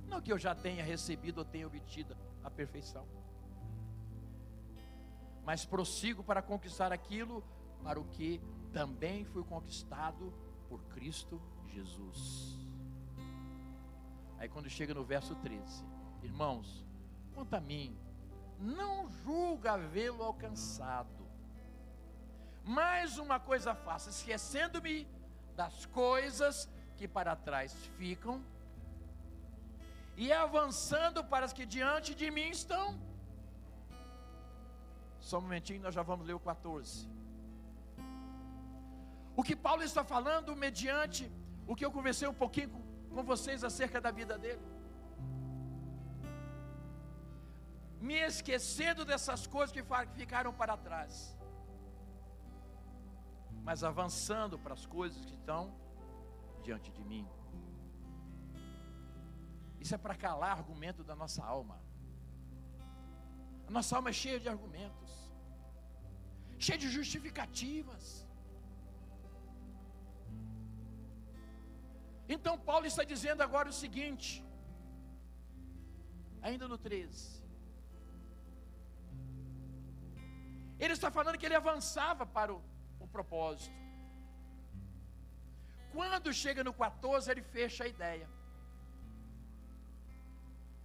Não 0.07 0.21
que 0.21 0.31
eu 0.31 0.37
já 0.37 0.55
tenha 0.55 0.83
recebido 0.83 1.39
ou 1.39 1.45
tenha 1.45 1.67
obtido 1.67 2.15
a 2.43 2.49
perfeição. 2.49 3.05
Mas 5.45 5.65
prossigo 5.65 6.23
para 6.23 6.41
conquistar 6.41 6.91
aquilo 6.93 7.43
para 7.83 7.99
o 7.99 8.05
que 8.05 8.41
também 8.71 9.25
fui 9.25 9.43
conquistado 9.43 10.33
por 10.69 10.81
Cristo 10.85 11.41
Jesus. 11.73 12.21
Aí 14.37 14.47
quando 14.53 14.69
chega 14.69 14.93
no 14.93 15.03
verso 15.03 15.35
13, 15.35 15.83
irmãos, 16.21 16.85
quanto 17.33 17.53
a 17.55 17.61
mim, 17.61 17.97
não 18.59 19.09
julga 19.23 19.73
havê-lo 19.73 20.23
alcançado. 20.23 21.23
Mais 22.63 23.17
uma 23.17 23.39
coisa 23.39 23.75
faço, 23.75 24.09
esquecendo-me 24.09 25.07
das 25.55 25.85
coisas 25.87 26.69
que 26.97 27.07
para 27.07 27.35
trás 27.35 27.73
ficam 27.97 28.41
e 30.15 30.31
avançando 30.31 31.23
para 31.23 31.45
as 31.45 31.53
que 31.53 31.65
diante 31.65 32.13
de 32.13 32.29
mim 32.29 32.49
estão. 32.49 32.99
Só 35.19 35.37
um 35.39 35.41
momentinho, 35.41 35.81
nós 35.81 35.95
já 35.95 36.03
vamos 36.03 36.25
ler 36.27 36.33
o 36.33 36.39
14. 36.39 37.09
O 39.35 39.43
que 39.43 39.55
Paulo 39.55 39.83
está 39.83 40.03
falando, 40.03 40.55
mediante 40.55 41.31
o 41.67 41.75
que 41.75 41.85
eu 41.85 41.91
conversei 41.91 42.27
um 42.27 42.39
pouquinho 42.43 42.69
com, 43.13 43.23
vocês 43.23 43.63
acerca 43.63 43.99
da 44.01 44.11
vida 44.11 44.37
dele. 44.37 44.65
Me 48.07 48.15
esquecendo 48.15 49.05
dessas 49.05 49.47
coisas 49.47 49.71
que 49.75 49.83
ficaram 50.15 50.53
para 50.53 50.75
trás, 50.75 51.37
mas 53.67 53.83
avançando 53.83 54.59
para 54.59 54.73
as 54.73 54.85
coisas 54.85 55.23
que 55.23 55.35
estão 55.35 55.73
diante 56.61 56.91
de 56.91 57.03
mim. 57.11 57.25
Isso 59.79 59.95
é 59.95 59.97
para 59.97 60.15
calar 60.15 60.57
argumento 60.57 61.03
da 61.03 61.15
nossa 61.15 61.43
alma. 61.43 61.77
A 63.67 63.71
nossa 63.71 63.95
alma 63.95 64.09
é 64.09 64.13
cheia 64.13 64.39
de 64.39 64.49
argumentos, 64.49 65.11
cheia 66.59 66.77
de 66.77 66.89
justificativas. 66.89 68.27
Então 72.27 72.57
Paulo 72.57 72.85
está 72.85 73.03
dizendo 73.03 73.41
agora 73.41 73.69
o 73.69 73.73
seguinte, 73.73 74.43
ainda 76.41 76.67
no 76.67 76.77
13. 76.77 77.43
Ele 80.79 80.93
está 80.93 81.09
falando 81.11 81.37
que 81.37 81.45
ele 81.45 81.55
avançava 81.55 82.25
para 82.25 82.53
o, 82.53 82.61
o 82.99 83.07
propósito. 83.07 83.75
Quando 85.91 86.33
chega 86.33 86.63
no 86.63 86.73
14, 86.73 87.29
ele 87.29 87.41
fecha 87.41 87.83
a 87.83 87.87
ideia 87.87 88.27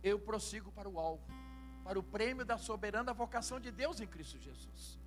eu 0.02 0.18
prossigo 0.18 0.70
para 0.72 0.88
o 0.88 0.98
alvo, 0.98 1.22
para 1.84 1.98
o 1.98 2.02
prêmio 2.02 2.44
da 2.44 2.56
soberana 2.56 3.12
vocação 3.12 3.58
de 3.58 3.70
Deus 3.70 4.00
em 4.00 4.06
Cristo 4.06 4.38
Jesus. 4.38 4.98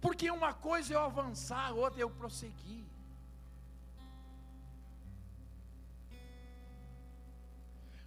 Porque 0.00 0.30
uma 0.30 0.52
coisa 0.52 0.92
é 0.92 0.96
eu 0.96 1.00
avançar, 1.00 1.72
outra 1.72 2.00
é 2.00 2.02
eu 2.02 2.10
prosseguir. 2.10 2.84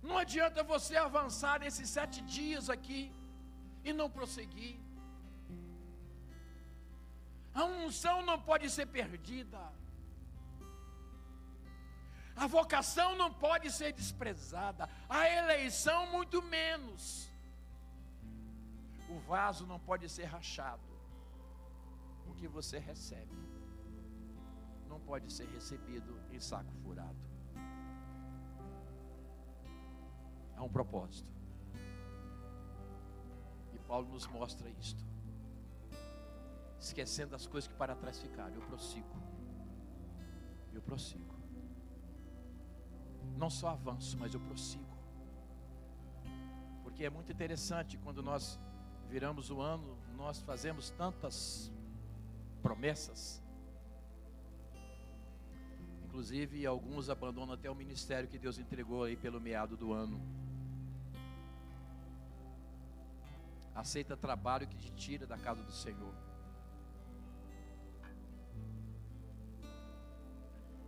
Não 0.02 0.18
adianta 0.18 0.64
você 0.64 0.96
avançar 0.98 1.60
nesses 1.60 1.90
sete 1.90 2.22
dias 2.22 2.70
aqui 2.70 3.12
e 3.84 3.92
não 3.92 4.10
prosseguir. 4.10 4.80
A 7.54 7.66
unção 7.66 8.22
não 8.22 8.40
pode 8.42 8.70
ser 8.70 8.86
perdida. 8.86 9.60
A 12.36 12.48
vocação 12.48 13.18
não 13.18 13.34
pode 13.34 13.70
ser 13.70 13.92
desprezada, 13.92 14.90
a 15.10 15.30
eleição, 15.30 16.10
muito 16.10 16.42
menos. 16.42 17.30
O 19.10 19.20
vaso 19.20 19.66
não 19.68 19.78
pode 19.78 20.08
ser 20.08 20.24
rachado. 20.24 20.82
O 22.30 22.34
que 22.36 22.48
você 22.48 22.80
recebe 22.80 23.36
não 24.88 25.02
pode 25.02 25.34
ser 25.34 25.48
recebido 25.50 26.18
em 26.32 26.40
saco 26.40 26.72
furado. 26.82 27.29
Há 30.60 30.64
um 30.64 30.70
propósito. 30.70 31.32
E 33.74 33.80
Paulo 33.88 34.08
nos 34.10 34.28
mostra 34.28 34.70
isto. 34.70 35.04
Esquecendo 36.80 37.36
as 37.36 37.48
coisas 37.48 37.68
que 37.68 37.76
para 37.76 37.96
trás 37.96 38.20
ficaram, 38.20 38.54
eu 38.54 38.62
prossigo. 38.62 39.16
Eu 40.72 40.84
prossigo 40.84 41.40
não 43.40 43.50
só 43.50 43.70
avanço, 43.70 44.18
mas 44.20 44.34
eu 44.34 44.40
prossigo. 44.42 44.84
Porque 46.84 47.06
é 47.06 47.10
muito 47.10 47.32
interessante 47.32 47.98
quando 47.98 48.22
nós 48.22 48.60
viramos 49.10 49.50
o 49.50 49.62
ano, 49.62 49.98
nós 50.18 50.42
fazemos 50.42 50.90
tantas 50.92 51.72
promessas. 52.62 53.42
Inclusive, 56.04 56.66
alguns 56.66 57.10
abandonam 57.10 57.54
até 57.54 57.72
o 57.72 57.76
ministério 57.76 58.28
que 58.28 58.38
Deus 58.38 58.60
entregou 58.60 59.04
aí 59.06 59.16
pelo 59.16 59.40
meado 59.40 59.78
do 59.78 59.94
ano. 59.94 60.20
Aceita 63.80 64.18
trabalho 64.18 64.68
que 64.68 64.76
te 64.76 64.92
tira 64.92 65.26
da 65.26 65.38
casa 65.38 65.64
do 65.64 65.72
Senhor. 65.72 66.14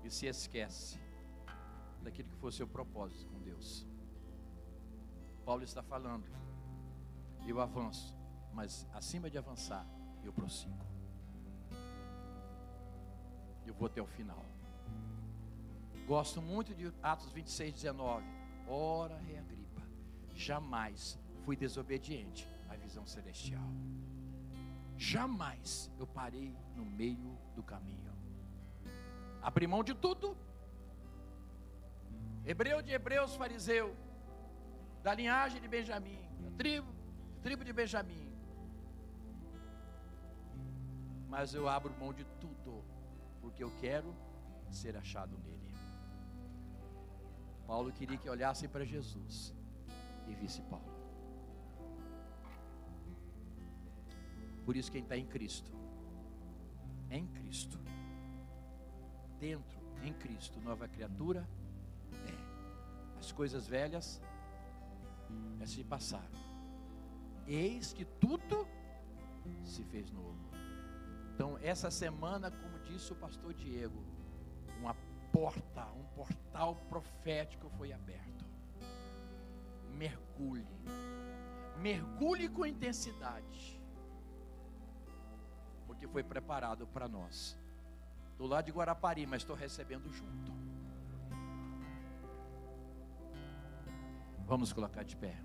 E 0.04 0.10
se 0.10 0.26
esquece 0.26 1.00
daquilo 2.02 2.28
que 2.28 2.36
foi 2.36 2.50
o 2.50 2.52
seu 2.52 2.68
propósito 2.68 3.30
com 3.30 3.40
Deus. 3.40 3.88
Paulo 5.46 5.64
está 5.64 5.82
falando, 5.82 6.26
eu 7.48 7.62
avanço, 7.62 8.14
mas 8.54 8.86
acima 8.94 9.30
de 9.30 9.38
avançar, 9.38 9.86
eu 10.22 10.34
prossigo. 10.34 10.86
Eu 13.66 13.74
vou 13.74 13.86
até 13.86 14.02
o 14.02 14.06
final. 14.06 14.46
Gosto 16.06 16.42
muito 16.42 16.76
de 16.76 16.92
Atos 17.02 17.32
26, 17.32 17.74
19. 17.74 18.26
Ora, 18.68 19.18
reagripa, 19.20 19.82
jamais 20.36 21.18
fui 21.46 21.56
desobediente 21.56 22.52
à 22.72 22.76
visão 22.76 23.06
celestial. 23.06 23.70
Jamais 24.98 25.92
eu 26.00 26.08
parei 26.08 26.56
no 26.76 26.86
meio 26.86 27.38
do 27.56 27.64
caminho. 27.64 28.12
Abri 29.42 29.66
mão 29.66 29.84
de 29.84 29.96
tudo 29.96 30.38
Hebreu 32.46 32.82
de 32.82 32.92
hebreus, 32.92 33.36
fariseu, 33.36 33.96
da 35.04 35.14
linhagem 35.14 35.62
de 35.62 35.68
Benjamim, 35.68 36.22
da 36.40 36.50
tribo, 36.52 36.92
tribo 37.44 37.64
de 37.64 37.72
Benjamim. 37.72 38.28
Mas 41.30 41.54
eu 41.54 41.70
abro 41.70 41.94
mão 42.00 42.12
de 42.12 42.26
tudo, 42.40 42.84
porque 43.40 43.64
eu 43.64 43.72
quero 43.80 44.14
ser 44.72 44.98
achado 44.98 45.38
nele. 45.38 45.72
Paulo 47.68 47.92
queria 47.92 48.18
que 48.18 48.30
olhassem 48.30 48.68
para 48.68 48.84
Jesus 48.84 49.54
e 50.28 50.34
visse 50.34 50.62
Paulo. 50.64 50.91
Por 54.66 54.76
isso, 54.76 54.92
quem 54.92 55.02
está 55.02 55.18
em 55.18 55.26
Cristo, 55.26 55.72
em 57.10 57.26
Cristo, 57.28 57.80
dentro, 59.40 59.80
em 60.04 60.14
Cristo, 60.14 60.60
nova 60.62 60.88
criatura 60.88 61.48
as 63.22 63.32
coisas 63.32 63.68
velhas 63.68 64.20
já 65.60 65.68
se 65.68 65.84
passaram. 65.84 66.42
Eis 67.48 67.94
que 67.94 68.04
tudo 68.04 68.68
se 69.64 69.84
fez 69.84 70.12
novo. 70.12 70.50
Então, 71.34 71.58
essa 71.62 71.92
semana, 71.92 72.50
como 72.50 72.80
disse 72.80 73.14
o 73.14 73.16
pastor 73.16 73.54
Diego, 73.54 74.04
uma 74.80 74.96
porta, 75.32 75.86
um 75.92 76.04
portal 76.16 76.76
profético 76.90 77.70
foi 77.78 77.94
aberto. 77.94 78.44
Mergulhe. 79.96 80.66
Mergulhe 81.80 82.50
com 82.50 82.66
intensidade. 82.66 83.80
Porque 86.02 86.14
foi 86.14 86.24
preparado 86.24 86.88
para 86.88 87.08
nós. 87.08 87.56
Do 88.36 88.48
lado 88.48 88.66
de 88.66 88.72
Guarapari, 88.72 89.28
mas 89.28 89.44
estou 89.44 89.56
recebendo 89.56 90.12
junto. 90.12 90.52
Vamos 94.48 94.74
colocar 94.74 95.04
de 95.04 95.16
pé. 95.16 95.38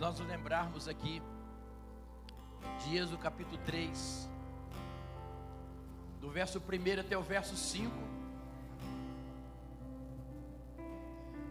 Nós 0.00 0.18
nos 0.18 0.26
lembrarmos 0.26 0.88
aqui 0.88 1.22
de 2.82 2.96
Êxodo 2.96 3.18
capítulo 3.18 3.58
3, 3.66 4.30
do 6.18 6.30
verso 6.30 6.58
1 6.58 7.00
até 7.00 7.18
o 7.18 7.22
verso 7.22 7.54
5. 7.54 7.94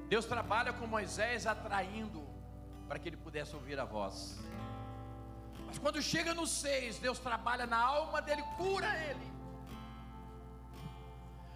Deus 0.07 0.25
trabalha 0.25 0.73
com 0.73 0.87
Moisés 0.87 1.45
atraindo 1.45 2.27
para 2.87 2.97
que 2.97 3.09
ele 3.09 3.17
pudesse 3.17 3.55
ouvir 3.55 3.79
a 3.79 3.85
voz. 3.85 4.39
Mas 5.67 5.77
quando 5.77 6.01
chega 6.01 6.33
no 6.33 6.47
6, 6.47 6.97
Deus 6.97 7.19
trabalha 7.19 7.67
na 7.67 7.77
alma 7.77 8.19
dele, 8.19 8.41
cura 8.57 8.97
ele. 9.09 9.31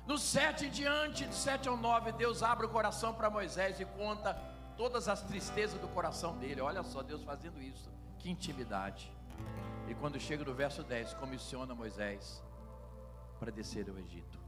No 0.05 0.19
7 0.19 0.67
em 0.67 0.69
diante, 0.69 1.25
de 1.25 1.33
7 1.33 1.67
ao 1.67 1.75
9, 1.75 2.11
Deus 2.11 2.43
abre 2.43 2.67
o 2.67 2.69
coração 2.69 3.15
para 3.15 3.31
Moisés 3.31 3.79
e 3.79 3.85
conta 3.85 4.52
todas 4.77 5.07
as 5.07 5.21
tristezas 5.23 5.79
do 5.79 5.87
coração 5.87 6.37
dele. 6.37 6.61
Olha 6.61 6.83
só, 6.83 7.01
Deus 7.01 7.23
fazendo 7.23 7.61
isso. 7.61 7.91
Que 8.19 8.29
intimidade. 8.29 9.11
E 9.87 9.95
quando 9.95 10.19
chega 10.19 10.43
no 10.43 10.53
verso 10.53 10.83
10, 10.83 11.13
comissiona 11.15 11.75
Moisés 11.75 12.41
para 13.39 13.51
descer 13.51 13.89
ao 13.89 13.97
Egito. 13.97 14.39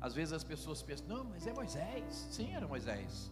Às 0.00 0.14
vezes 0.14 0.32
as 0.32 0.44
pessoas 0.44 0.80
pensam, 0.80 1.06
não, 1.08 1.24
mas 1.24 1.46
é 1.46 1.52
Moisés. 1.52 2.28
Sim, 2.30 2.54
era 2.54 2.66
Moisés. 2.66 3.30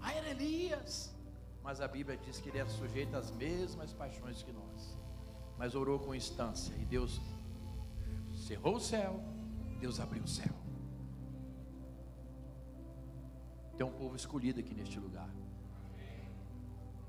Ah, 0.00 0.12
era 0.12 0.30
Elias. 0.30 1.14
Mas 1.62 1.80
a 1.80 1.88
Bíblia 1.88 2.16
diz 2.18 2.38
que 2.38 2.48
ele 2.48 2.58
era 2.58 2.68
sujeito 2.68 3.16
às 3.16 3.30
mesmas 3.30 3.92
paixões 3.92 4.42
que 4.42 4.52
nós. 4.52 4.96
Mas 5.58 5.74
orou 5.74 5.98
com 5.98 6.14
instância. 6.14 6.74
E 6.76 6.84
Deus 6.84 7.20
cerrou 8.46 8.76
o 8.76 8.80
céu. 8.80 9.20
Deus 9.80 9.98
abriu 9.98 10.22
o 10.22 10.28
céu. 10.28 10.65
Tem 13.76 13.86
um 13.86 13.90
povo 13.90 14.16
escolhido 14.16 14.60
aqui 14.60 14.74
neste 14.74 14.98
lugar. 14.98 15.28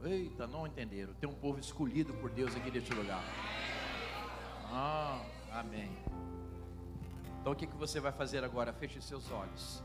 Eita, 0.03 0.45
não 0.45 0.67
entenderam. 0.67 1.13
Tem 1.13 1.29
um 1.29 1.33
povo 1.33 1.59
escolhido 1.59 2.13
por 2.15 2.29
Deus 2.29 2.55
aqui 2.55 2.69
neste 2.69 2.93
lugar. 2.93 3.23
Ah, 4.65 5.21
amém. 5.51 5.91
Então 7.39 7.53
o 7.53 7.55
que, 7.55 7.65
que 7.65 7.75
você 7.75 7.99
vai 7.99 8.11
fazer 8.11 8.43
agora? 8.43 8.73
Feche 8.73 9.01
seus 9.01 9.31
olhos. 9.31 9.81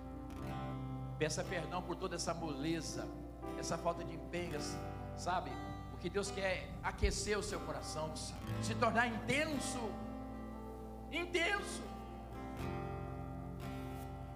Peça 1.19 1.45
perdão 1.45 1.81
por 1.81 1.95
toda 1.95 2.17
essa 2.17 2.35
moleza, 2.35 3.07
essa 3.59 3.79
falta 3.79 4.05
de 4.05 4.15
empenho, 4.15 4.59
sabe? 5.17 5.51
O 5.95 5.97
que 5.99 6.11
Deus 6.11 6.33
quer 6.33 6.43
é 6.43 6.75
aquecer 6.83 7.39
o 7.39 7.43
seu 7.43 7.61
coração, 7.61 8.13
se 8.61 8.75
tornar 8.75 9.07
intenso. 9.07 9.79
Intenso. 11.13 11.92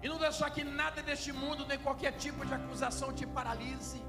E 0.01 0.07
não 0.07 0.17
deixar 0.17 0.49
que 0.49 0.63
nada 0.63 1.01
deste 1.01 1.31
mundo, 1.31 1.65
nem 1.65 1.79
qualquer 1.79 2.11
tipo 2.13 2.45
de 2.45 2.53
acusação 2.53 3.11
te 3.13 3.25
paralise. 3.25 4.01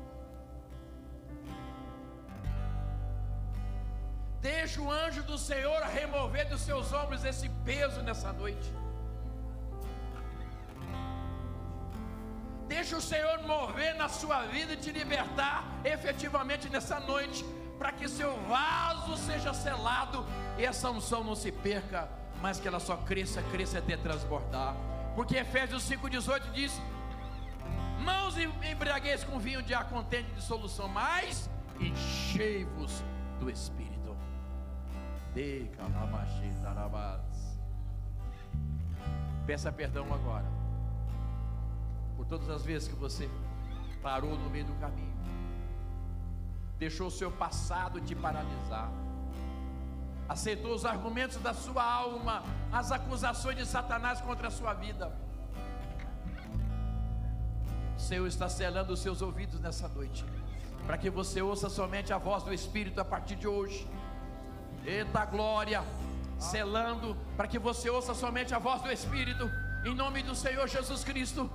Deixa 4.41 4.81
o 4.81 4.91
anjo 4.91 5.23
do 5.23 5.37
Senhor 5.37 5.83
remover 5.83 6.49
dos 6.49 6.61
seus 6.61 6.93
ombros 6.93 7.25
esse 7.25 7.49
peso 7.65 8.03
nessa 8.03 8.33
noite. 8.33 8.73
Deixa 12.69 12.97
o 12.97 13.01
Senhor 13.01 13.43
mover 13.43 13.95
na 13.95 14.09
sua 14.09 14.43
vida 14.45 14.75
e 14.75 14.77
te 14.77 14.93
libertar 14.93 15.65
efetivamente 15.85 16.69
nessa 16.69 17.01
noite, 17.01 17.45
para 17.79 17.93
que 17.93 18.07
seu 18.07 18.37
vaso 18.43 19.17
seja 19.17 19.55
selado 19.55 20.25
e 20.59 20.65
essa 20.65 20.91
unção 20.91 21.25
não 21.25 21.35
se 21.35 21.51
perca, 21.51 22.09
mas 22.43 22.61
que 22.61 22.69
ela 22.69 22.79
só 22.79 22.97
cresça, 22.97 23.43
cresça 23.45 23.79
até 23.79 23.97
transbordar. 23.97 24.77
Porque 25.19 25.37
Efésios 25.37 25.83
5,18 25.91 26.53
diz: 26.53 26.81
Não 28.05 28.29
os 28.29 28.37
embriagueis 28.39 29.25
com 29.25 29.37
vinho 29.37 29.61
de 29.61 29.75
contente 29.87 30.31
de 30.31 30.41
solução, 30.41 30.87
mas 30.87 31.51
enchei-vos 31.81 33.03
do 33.41 33.51
Espírito. 33.51 34.17
Peça 39.45 39.73
perdão 39.73 40.07
agora 40.15 40.47
por 42.17 42.25
todas 42.25 42.49
as 42.49 42.65
vezes 42.65 42.87
que 42.87 42.95
você 42.95 43.29
parou 44.01 44.39
no 44.39 44.49
meio 44.49 44.67
do 44.67 44.75
caminho, 44.75 45.19
deixou 46.79 47.09
o 47.09 47.11
seu 47.11 47.33
passado 47.33 48.01
te 48.01 48.15
paralisar, 48.15 48.89
aceitou 50.29 50.75
os 50.75 50.85
argumentos 50.85 51.39
da 51.39 51.55
sua 51.55 51.83
alma, 51.83 52.43
as 52.71 52.93
acusações 52.93 53.57
de 53.57 53.65
Satanás 53.65 54.21
contra 54.21 54.49
a 54.49 54.51
sua 54.51 54.75
vida. 54.75 55.11
O 57.97 58.01
Senhor 58.01 58.27
está 58.27 58.49
selando 58.49 58.93
os 58.93 59.01
seus 59.01 59.23
ouvidos 59.23 59.59
nessa 59.59 59.89
noite, 59.89 60.25
para 60.87 60.99
que 60.99 61.09
você 61.09 61.41
ouça 61.41 61.69
somente 61.69 62.13
a 62.13 62.19
voz 62.19 62.43
do 62.43 62.53
Espírito 62.53 63.01
a 63.01 63.05
partir 63.05 63.37
de 63.37 63.49
hoje. 63.49 63.89
Eita 64.85 65.25
glória, 65.25 65.83
selando 66.39 67.17
para 67.37 67.49
que 67.49 67.59
você 67.59 67.91
ouça 67.91 68.15
somente 68.15 68.55
a 68.55 68.59
voz 68.59 68.83
do 68.83 68.93
Espírito, 68.93 69.51
em 69.85 69.95
nome 69.95 70.23
do 70.23 70.35
Senhor 70.35 70.69
Jesus 70.69 71.03
Cristo. 71.03 71.51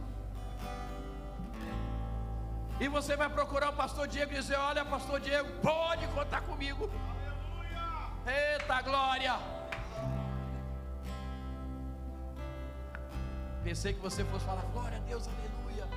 E 2.79 2.87
você 2.87 3.15
vai 3.15 3.29
procurar 3.29 3.69
o 3.69 3.73
pastor 3.73 4.07
Diego 4.07 4.33
e 4.33 4.35
dizer: 4.35 4.57
Olha, 4.57 4.83
pastor 4.83 5.19
Diego, 5.19 5.49
pode 5.61 6.05
contar 6.07 6.41
comigo. 6.41 6.89
Eita 8.25 8.81
glória. 8.81 9.37
Pensei 13.63 13.93
que 13.93 13.99
você 13.99 14.23
fosse 14.25 14.45
falar: 14.45 14.61
Glória 14.73 14.97
a 14.97 15.01
Deus, 15.01 15.27
aleluia. 15.27 15.87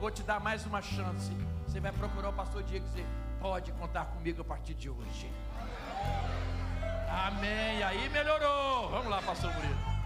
Vou 0.00 0.10
te 0.10 0.22
dar 0.22 0.40
mais 0.40 0.66
uma 0.66 0.82
chance. 0.82 1.32
Você 1.66 1.80
vai 1.80 1.92
procurar 1.92 2.30
o 2.30 2.32
pastor 2.32 2.62
Diego 2.62 2.84
e 2.86 2.88
dizer: 2.88 3.06
Pode 3.40 3.72
contar 3.72 4.06
comigo 4.06 4.42
a 4.42 4.44
partir 4.44 4.74
de 4.74 4.90
hoje. 4.90 5.30
Amém. 7.08 7.82
Aí 7.82 8.08
melhorou. 8.08 8.90
Vamos 8.90 9.08
lá, 9.08 9.22
pastor 9.22 9.52
Murilo. 9.54 9.96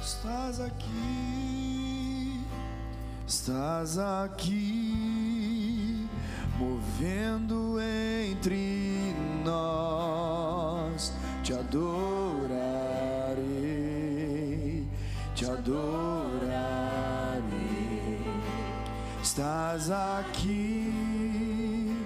Estás 0.00 0.60
aqui, 0.60 1.39
estás 3.30 3.96
aqui, 3.96 6.06
movendo 6.58 7.78
entre 7.80 9.14
nós. 9.44 11.14
Te 11.44 11.54
adorarei, 11.54 12.48
te 15.34 15.46
adorarei 15.46 17.00
estás 19.22 19.90
aqui 19.90 21.96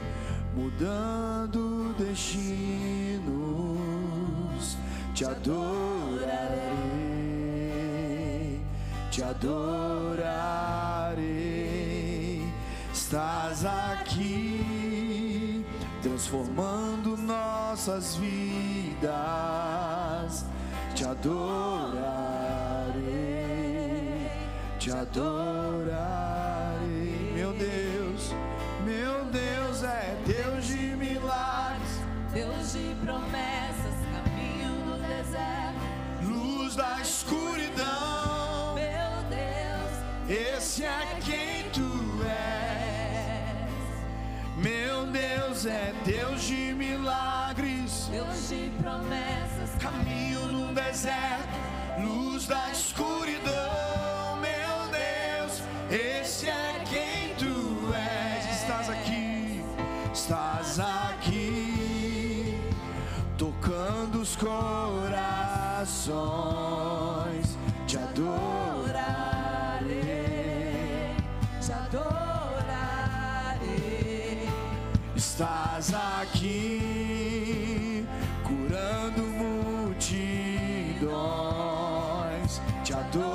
mudando 0.55 1.95
destinos. 1.99 3.25
Te 5.15 5.25
adorarei, 5.25 6.61
te 9.11 9.23
adorarei. 9.23 10.84
Estás 13.15 13.65
aqui 13.65 15.65
transformando 16.03 17.17
nossas 17.17 18.17
vidas. 18.17 19.15
Te 20.97 21.05
adorarei, 21.05 22.03
te 24.81 24.91
adorarei. 24.91 26.24
Deus 45.65 45.77
é 45.77 45.95
Deus 46.05 46.43
de 46.43 46.75
milagres, 46.75 48.09
Deus 48.11 48.51
de 48.51 48.71
promessas, 48.83 49.71
caminho 49.81 50.47
no 50.49 50.75
deserto, 50.75 51.49
luz 51.99 52.47
da 52.47 52.71
escuridão. 52.71 54.37
Meu 54.43 54.89
Deus, 54.91 55.63
esse 55.91 56.51
é 56.51 56.85
quem 56.85 57.35
tu 57.37 57.95
és. 57.95 58.45
Estás 58.61 58.91
aqui, 58.91 59.65
estás 60.13 60.79
aqui 60.81 62.61
tocando 63.39 64.21
os 64.21 64.37
corações, 64.37 64.95
estás 75.35 75.93
aqui 76.23 78.07
curando 78.45 79.23
multidões. 79.23 80.23
Te 82.85 82.95
adorarei, 82.95 83.33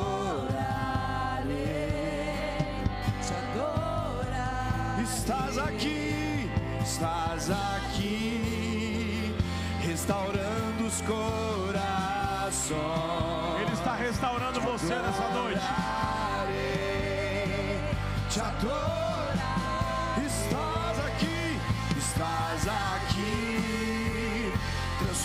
te 3.22 3.34
adorarei. 3.34 5.04
Estás 5.04 5.58
aqui, 5.58 6.50
estás 6.82 7.52
aqui, 7.52 9.36
restaurando 9.82 10.86
os 10.88 11.02
corações. 11.02 12.80
Ele 13.62 13.74
está 13.74 13.96
restaurando 13.96 14.62
te 14.62 14.66
você 14.66 14.96
nessa 14.96 15.30
noite. 15.32 15.60
Te 15.60 15.66
adorarei, 16.40 17.82
te 18.30 18.40
adorarei. 18.40 19.09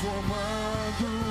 Transformando 0.05 0.45
histórias. 0.95 1.24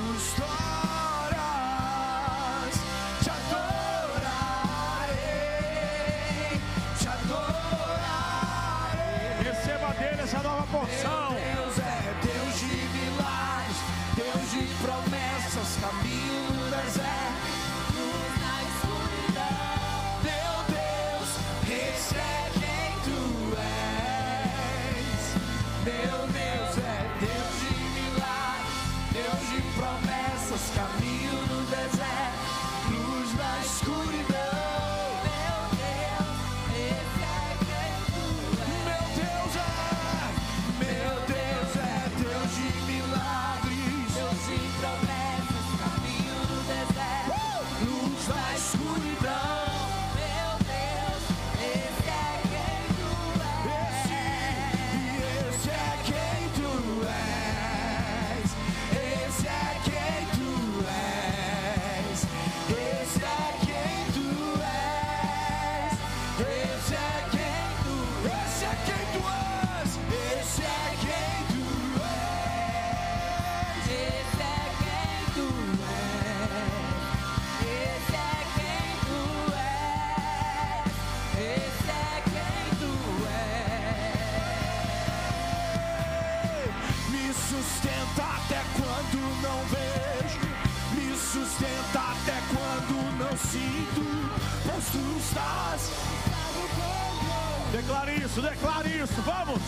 Me 91.64 91.70
sustenta 91.70 92.00
até 92.00 92.42
quando 92.50 92.96
não 93.18 93.38
sinto. 93.38 94.04
Pois 94.66 94.86
tu 94.92 95.04
estás. 95.18 95.92
Declare 97.72 98.16
isso, 98.16 98.42
declare 98.42 98.90
isso. 98.90 99.22
Vamos. 99.22 99.62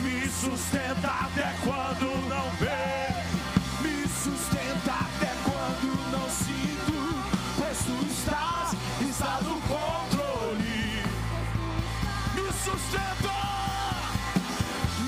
Me 0.00 0.28
sustenta 0.30 1.08
até 1.08 1.54
quando 1.62 2.28
não 2.28 2.50
vejo. 2.58 3.42
Me 3.82 4.08
sustenta 4.08 4.92
até 4.92 5.34
quando 5.44 6.10
não 6.10 6.30
sinto. 6.30 6.96
Pois 7.58 7.78
tu 7.78 8.06
estás 8.10 8.72
no 9.42 9.60
controle. 9.60 11.02
Me 12.34 12.52
sustenta. 12.64 13.36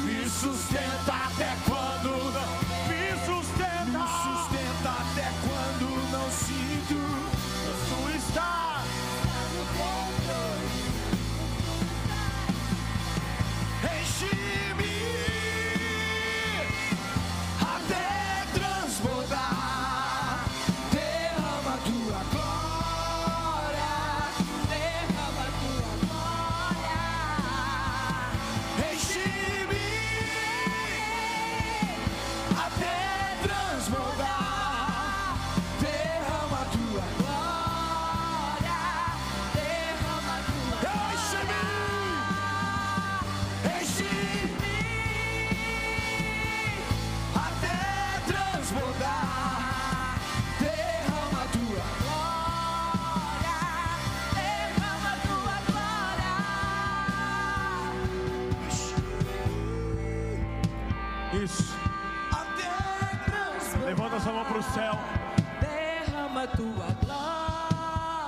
Me 0.04 0.28
sustenta 0.28 1.23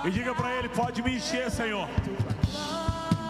E 0.07 0.11
diga 0.11 0.33
para 0.33 0.49
ele: 0.55 0.69
pode 0.69 1.01
me 1.01 1.17
encher, 1.17 1.51
Senhor. 1.51 1.85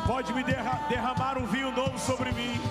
Pode 0.05 0.31
me 0.31 0.43
derra- 0.43 0.85
derramar 0.87 1.35
um 1.35 1.47
vinho 1.47 1.71
novo 1.71 1.97
sobre 1.97 2.31
mim. 2.31 2.61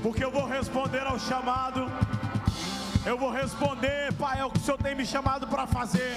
Porque 0.00 0.24
eu 0.24 0.30
vou 0.30 0.46
responder 0.46 1.04
ao 1.04 1.18
chamado. 1.18 1.90
Eu 3.04 3.18
vou 3.18 3.32
responder, 3.32 4.12
Pai, 4.14 4.38
é 4.38 4.44
o 4.44 4.50
que 4.50 4.58
o 4.58 4.62
Senhor 4.62 4.78
tem 4.78 4.94
me 4.94 5.04
chamado 5.04 5.48
para 5.48 5.66
fazer. 5.66 6.16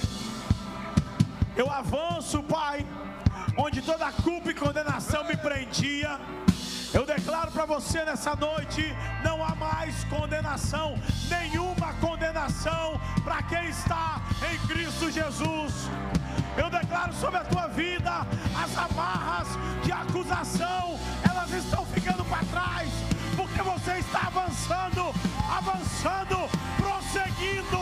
Eu 1.56 1.68
avanço, 1.72 2.44
Pai, 2.44 2.86
onde 3.58 3.82
toda 3.82 4.12
culpa 4.12 4.52
e 4.52 4.54
condenação 4.54 5.24
me 5.24 5.36
prendia. 5.36 6.20
Eu 6.94 7.08
declaro 7.08 7.52
para 7.52 7.66
você 7.66 8.06
nessa 8.06 8.36
noite: 8.36 8.96
não 9.24 9.44
há 9.44 9.56
mais 9.56 10.04
condenação, 10.04 10.94
nenhuma 11.28 11.92
condenação 12.00 13.02
para 13.24 13.42
quem 13.42 13.68
está 13.68 14.22
em 14.52 14.68
Cristo 14.68 15.10
Jesus. 15.10 15.90
Sobre 17.20 17.38
a 17.40 17.44
tua 17.44 17.68
vida 17.68 18.26
as 18.56 18.78
amarras 18.78 19.48
de 19.84 19.92
acusação, 19.92 21.00
elas 21.30 21.52
estão 21.52 21.86
ficando 21.86 22.24
para 22.26 22.44
trás, 22.46 22.90
porque 23.36 23.62
você 23.62 24.00
está 24.00 24.28
avançando, 24.28 25.14
avançando, 25.50 26.50
prosseguindo 26.78 27.81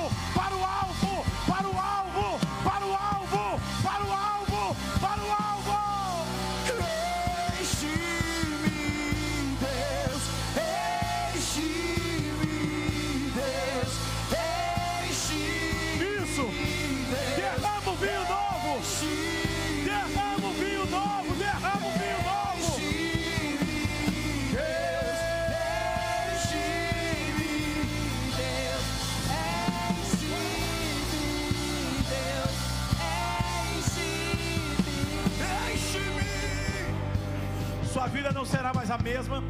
mesma. 39.10 39.44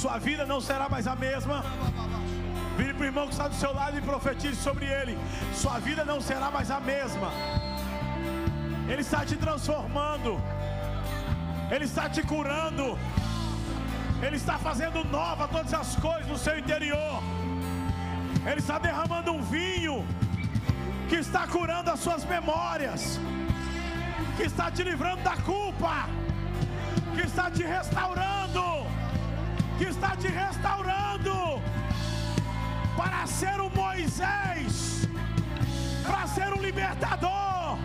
Sua 0.00 0.16
vida 0.18 0.44
não 0.52 0.60
será 0.60 0.88
mais 0.94 1.06
a 1.06 1.16
mesma. 1.26 1.56
Vire 2.78 2.92
para 2.94 3.04
o 3.04 3.10
irmão 3.10 3.26
que 3.26 3.34
está 3.36 3.48
do 3.48 3.56
seu 3.62 3.72
lado 3.80 3.98
e 3.98 4.02
profetize 4.02 4.58
sobre 4.68 4.86
ele. 4.98 5.14
Sua 5.62 5.78
vida 5.88 6.04
não 6.04 6.20
será 6.20 6.48
mais 6.56 6.70
a 6.70 6.80
mesma. 6.92 7.30
Ele 8.90 9.02
está 9.06 9.20
te 9.30 9.36
transformando. 9.44 10.32
Ele 11.74 11.86
está 11.90 12.08
te 12.08 12.22
curando. 12.22 12.86
Ele 14.24 14.36
está 14.42 14.56
fazendo 14.58 15.04
nova 15.18 15.48
todas 15.48 15.74
as 15.82 15.96
coisas 15.96 16.28
no 16.34 16.38
seu 16.38 16.56
interior. 16.58 17.16
Ele 18.50 18.60
está 18.64 18.78
derramando 18.78 19.32
um 19.32 19.42
vinho 19.42 19.96
que 21.08 21.16
está 21.16 21.46
curando 21.46 21.90
as 21.90 22.00
suas 22.00 22.24
memórias, 22.24 23.02
que 24.36 24.44
está 24.50 24.70
te 24.70 24.82
livrando 24.82 25.22
da 25.22 25.36
culpa, 25.52 26.08
que 27.14 27.22
está 27.22 27.50
te 27.50 27.62
restaurando, 27.62 28.86
que 29.78 29.84
está 29.84 30.16
te 30.16 30.28
restaurando 30.28 31.62
para 32.96 33.26
ser 33.26 33.60
um 33.60 33.70
Moisés, 33.70 35.08
para 36.06 36.26
ser 36.26 36.52
um 36.52 36.60
libertador. 36.60 37.78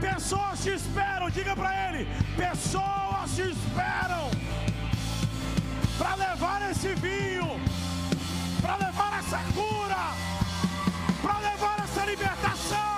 Pessoas 0.00 0.62
te 0.62 0.70
esperam, 0.70 1.30
diga 1.30 1.54
para 1.54 1.72
ele: 1.88 2.08
pessoas 2.36 3.34
te 3.34 3.42
esperam 3.42 4.30
para 5.98 6.14
levar 6.14 6.70
esse 6.70 6.94
vinho, 6.94 7.48
para 8.60 8.76
levar 8.76 9.18
essa 9.18 9.40
cura, 9.54 10.04
para 11.22 11.38
levar 11.50 11.78
essa 11.84 12.04
libertação, 12.04 12.95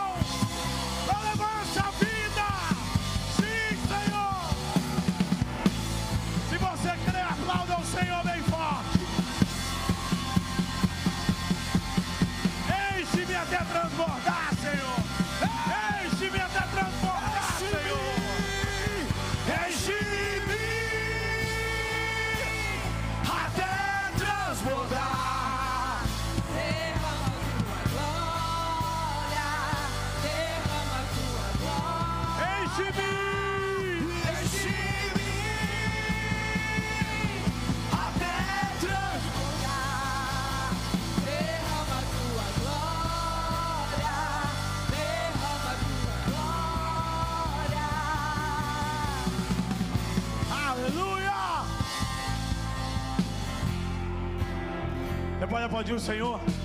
aplaudir 55.88 55.94
o 55.94 56.00
Senhor? 56.00 56.57